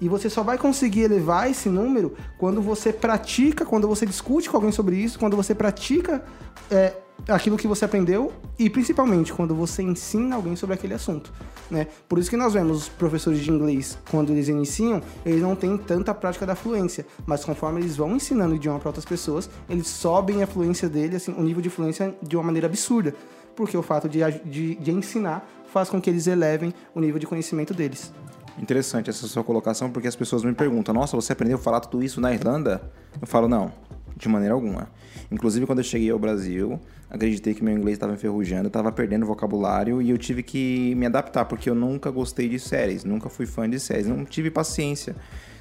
E 0.00 0.08
você 0.08 0.28
só 0.28 0.42
vai 0.42 0.58
conseguir 0.58 1.02
elevar 1.02 1.48
esse 1.48 1.68
número 1.68 2.16
quando 2.38 2.60
você 2.60 2.92
pratica, 2.92 3.64
quando 3.64 3.86
você 3.86 4.04
discute 4.04 4.50
com 4.50 4.56
alguém 4.56 4.72
sobre 4.72 4.96
isso, 4.96 5.18
quando 5.18 5.36
você 5.36 5.54
pratica 5.54 6.24
é, 6.70 6.94
aquilo 7.28 7.56
que 7.56 7.66
você 7.66 7.84
aprendeu 7.84 8.32
e 8.58 8.68
principalmente 8.68 9.32
quando 9.32 9.54
você 9.54 9.82
ensina 9.82 10.36
alguém 10.36 10.56
sobre 10.56 10.74
aquele 10.74 10.94
assunto. 10.94 11.32
Né? 11.70 11.86
Por 12.08 12.18
isso 12.18 12.28
que 12.28 12.36
nós 12.36 12.52
vemos 12.52 12.78
os 12.78 12.88
professores 12.88 13.40
de 13.40 13.50
inglês, 13.50 13.98
quando 14.10 14.30
eles 14.30 14.48
iniciam, 14.48 15.02
eles 15.24 15.40
não 15.40 15.56
têm 15.56 15.76
tanta 15.76 16.14
prática 16.14 16.44
da 16.44 16.54
fluência, 16.54 17.06
mas 17.26 17.44
conforme 17.44 17.80
eles 17.80 17.96
vão 17.96 18.16
ensinando 18.16 18.52
o 18.52 18.56
idioma 18.56 18.78
para 18.78 18.88
outras 18.88 19.04
pessoas, 19.04 19.48
eles 19.68 19.86
sobem 19.86 20.42
a 20.42 20.46
fluência 20.46 20.88
dele, 20.88 21.16
assim, 21.16 21.34
o 21.36 21.42
nível 21.42 21.62
de 21.62 21.70
fluência 21.70 22.14
de 22.22 22.36
uma 22.36 22.44
maneira 22.44 22.66
absurda, 22.66 23.14
porque 23.56 23.76
o 23.76 23.82
fato 23.82 24.08
de, 24.08 24.20
de, 24.44 24.74
de 24.74 24.90
ensinar 24.90 25.48
faz 25.72 25.88
com 25.88 26.00
que 26.00 26.10
eles 26.10 26.26
elevem 26.26 26.72
o 26.94 27.00
nível 27.00 27.18
de 27.18 27.26
conhecimento 27.26 27.72
deles. 27.72 28.12
Interessante 28.58 29.10
essa 29.10 29.26
sua 29.26 29.42
colocação, 29.42 29.90
porque 29.90 30.06
as 30.06 30.14
pessoas 30.14 30.44
me 30.44 30.54
perguntam: 30.54 30.94
Nossa, 30.94 31.16
você 31.16 31.32
aprendeu 31.32 31.56
a 31.56 31.60
falar 31.60 31.80
tudo 31.80 32.04
isso 32.04 32.20
na 32.20 32.32
Irlanda? 32.32 32.80
Eu 33.20 33.26
falo: 33.26 33.48
Não, 33.48 33.72
de 34.16 34.28
maneira 34.28 34.54
alguma. 34.54 34.88
Inclusive, 35.30 35.66
quando 35.66 35.78
eu 35.78 35.84
cheguei 35.84 36.10
ao 36.10 36.18
Brasil, 36.18 36.78
acreditei 37.10 37.54
que 37.54 37.62
meu 37.64 37.74
inglês 37.76 37.96
estava 37.96 38.12
enferrujando, 38.14 38.66
estava 38.68 38.90
perdendo 38.92 39.24
vocabulário 39.26 40.00
e 40.02 40.10
eu 40.10 40.18
tive 40.18 40.42
que 40.42 40.94
me 40.96 41.06
adaptar, 41.06 41.44
porque 41.44 41.68
eu 41.70 41.74
nunca 41.74 42.10
gostei 42.10 42.48
de 42.48 42.58
séries, 42.58 43.04
nunca 43.04 43.28
fui 43.28 43.46
fã 43.46 43.68
de 43.68 43.78
séries, 43.80 44.06
não 44.06 44.24
tive 44.24 44.50
paciência. 44.50 45.14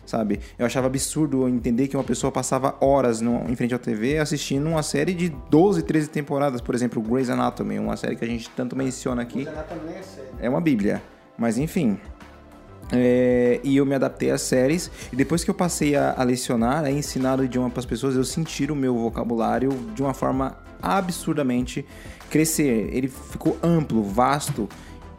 Sabe? 0.05 0.41
Eu 0.59 0.65
achava 0.65 0.87
absurdo 0.87 1.47
entender 1.47 1.87
que 1.87 1.95
uma 1.95 2.03
pessoa 2.03 2.29
passava 2.29 2.75
horas 2.81 3.21
no- 3.21 3.49
em 3.49 3.55
frente 3.55 3.73
à 3.73 3.79
TV 3.79 4.17
assistindo 4.17 4.67
uma 4.67 4.83
série 4.83 5.13
de 5.13 5.29
12, 5.49 5.81
13 5.81 6.09
temporadas, 6.09 6.59
por 6.59 6.75
exemplo, 6.75 7.01
Grey's 7.01 7.29
Anatomy, 7.29 7.79
uma 7.79 7.95
série 7.95 8.17
que 8.17 8.25
a 8.25 8.27
gente 8.27 8.49
tanto 8.49 8.75
menciona 8.75 9.21
aqui. 9.21 9.45
É 10.41 10.49
uma 10.49 10.59
bíblia. 10.59 11.01
Mas 11.37 11.57
enfim. 11.57 11.97
É, 12.93 13.59
e 13.63 13.77
eu 13.77 13.85
me 13.85 13.95
adaptei 13.95 14.31
às 14.31 14.41
séries. 14.41 14.89
E 15.11 15.15
depois 15.15 15.43
que 15.43 15.49
eu 15.49 15.53
passei 15.53 15.95
a, 15.95 16.13
a 16.17 16.23
lecionar, 16.23 16.83
a 16.83 16.91
ensinar 16.91 17.39
o 17.39 17.43
idioma 17.43 17.69
para 17.69 17.79
as 17.79 17.85
pessoas, 17.85 18.15
eu 18.15 18.23
senti 18.23 18.65
o 18.71 18.75
meu 18.75 18.97
vocabulário 18.97 19.71
de 19.95 20.01
uma 20.01 20.13
forma 20.13 20.57
absurdamente 20.81 21.85
crescer. 22.29 22.89
Ele 22.91 23.07
ficou 23.07 23.57
amplo, 23.63 24.03
vasto. 24.03 24.67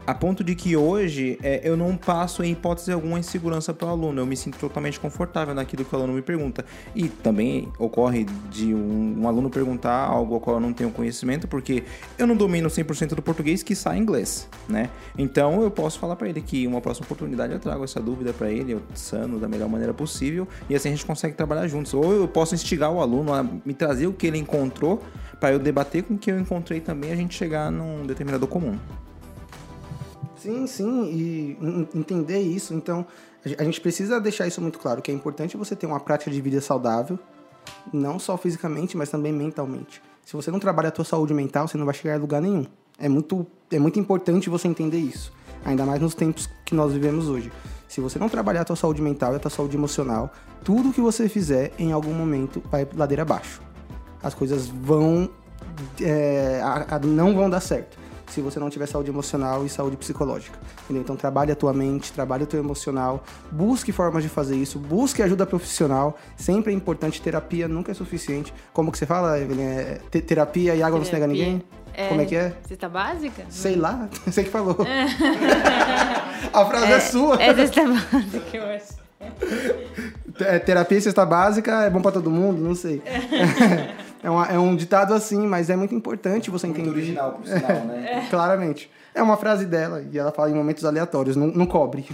A 0.07 0.13
ponto 0.13 0.43
de 0.43 0.53
que 0.53 0.77
hoje 0.77 1.39
é, 1.41 1.61
eu 1.63 1.75
não 1.75 1.97
passo 1.97 2.43
em 2.43 2.51
hipótese 2.51 2.91
alguma 2.91 3.17
insegurança 3.17 3.73
para 3.73 3.87
o 3.87 3.89
aluno. 3.89 4.21
Eu 4.21 4.25
me 4.27 4.37
sinto 4.37 4.59
totalmente 4.59 4.99
confortável 4.99 5.55
naquilo 5.55 5.83
que 5.83 5.95
o 5.95 5.97
aluno 5.97 6.13
me 6.13 6.21
pergunta. 6.21 6.63
E 6.93 7.09
também 7.09 7.71
ocorre 7.79 8.25
de 8.51 8.71
um, 8.71 9.21
um 9.21 9.27
aluno 9.27 9.49
perguntar 9.49 10.05
algo 10.05 10.35
ao 10.35 10.39
qual 10.39 10.57
eu 10.57 10.59
não 10.59 10.73
tenho 10.73 10.91
conhecimento, 10.91 11.47
porque 11.47 11.83
eu 12.19 12.27
não 12.27 12.35
domino 12.35 12.69
100% 12.69 13.15
do 13.15 13.21
português 13.23 13.63
que 13.63 13.75
sai 13.75 13.97
inglês, 13.97 14.47
né? 14.69 14.91
Então 15.17 15.63
eu 15.63 15.71
posso 15.71 15.97
falar 15.97 16.15
para 16.15 16.29
ele 16.29 16.39
que 16.39 16.67
uma 16.67 16.81
próxima 16.81 17.05
oportunidade 17.05 17.53
eu 17.53 17.59
trago 17.59 17.83
essa 17.83 17.99
dúvida 17.99 18.31
para 18.31 18.51
ele, 18.51 18.73
eu 18.73 18.83
sano 18.93 19.39
da 19.39 19.47
melhor 19.47 19.69
maneira 19.69 19.93
possível 19.93 20.47
e 20.69 20.75
assim 20.75 20.89
a 20.89 20.91
gente 20.91 21.05
consegue 21.05 21.33
trabalhar 21.33 21.67
juntos. 21.67 21.95
Ou 21.95 22.13
eu 22.13 22.27
posso 22.27 22.53
instigar 22.53 22.91
o 22.91 23.01
aluno 23.01 23.33
a 23.33 23.41
me 23.41 23.73
trazer 23.73 24.05
o 24.05 24.13
que 24.13 24.27
ele 24.27 24.37
encontrou 24.37 25.01
para 25.39 25.51
eu 25.51 25.57
debater 25.57 26.03
com 26.03 26.13
o 26.13 26.17
que 26.17 26.31
eu 26.31 26.39
encontrei 26.39 26.79
também 26.79 27.11
a 27.11 27.15
gente 27.15 27.35
chegar 27.35 27.71
num 27.71 28.05
determinado 28.05 28.45
comum. 28.45 28.77
Sim, 30.45 30.67
sim, 30.67 31.05
e 31.11 31.57
en- 31.61 31.87
entender 31.95 32.39
isso. 32.39 32.73
Então, 32.73 33.05
a 33.57 33.63
gente 33.63 33.81
precisa 33.81 34.19
deixar 34.21 34.45
isso 34.47 34.61
muito 34.61 34.77
claro, 34.79 35.01
que 35.01 35.09
é 35.11 35.13
importante 35.13 35.57
você 35.57 35.75
ter 35.75 35.85
uma 35.87 35.99
prática 35.99 36.29
de 36.29 36.39
vida 36.39 36.61
saudável, 36.61 37.17
não 37.91 38.19
só 38.19 38.37
fisicamente, 38.37 38.95
mas 38.95 39.09
também 39.09 39.33
mentalmente. 39.33 40.01
Se 40.23 40.33
você 40.35 40.51
não 40.51 40.59
trabalha 40.59 40.89
a 40.89 40.91
tua 40.91 41.05
saúde 41.05 41.33
mental, 41.33 41.67
você 41.67 41.77
não 41.77 41.85
vai 41.85 41.93
chegar 41.95 42.15
a 42.15 42.17
lugar 42.17 42.41
nenhum. 42.41 42.65
É 42.99 43.09
muito, 43.09 43.45
é 43.71 43.79
muito 43.79 43.99
importante 43.99 44.49
você 44.49 44.67
entender 44.67 44.97
isso, 44.99 45.31
ainda 45.65 45.85
mais 45.85 45.99
nos 45.99 46.13
tempos 46.15 46.47
que 46.63 46.73
nós 46.75 46.93
vivemos 46.93 47.27
hoje. 47.27 47.51
Se 47.87 47.99
você 48.01 48.17
não 48.19 48.29
trabalhar 48.29 48.61
a 48.61 48.65
tua 48.65 48.75
saúde 48.75 49.01
mental 49.01 49.33
e 49.33 49.35
a 49.37 49.39
tua 49.39 49.51
saúde 49.51 49.75
emocional, 49.75 50.31
tudo 50.63 50.91
que 50.93 51.01
você 51.01 51.27
fizer, 51.29 51.71
em 51.79 51.91
algum 51.91 52.13
momento, 52.13 52.61
vai 52.71 52.87
ladeira 52.95 53.23
abaixo. 53.23 53.61
As 54.21 54.33
coisas 54.33 54.67
vão... 54.67 55.29
é, 56.01 56.61
a- 56.63 56.95
a- 56.95 56.99
não 56.99 57.35
vão 57.35 57.49
dar 57.49 57.59
certo. 57.61 57.97
Se 58.27 58.41
você 58.41 58.59
não 58.59 58.69
tiver 58.69 58.85
saúde 58.87 59.09
emocional 59.09 59.65
e 59.65 59.69
saúde 59.69 59.95
psicológica. 59.97 60.57
Entendeu? 60.83 61.01
Então 61.03 61.15
trabalhe 61.15 61.51
a 61.51 61.55
tua 61.55 61.73
mente, 61.73 62.11
trabalhe 62.11 62.43
o 62.43 62.47
teu 62.47 62.59
emocional, 62.59 63.23
busque 63.51 63.91
formas 63.91 64.23
de 64.23 64.29
fazer 64.29 64.55
isso, 64.55 64.77
busque 64.79 65.21
ajuda 65.21 65.45
profissional. 65.45 66.17
Sempre 66.35 66.73
é 66.73 66.75
importante, 66.75 67.21
terapia 67.21 67.67
nunca 67.67 67.91
é 67.91 67.95
suficiente. 67.95 68.53
Como 68.73 68.91
que 68.91 68.97
você 68.97 69.05
fala, 69.05 69.39
Evelyn? 69.39 69.63
É, 69.65 69.99
te- 70.11 70.21
terapia 70.21 70.75
e 70.75 70.83
água 70.83 70.97
não 70.97 71.05
se 71.05 71.13
nega 71.13 71.25
a 71.25 71.27
Terapia. 71.29 71.45
ninguém? 71.53 71.65
Como 72.09 72.19
é 72.19 72.25
que 72.25 72.35
é? 72.35 72.53
Cesta 72.67 72.89
básica? 72.89 73.45
Sei 73.49 73.75
lá, 73.77 74.09
você 74.27 74.43
que 74.43 74.49
falou. 74.49 74.75
a 76.53 76.65
frase 76.65 76.91
é, 76.91 76.99
sua. 76.99 77.41
É 77.41 77.53
cesta 77.55 77.81
básica, 77.85 78.57
eu 78.57 78.63
acho. 78.65 79.05
É, 80.37 80.59
terapia 80.59 80.97
e 80.97 81.01
cesta 81.01 81.25
básica 81.25 81.83
é 81.83 81.89
bom 81.89 82.01
pra 82.01 82.11
todo 82.11 82.29
mundo? 82.29 82.61
Não 82.61 82.75
sei. 82.75 83.01
É, 84.25 84.29
uma- 84.29 84.45
é 84.47 84.57
um 84.57 84.75
ditado 84.75 85.13
assim, 85.13 85.45
mas 85.45 85.69
é 85.69 85.75
muito 85.75 85.93
importante 85.93 86.49
você 86.49 86.65
entender. 86.65 86.89
original, 86.89 87.33
por 87.33 87.45
sinal, 87.45 87.81
né? 87.85 88.25
Claramente. 88.31 88.89
É 89.13 89.21
uma 89.21 89.37
frase 89.37 89.65
dela 89.67 90.03
e 90.11 90.17
ela 90.17 90.31
fala 90.31 90.49
em 90.49 90.53
momentos 90.55 90.83
aleatórios, 90.83 91.35
não, 91.35 91.45
não 91.47 91.65
cobre. 91.67 92.07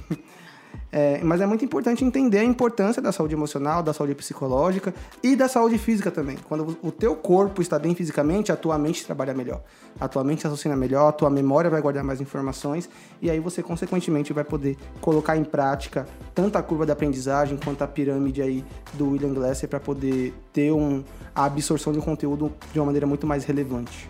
É, 0.91 1.21
mas 1.23 1.39
é 1.39 1.45
muito 1.45 1.63
importante 1.63 2.03
entender 2.03 2.39
a 2.39 2.43
importância 2.43 3.01
da 3.01 3.11
saúde 3.11 3.33
emocional, 3.33 3.81
da 3.81 3.93
saúde 3.93 4.13
psicológica 4.13 4.93
e 5.23 5.35
da 5.35 5.47
saúde 5.47 5.77
física 5.77 6.11
também. 6.11 6.37
Quando 6.49 6.77
o 6.81 6.91
teu 6.91 7.15
corpo 7.15 7.61
está 7.61 7.79
bem 7.79 7.95
fisicamente, 7.95 8.51
a 8.51 8.57
tua 8.57 8.77
mente 8.77 9.05
trabalha 9.05 9.33
melhor. 9.33 9.63
A 9.99 10.07
tua 10.07 10.23
mente 10.23 10.43
raciocina 10.43 10.75
melhor, 10.75 11.07
a 11.07 11.11
tua 11.11 11.29
memória 11.29 11.69
vai 11.69 11.81
guardar 11.81 12.03
mais 12.03 12.19
informações 12.19 12.89
e 13.21 13.29
aí 13.29 13.39
você, 13.39 13.63
consequentemente, 13.63 14.33
vai 14.33 14.43
poder 14.43 14.77
colocar 14.99 15.37
em 15.37 15.43
prática 15.43 16.05
tanto 16.35 16.57
a 16.57 16.63
curva 16.63 16.85
da 16.85 16.93
aprendizagem 16.93 17.57
quanto 17.57 17.83
a 17.83 17.87
pirâmide 17.87 18.41
aí 18.41 18.65
do 18.93 19.11
William 19.11 19.33
Glasser 19.33 19.69
para 19.69 19.79
poder 19.79 20.33
ter 20.51 20.71
um, 20.71 21.03
a 21.33 21.45
absorção 21.45 21.93
do 21.93 22.01
conteúdo 22.01 22.51
de 22.73 22.79
uma 22.79 22.87
maneira 22.87 23.07
muito 23.07 23.25
mais 23.25 23.45
relevante. 23.45 24.09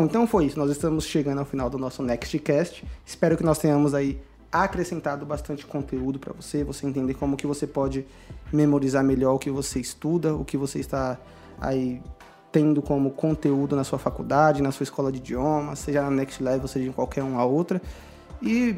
Bom, 0.00 0.06
então 0.06 0.26
foi 0.26 0.46
isso. 0.46 0.58
Nós 0.58 0.70
estamos 0.70 1.04
chegando 1.04 1.40
ao 1.40 1.44
final 1.44 1.68
do 1.68 1.76
nosso 1.76 2.02
Nextcast. 2.02 2.82
Espero 3.04 3.36
que 3.36 3.44
nós 3.44 3.58
tenhamos 3.58 3.92
aí 3.92 4.18
acrescentado 4.50 5.26
bastante 5.26 5.66
conteúdo 5.66 6.18
para 6.18 6.32
você, 6.32 6.64
você 6.64 6.86
entender 6.86 7.12
como 7.12 7.36
que 7.36 7.46
você 7.46 7.66
pode 7.66 8.06
memorizar 8.50 9.04
melhor 9.04 9.34
o 9.34 9.38
que 9.38 9.50
você 9.50 9.78
estuda, 9.78 10.34
o 10.34 10.42
que 10.42 10.56
você 10.56 10.78
está 10.78 11.18
aí 11.60 12.00
tendo 12.50 12.80
como 12.80 13.10
conteúdo 13.10 13.76
na 13.76 13.84
sua 13.84 13.98
faculdade, 13.98 14.62
na 14.62 14.72
sua 14.72 14.84
escola 14.84 15.12
de 15.12 15.18
idiomas, 15.18 15.80
seja 15.80 16.00
na 16.00 16.10
Next 16.10 16.42
Level, 16.42 16.66
seja 16.66 16.88
em 16.88 16.92
qualquer 16.92 17.22
uma 17.22 17.44
outra. 17.44 17.82
E, 18.40 18.76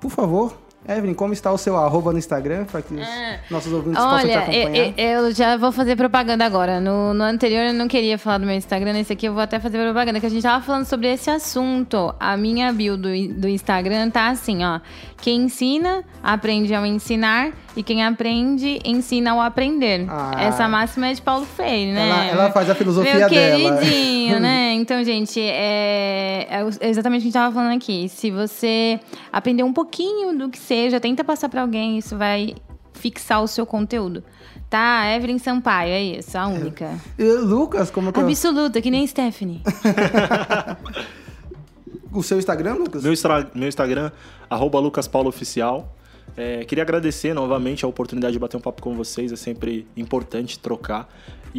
por 0.00 0.10
favor, 0.10 0.56
Evelyn, 0.86 1.12
como 1.14 1.32
está 1.32 1.52
o 1.52 1.58
seu 1.58 1.76
arroba 1.76 2.12
no 2.12 2.18
Instagram, 2.18 2.64
para 2.64 2.80
que 2.80 2.94
os 2.94 3.06
Ah, 3.06 3.38
nossos 3.50 3.70
ouvintes 3.72 4.02
possam 4.02 4.18
te 4.20 4.24
Olha, 4.26 4.38
acompanhar? 4.40 4.94
eu, 4.96 5.24
eu 5.26 5.32
já 5.34 5.56
vou 5.56 5.70
fazer 5.72 5.96
propaganda 5.96 6.44
agora. 6.46 6.80
No, 6.80 7.12
no 7.12 7.24
anterior 7.24 7.64
eu 7.64 7.74
não 7.74 7.88
queria 7.88 8.16
falar 8.16 8.38
do 8.38 8.46
meu 8.46 8.54
Instagram, 8.54 8.92
nesse 8.94 9.12
aqui 9.12 9.26
eu 9.26 9.34
vou 9.34 9.42
até 9.42 9.58
fazer 9.60 9.78
propaganda, 9.82 10.18
que 10.20 10.26
a 10.26 10.30
gente 10.30 10.42
tava 10.42 10.64
falando 10.64 10.84
sobre 10.86 11.12
esse 11.12 11.28
assunto. 11.28 12.14
A 12.18 12.36
minha 12.36 12.72
bio 12.72 12.96
do, 12.96 13.08
do 13.34 13.48
Instagram 13.48 14.08
tá 14.10 14.28
assim, 14.28 14.64
ó. 14.64 14.80
Quem 15.20 15.42
ensina, 15.42 16.04
aprende 16.22 16.74
ao 16.74 16.86
ensinar, 16.86 17.50
e 17.78 17.82
quem 17.82 18.04
aprende, 18.04 18.78
ensina 18.84 19.30
ao 19.32 19.40
aprender. 19.40 20.04
Ah. 20.08 20.32
Essa 20.38 20.68
máxima 20.68 21.08
é 21.08 21.12
de 21.14 21.22
Paulo 21.22 21.46
Freire, 21.46 21.92
né? 21.92 22.08
Ela- 22.08 22.24
ela 22.42 22.50
faz 22.50 22.68
a 22.68 22.74
filosofia 22.74 23.14
meu 23.16 23.28
dela. 23.30 23.78
queridinho, 23.78 24.40
né? 24.40 24.74
Então, 24.78 25.02
gente, 25.04 25.40
é, 25.40 26.46
é 26.50 26.66
é 26.80 26.88
exatamente 26.88 27.20
o 27.20 27.22
que 27.22 27.28
a 27.28 27.30
gente 27.30 27.32
tava 27.32 27.54
falando 27.54 27.76
aqui. 27.76 28.08
Se 28.08 28.30
você 28.30 28.98
aprender 29.32 29.62
um 29.62 29.72
pouquinho 29.72 30.36
do 30.36 30.48
que 30.48 30.58
seja, 30.58 31.00
tenta 31.00 31.24
passar 31.24 31.48
pra 31.48 31.62
alguém, 31.62 31.98
isso 31.98 32.16
vai 32.16 32.54
fixar 32.92 33.42
o 33.42 33.46
seu 33.48 33.66
conteúdo. 33.66 34.22
Tá? 34.70 35.04
Evelyn 35.16 35.38
Sampaio, 35.38 35.90
é 35.92 36.02
isso, 36.02 36.36
a 36.36 36.46
única. 36.46 36.90
E, 37.18 37.24
Lucas, 37.24 37.90
como 37.90 38.12
que 38.12 38.20
é 38.20 38.22
Absoluta, 38.22 38.80
que 38.80 38.90
nem 38.90 39.06
Stephanie. 39.06 39.62
o 42.12 42.22
seu 42.22 42.38
Instagram, 42.38 42.74
Lucas? 42.74 43.02
Meu, 43.02 43.12
meu 43.54 43.68
Instagram, 43.68 44.10
arroba 44.48 44.78
lucaspauloficial. 44.78 45.94
É, 46.36 46.64
queria 46.64 46.82
agradecer 46.82 47.34
novamente 47.34 47.84
a 47.84 47.88
oportunidade 47.88 48.32
de 48.32 48.38
bater 48.38 48.56
um 48.56 48.60
papo 48.60 48.82
com 48.82 48.94
vocês, 48.94 49.32
é 49.32 49.36
sempre 49.36 49.86
importante 49.96 50.58
trocar. 50.58 51.08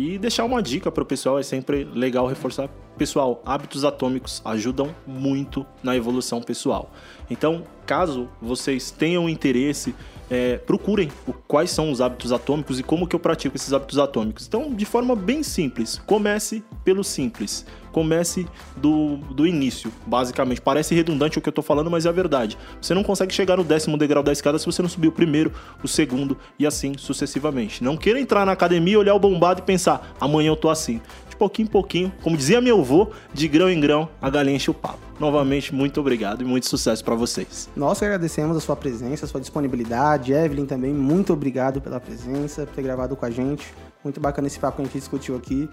E 0.02 0.18
deixar 0.18 0.46
uma 0.46 0.64
dica 0.64 0.90
para 0.90 1.04
o 1.04 1.06
pessoal, 1.06 1.38
é 1.38 1.44
sempre 1.44 1.84
legal 1.84 2.26
reforçar. 2.26 2.70
Pessoal, 2.98 3.42
hábitos 3.46 3.84
atômicos 3.84 4.42
ajudam 4.46 4.96
muito 5.06 5.66
na 5.84 5.94
evolução 5.94 6.42
pessoal. 6.42 6.90
Então, 7.30 7.64
caso 7.86 8.30
vocês 8.42 8.92
tenham 8.92 9.28
interesse, 9.28 9.94
é, 10.30 10.58
procurem 10.58 11.10
o- 11.28 11.34
quais 11.34 11.72
são 11.72 11.92
os 11.92 12.00
hábitos 12.00 12.32
atômicos 12.32 12.80
e 12.80 12.84
como 12.84 13.08
que 13.08 13.16
eu 13.16 13.20
pratico 13.20 13.58
esses 13.58 13.74
hábitos 13.74 13.98
atômicos. 14.00 14.48
Então, 14.48 14.74
de 14.74 14.86
forma 14.86 15.16
bem 15.18 15.44
simples, 15.44 16.02
comece 16.06 16.64
pelo 16.84 17.04
simples. 17.04 17.66
Comece 17.92 18.46
do, 18.78 19.18
do 19.34 19.48
início, 19.48 19.92
basicamente. 20.06 20.62
Parece 20.62 20.94
redundante 20.94 21.40
o 21.40 21.42
que 21.42 21.50
eu 21.50 21.54
tô 21.54 21.64
falando, 21.64 21.90
mas 21.90 22.06
é 22.06 22.10
a 22.10 22.12
verdade. 22.12 22.56
Você 22.80 22.94
não 22.94 23.04
consegue 23.04 23.34
chegar 23.34 23.58
no 23.58 23.64
décimo 23.64 23.98
degrau 23.98 24.22
da 24.22 24.32
escada 24.32 24.60
se 24.60 24.66
você 24.68 24.82
não 24.84 24.90
subir 24.90 25.08
o 25.08 25.12
primeiro, 25.12 25.52
o 25.84 25.88
segundo 25.88 26.38
e 26.60 26.68
assim 26.68 26.94
sucessivamente. 26.98 27.84
Não 27.84 27.98
queira 27.98 28.20
entrar 28.20 28.46
na 28.46 28.52
academia, 28.52 29.00
olhar 29.00 29.16
o 29.16 29.20
bombado 29.20 29.62
e 29.62 29.64
pensar, 29.64 29.89
amanhã 30.20 30.50
eu 30.50 30.56
tô 30.56 30.70
assim. 30.70 31.02
De 31.30 31.36
pouquinho 31.36 31.68
em 31.68 31.72
pouquinho, 31.72 32.12
como 32.22 32.36
dizia 32.36 32.60
meu 32.60 32.80
avô, 32.82 33.08
de 33.34 33.48
grão 33.48 33.70
em 33.70 33.80
grão, 33.80 34.10
a 34.22 34.30
galinha 34.30 34.58
enche 34.58 34.70
o 34.70 34.74
papo. 34.74 35.00
Novamente, 35.20 35.76
muito 35.76 36.00
obrigado 36.00 36.42
e 36.42 36.46
muito 36.46 36.68
sucesso 36.68 37.04
para 37.04 37.14
vocês. 37.14 37.70
Nós 37.76 38.00
que 38.00 38.06
agradecemos 38.06 38.56
a 38.56 38.60
sua 38.62 38.76
presença, 38.76 39.26
a 39.26 39.28
sua 39.28 39.42
disponibilidade. 39.42 40.32
Evelyn 40.32 40.66
também, 40.66 40.94
muito 40.94 41.34
obrigado 41.34 41.82
pela 41.82 42.00
presença, 42.00 42.66
por 42.66 42.74
ter 42.74 42.82
gravado 42.82 43.16
com 43.18 43.26
a 43.26 43.30
gente. 43.30 43.68
Muito 44.02 44.20
bacana 44.20 44.48
esse 44.48 44.58
papo 44.58 44.78
que 44.78 44.82
a 44.84 44.86
gente 44.86 44.98
discutiu 44.98 45.36
aqui. 45.36 45.70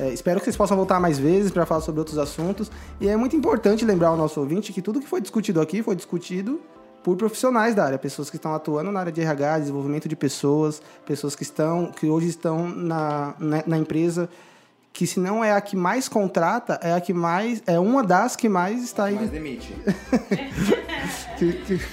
É, 0.00 0.12
espero 0.12 0.40
que 0.40 0.44
vocês 0.44 0.56
possam 0.56 0.76
voltar 0.76 0.98
mais 0.98 1.16
vezes 1.16 1.52
para 1.52 1.64
falar 1.64 1.80
sobre 1.80 2.00
outros 2.00 2.18
assuntos. 2.18 2.72
E 3.00 3.08
é 3.08 3.16
muito 3.16 3.36
importante 3.36 3.84
lembrar 3.84 4.08
ao 4.08 4.16
nosso 4.16 4.40
ouvinte 4.40 4.72
que 4.72 4.82
tudo 4.82 5.00
que 5.00 5.06
foi 5.06 5.20
discutido 5.20 5.60
aqui 5.60 5.80
foi 5.80 5.94
discutido 5.94 6.60
por 7.08 7.16
profissionais 7.16 7.74
da 7.74 7.86
área, 7.86 7.98
pessoas 7.98 8.28
que 8.28 8.36
estão 8.36 8.54
atuando 8.54 8.92
na 8.92 9.00
área 9.00 9.10
de 9.10 9.18
RH, 9.22 9.60
desenvolvimento 9.60 10.06
de 10.06 10.14
pessoas, 10.14 10.82
pessoas 11.06 11.34
que 11.34 11.42
estão, 11.42 11.90
que 11.90 12.06
hoje 12.06 12.28
estão 12.28 12.68
na, 12.68 13.34
na, 13.38 13.64
na 13.66 13.78
empresa, 13.78 14.28
que 14.92 15.06
se 15.06 15.18
não 15.18 15.42
é 15.42 15.52
a 15.52 15.60
que 15.62 15.74
mais 15.74 16.06
contrata, 16.06 16.78
é 16.82 16.92
a 16.92 17.00
que 17.00 17.14
mais, 17.14 17.62
é 17.66 17.78
uma 17.78 18.04
das 18.04 18.36
que 18.36 18.46
mais 18.46 18.84
está 18.84 19.04
aí. 19.04 19.14
Mas 19.14 19.30
demite. 19.30 19.74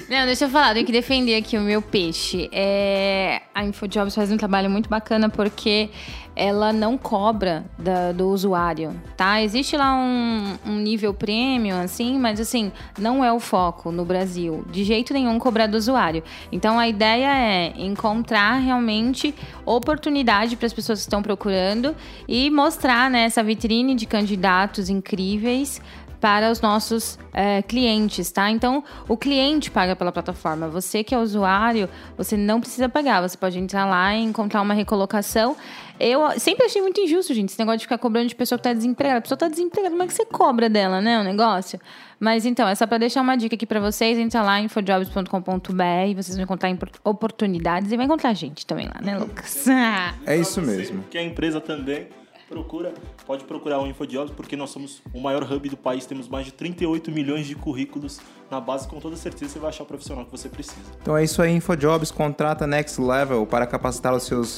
Não, 0.09 0.26
deixa 0.26 0.45
eu 0.45 0.49
falar, 0.49 0.74
tenho 0.74 0.86
que 0.86 0.91
defender 0.91 1.36
aqui 1.36 1.57
o 1.57 1.61
meu 1.61 1.82
peixe. 1.82 2.49
É, 2.51 3.41
a 3.53 3.63
InfoJobs 3.66 4.13
faz 4.16 4.32
um 4.32 4.38
trabalho 4.38 4.70
muito 4.70 4.89
bacana 4.89 5.30
porque 5.30 5.89
ela 6.38 6.74
não 6.74 6.97
cobra 6.97 7.63
da- 7.80 8.11
do 8.11 8.28
usuário, 8.30 8.93
tá? 9.16 9.41
Existe 9.41 9.78
lá 9.78 9.95
um, 9.95 10.57
um 10.66 10.76
nível 10.76 11.13
premium, 11.13 11.80
assim, 11.80 12.20
mas 12.20 12.41
assim, 12.41 12.74
não 12.99 13.24
é 13.24 13.32
o 13.32 13.39
foco 13.39 13.89
no 13.89 14.03
Brasil. 14.03 14.66
De 14.70 14.84
jeito 14.84 15.13
nenhum 15.13 15.39
cobrar 15.39 15.68
do 15.68 15.78
usuário. 15.78 16.22
Então 16.51 16.78
a 16.78 16.88
ideia 16.89 17.28
é 17.34 17.74
encontrar 17.78 18.55
realmente 18.57 19.34
oportunidade 19.66 20.55
para 20.57 20.66
as 20.66 20.74
pessoas 20.74 20.99
que 20.99 21.03
estão 21.03 21.22
procurando 21.22 21.95
e 22.28 22.49
mostrar 22.49 23.09
né, 23.09 23.24
essa 23.24 23.41
vitrine 23.43 23.95
de 23.95 24.05
candidatos 24.05 24.89
incríveis 24.89 25.82
para 26.26 26.49
os 26.49 26.59
nossos 26.59 27.19
eh, 27.32 27.61
clientes, 27.61 28.32
tá? 28.32 28.49
Então, 28.49 28.84
o 29.07 29.15
cliente 29.15 29.69
paga 29.69 29.95
pela 29.95 30.11
plataforma. 30.11 30.67
Você 30.67 31.03
que 31.03 31.13
é 31.13 31.19
usuário, 31.19 31.88
você 32.17 32.36
não 32.36 32.59
precisa 32.59 32.89
pagar. 32.89 33.21
Você 33.21 33.38
pode 33.38 33.59
entrar 33.59 33.86
lá 33.86 34.15
e 34.15 34.23
encontrar 34.23 34.63
uma 34.63 34.73
recolocação. 34.73 35.55
Eu 35.99 36.39
sempre 36.39 36.65
achei 36.65 36.82
muito 36.82 36.99
injusto, 36.99 37.32
gente, 37.32 37.49
esse 37.49 37.59
negócio 37.59 37.78
de 37.78 37.84
ficar 37.84 37.99
cobrando 37.99 38.28
de 38.28 38.34
pessoa 38.34 38.57
que 38.57 38.63
tá 38.63 38.73
desempregada. 38.73 39.19
A 39.19 39.21
pessoa 39.21 39.38
tá 39.38 39.47
desempregada, 39.47 39.91
como 39.91 40.01
é 40.01 40.07
que 40.07 40.15
você 40.15 40.26
cobra 40.26 40.67
dela, 40.67 40.99
né, 40.99 41.19
o 41.19 41.23
negócio? 41.23 41.80
Mas 42.19 42.43
então, 42.43 42.67
é 42.67 42.73
só 42.73 42.88
para 42.88 42.97
deixar 42.97 43.21
uma 43.21 43.36
dica 43.36 43.53
aqui 43.53 43.67
para 43.67 43.80
vocês. 43.80 44.17
Entra 44.17 44.41
lá 44.41 44.59
em 44.59 44.65
infojobs.com.br, 44.65 46.15
vocês 46.15 46.36
vão 46.36 46.43
encontrar 46.43 46.76
oportunidades 47.03 47.91
e 47.91 47.95
vai 47.95 48.07
encontrar 48.07 48.34
gente 48.34 48.65
também 48.65 48.88
lá, 48.88 48.99
né, 48.99 49.15
Lucas? 49.15 49.67
É 50.26 50.36
isso 50.36 50.59
mesmo. 50.59 51.03
Que 51.03 51.19
a 51.19 51.23
empresa 51.23 51.61
também 51.61 52.07
procura, 52.48 52.93
pode 53.26 53.43
procurar 53.43 53.80
o 53.80 53.88
InfoJobs, 53.88 54.32
porque 54.36 54.56
nós 54.56 54.70
somos 54.70 55.02
o 55.14 55.20
maior 55.20 55.43
hub 55.52 55.70
do 55.70 55.78
país, 55.78 56.06
temos 56.06 56.28
mais 56.28 56.46
de 56.46 56.54
38 56.54 57.12
milhões 57.12 57.48
de 57.48 57.56
currículos 57.56 58.20
na 58.50 58.62
base, 58.62 58.88
com 58.88 59.00
toda 59.00 59.16
certeza 59.16 59.54
você 59.54 59.60
vai 59.60 59.70
achar 59.70 59.84
o 59.84 59.86
profissional 59.86 60.26
que 60.26 60.32
você 60.32 60.48
precisa. 60.48 60.78
Então 61.02 61.18
é 61.18 61.24
isso 61.24 61.41
aí, 61.41 61.56
InfoJobs 61.56 62.12
contrata 62.12 62.68
Next 62.68 63.02
Level 63.02 63.46
para 63.46 63.66
capacitar 63.66 64.14
os 64.14 64.24
seus 64.24 64.56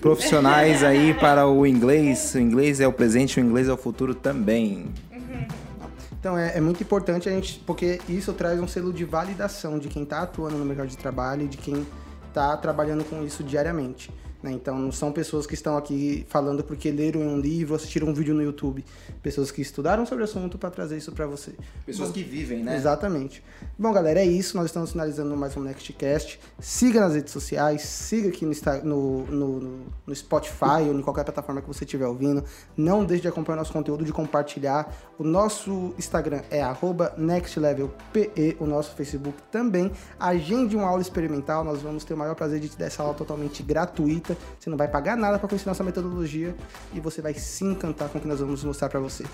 profissionais 0.00 0.82
aí 0.84 1.14
para 1.14 1.46
o 1.46 1.66
inglês. 1.66 2.34
O 2.34 2.38
inglês 2.38 2.80
é 2.80 2.86
o 2.86 2.92
presente, 2.92 3.40
o 3.40 3.42
inglês 3.42 3.68
é 3.68 3.72
o 3.72 3.76
futuro 3.76 4.14
também. 4.14 4.86
Então 6.18 6.36
é, 6.36 6.56
é 6.56 6.60
muito 6.60 6.82
importante 6.82 7.28
a 7.28 7.32
gente, 7.32 7.60
porque 7.66 8.00
isso 8.08 8.32
traz 8.32 8.60
um 8.60 8.66
selo 8.66 8.92
de 8.92 9.04
validação 9.04 9.78
de 9.78 9.88
quem 9.88 10.02
está 10.02 10.22
atuando 10.22 10.56
no 10.56 10.64
mercado 10.64 10.88
de 10.88 10.96
trabalho 10.96 11.44
e 11.44 11.48
de 11.48 11.56
quem 11.56 11.86
está 12.28 12.56
trabalhando 12.56 13.04
com 13.04 13.24
isso 13.24 13.44
diariamente. 13.44 14.10
Né? 14.46 14.52
Então 14.52 14.78
não 14.78 14.92
são 14.92 15.10
pessoas 15.10 15.44
que 15.44 15.54
estão 15.54 15.76
aqui 15.76 16.24
falando 16.28 16.62
porque 16.62 16.90
leram 16.90 17.20
um 17.20 17.40
livro, 17.40 17.74
assistiram 17.74 18.08
um 18.08 18.14
vídeo 18.14 18.32
no 18.32 18.42
YouTube. 18.42 18.84
Pessoas 19.20 19.50
que 19.50 19.60
estudaram 19.60 20.06
sobre 20.06 20.22
o 20.22 20.24
assunto 20.24 20.56
para 20.56 20.70
trazer 20.70 20.96
isso 20.96 21.10
para 21.10 21.26
você. 21.26 21.52
Pessoas 21.84 22.12
que 22.12 22.22
vivem, 22.22 22.62
né? 22.62 22.76
Exatamente. 22.76 23.42
Bom, 23.76 23.92
galera, 23.92 24.20
é 24.20 24.24
isso. 24.24 24.56
Nós 24.56 24.66
estamos 24.66 24.92
finalizando 24.92 25.36
mais 25.36 25.56
um 25.56 25.60
Nextcast. 25.62 26.38
Siga 26.60 27.00
nas 27.00 27.14
redes 27.14 27.32
sociais, 27.32 27.82
siga 27.82 28.28
aqui 28.28 28.46
no, 28.84 29.26
no, 29.26 29.60
no, 30.06 30.14
Spotify 30.14 30.82
ou 30.86 30.94
em 30.94 31.02
qualquer 31.02 31.24
plataforma 31.24 31.60
que 31.60 31.66
você 31.66 31.84
estiver 31.84 32.06
ouvindo. 32.06 32.44
Não 32.76 33.04
deixe 33.04 33.22
de 33.22 33.28
acompanhar 33.28 33.56
nosso 33.56 33.72
conteúdo, 33.72 34.04
de 34.04 34.12
compartilhar. 34.12 34.94
O 35.18 35.24
nosso 35.24 35.92
Instagram 35.98 36.42
é 36.50 36.62
arroba 36.62 37.12
nextlevelpe, 37.18 38.30
o 38.60 38.66
nosso 38.66 38.94
Facebook 38.94 39.36
também. 39.50 39.90
Agende 40.20 40.76
uma 40.76 40.86
aula 40.86 41.02
experimental, 41.02 41.64
nós 41.64 41.82
vamos 41.82 42.04
ter 42.04 42.14
o 42.14 42.16
maior 42.16 42.36
prazer 42.36 42.60
de 42.60 42.68
te 42.68 42.78
dar 42.78 42.86
essa 42.86 43.02
aula 43.02 43.14
totalmente 43.14 43.62
gratuita. 43.62 44.35
Você 44.58 44.70
não 44.70 44.76
vai 44.76 44.88
pagar 44.88 45.16
nada 45.16 45.38
para 45.38 45.48
conhecer 45.48 45.68
nossa 45.68 45.84
metodologia 45.84 46.54
e 46.92 47.00
você 47.00 47.20
vai 47.20 47.34
se 47.34 47.64
encantar 47.64 48.08
com 48.08 48.18
o 48.18 48.20
que 48.20 48.28
nós 48.28 48.40
vamos 48.40 48.64
mostrar 48.64 48.88
para 48.88 49.00
você. 49.00 49.24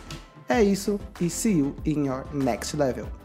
É 0.49 0.63
isso 0.63 0.99
e 1.21 1.31
see 1.31 1.59
you 1.59 1.75
in 1.85 2.07
your 2.07 2.25
next 2.35 2.77
level. 2.77 3.22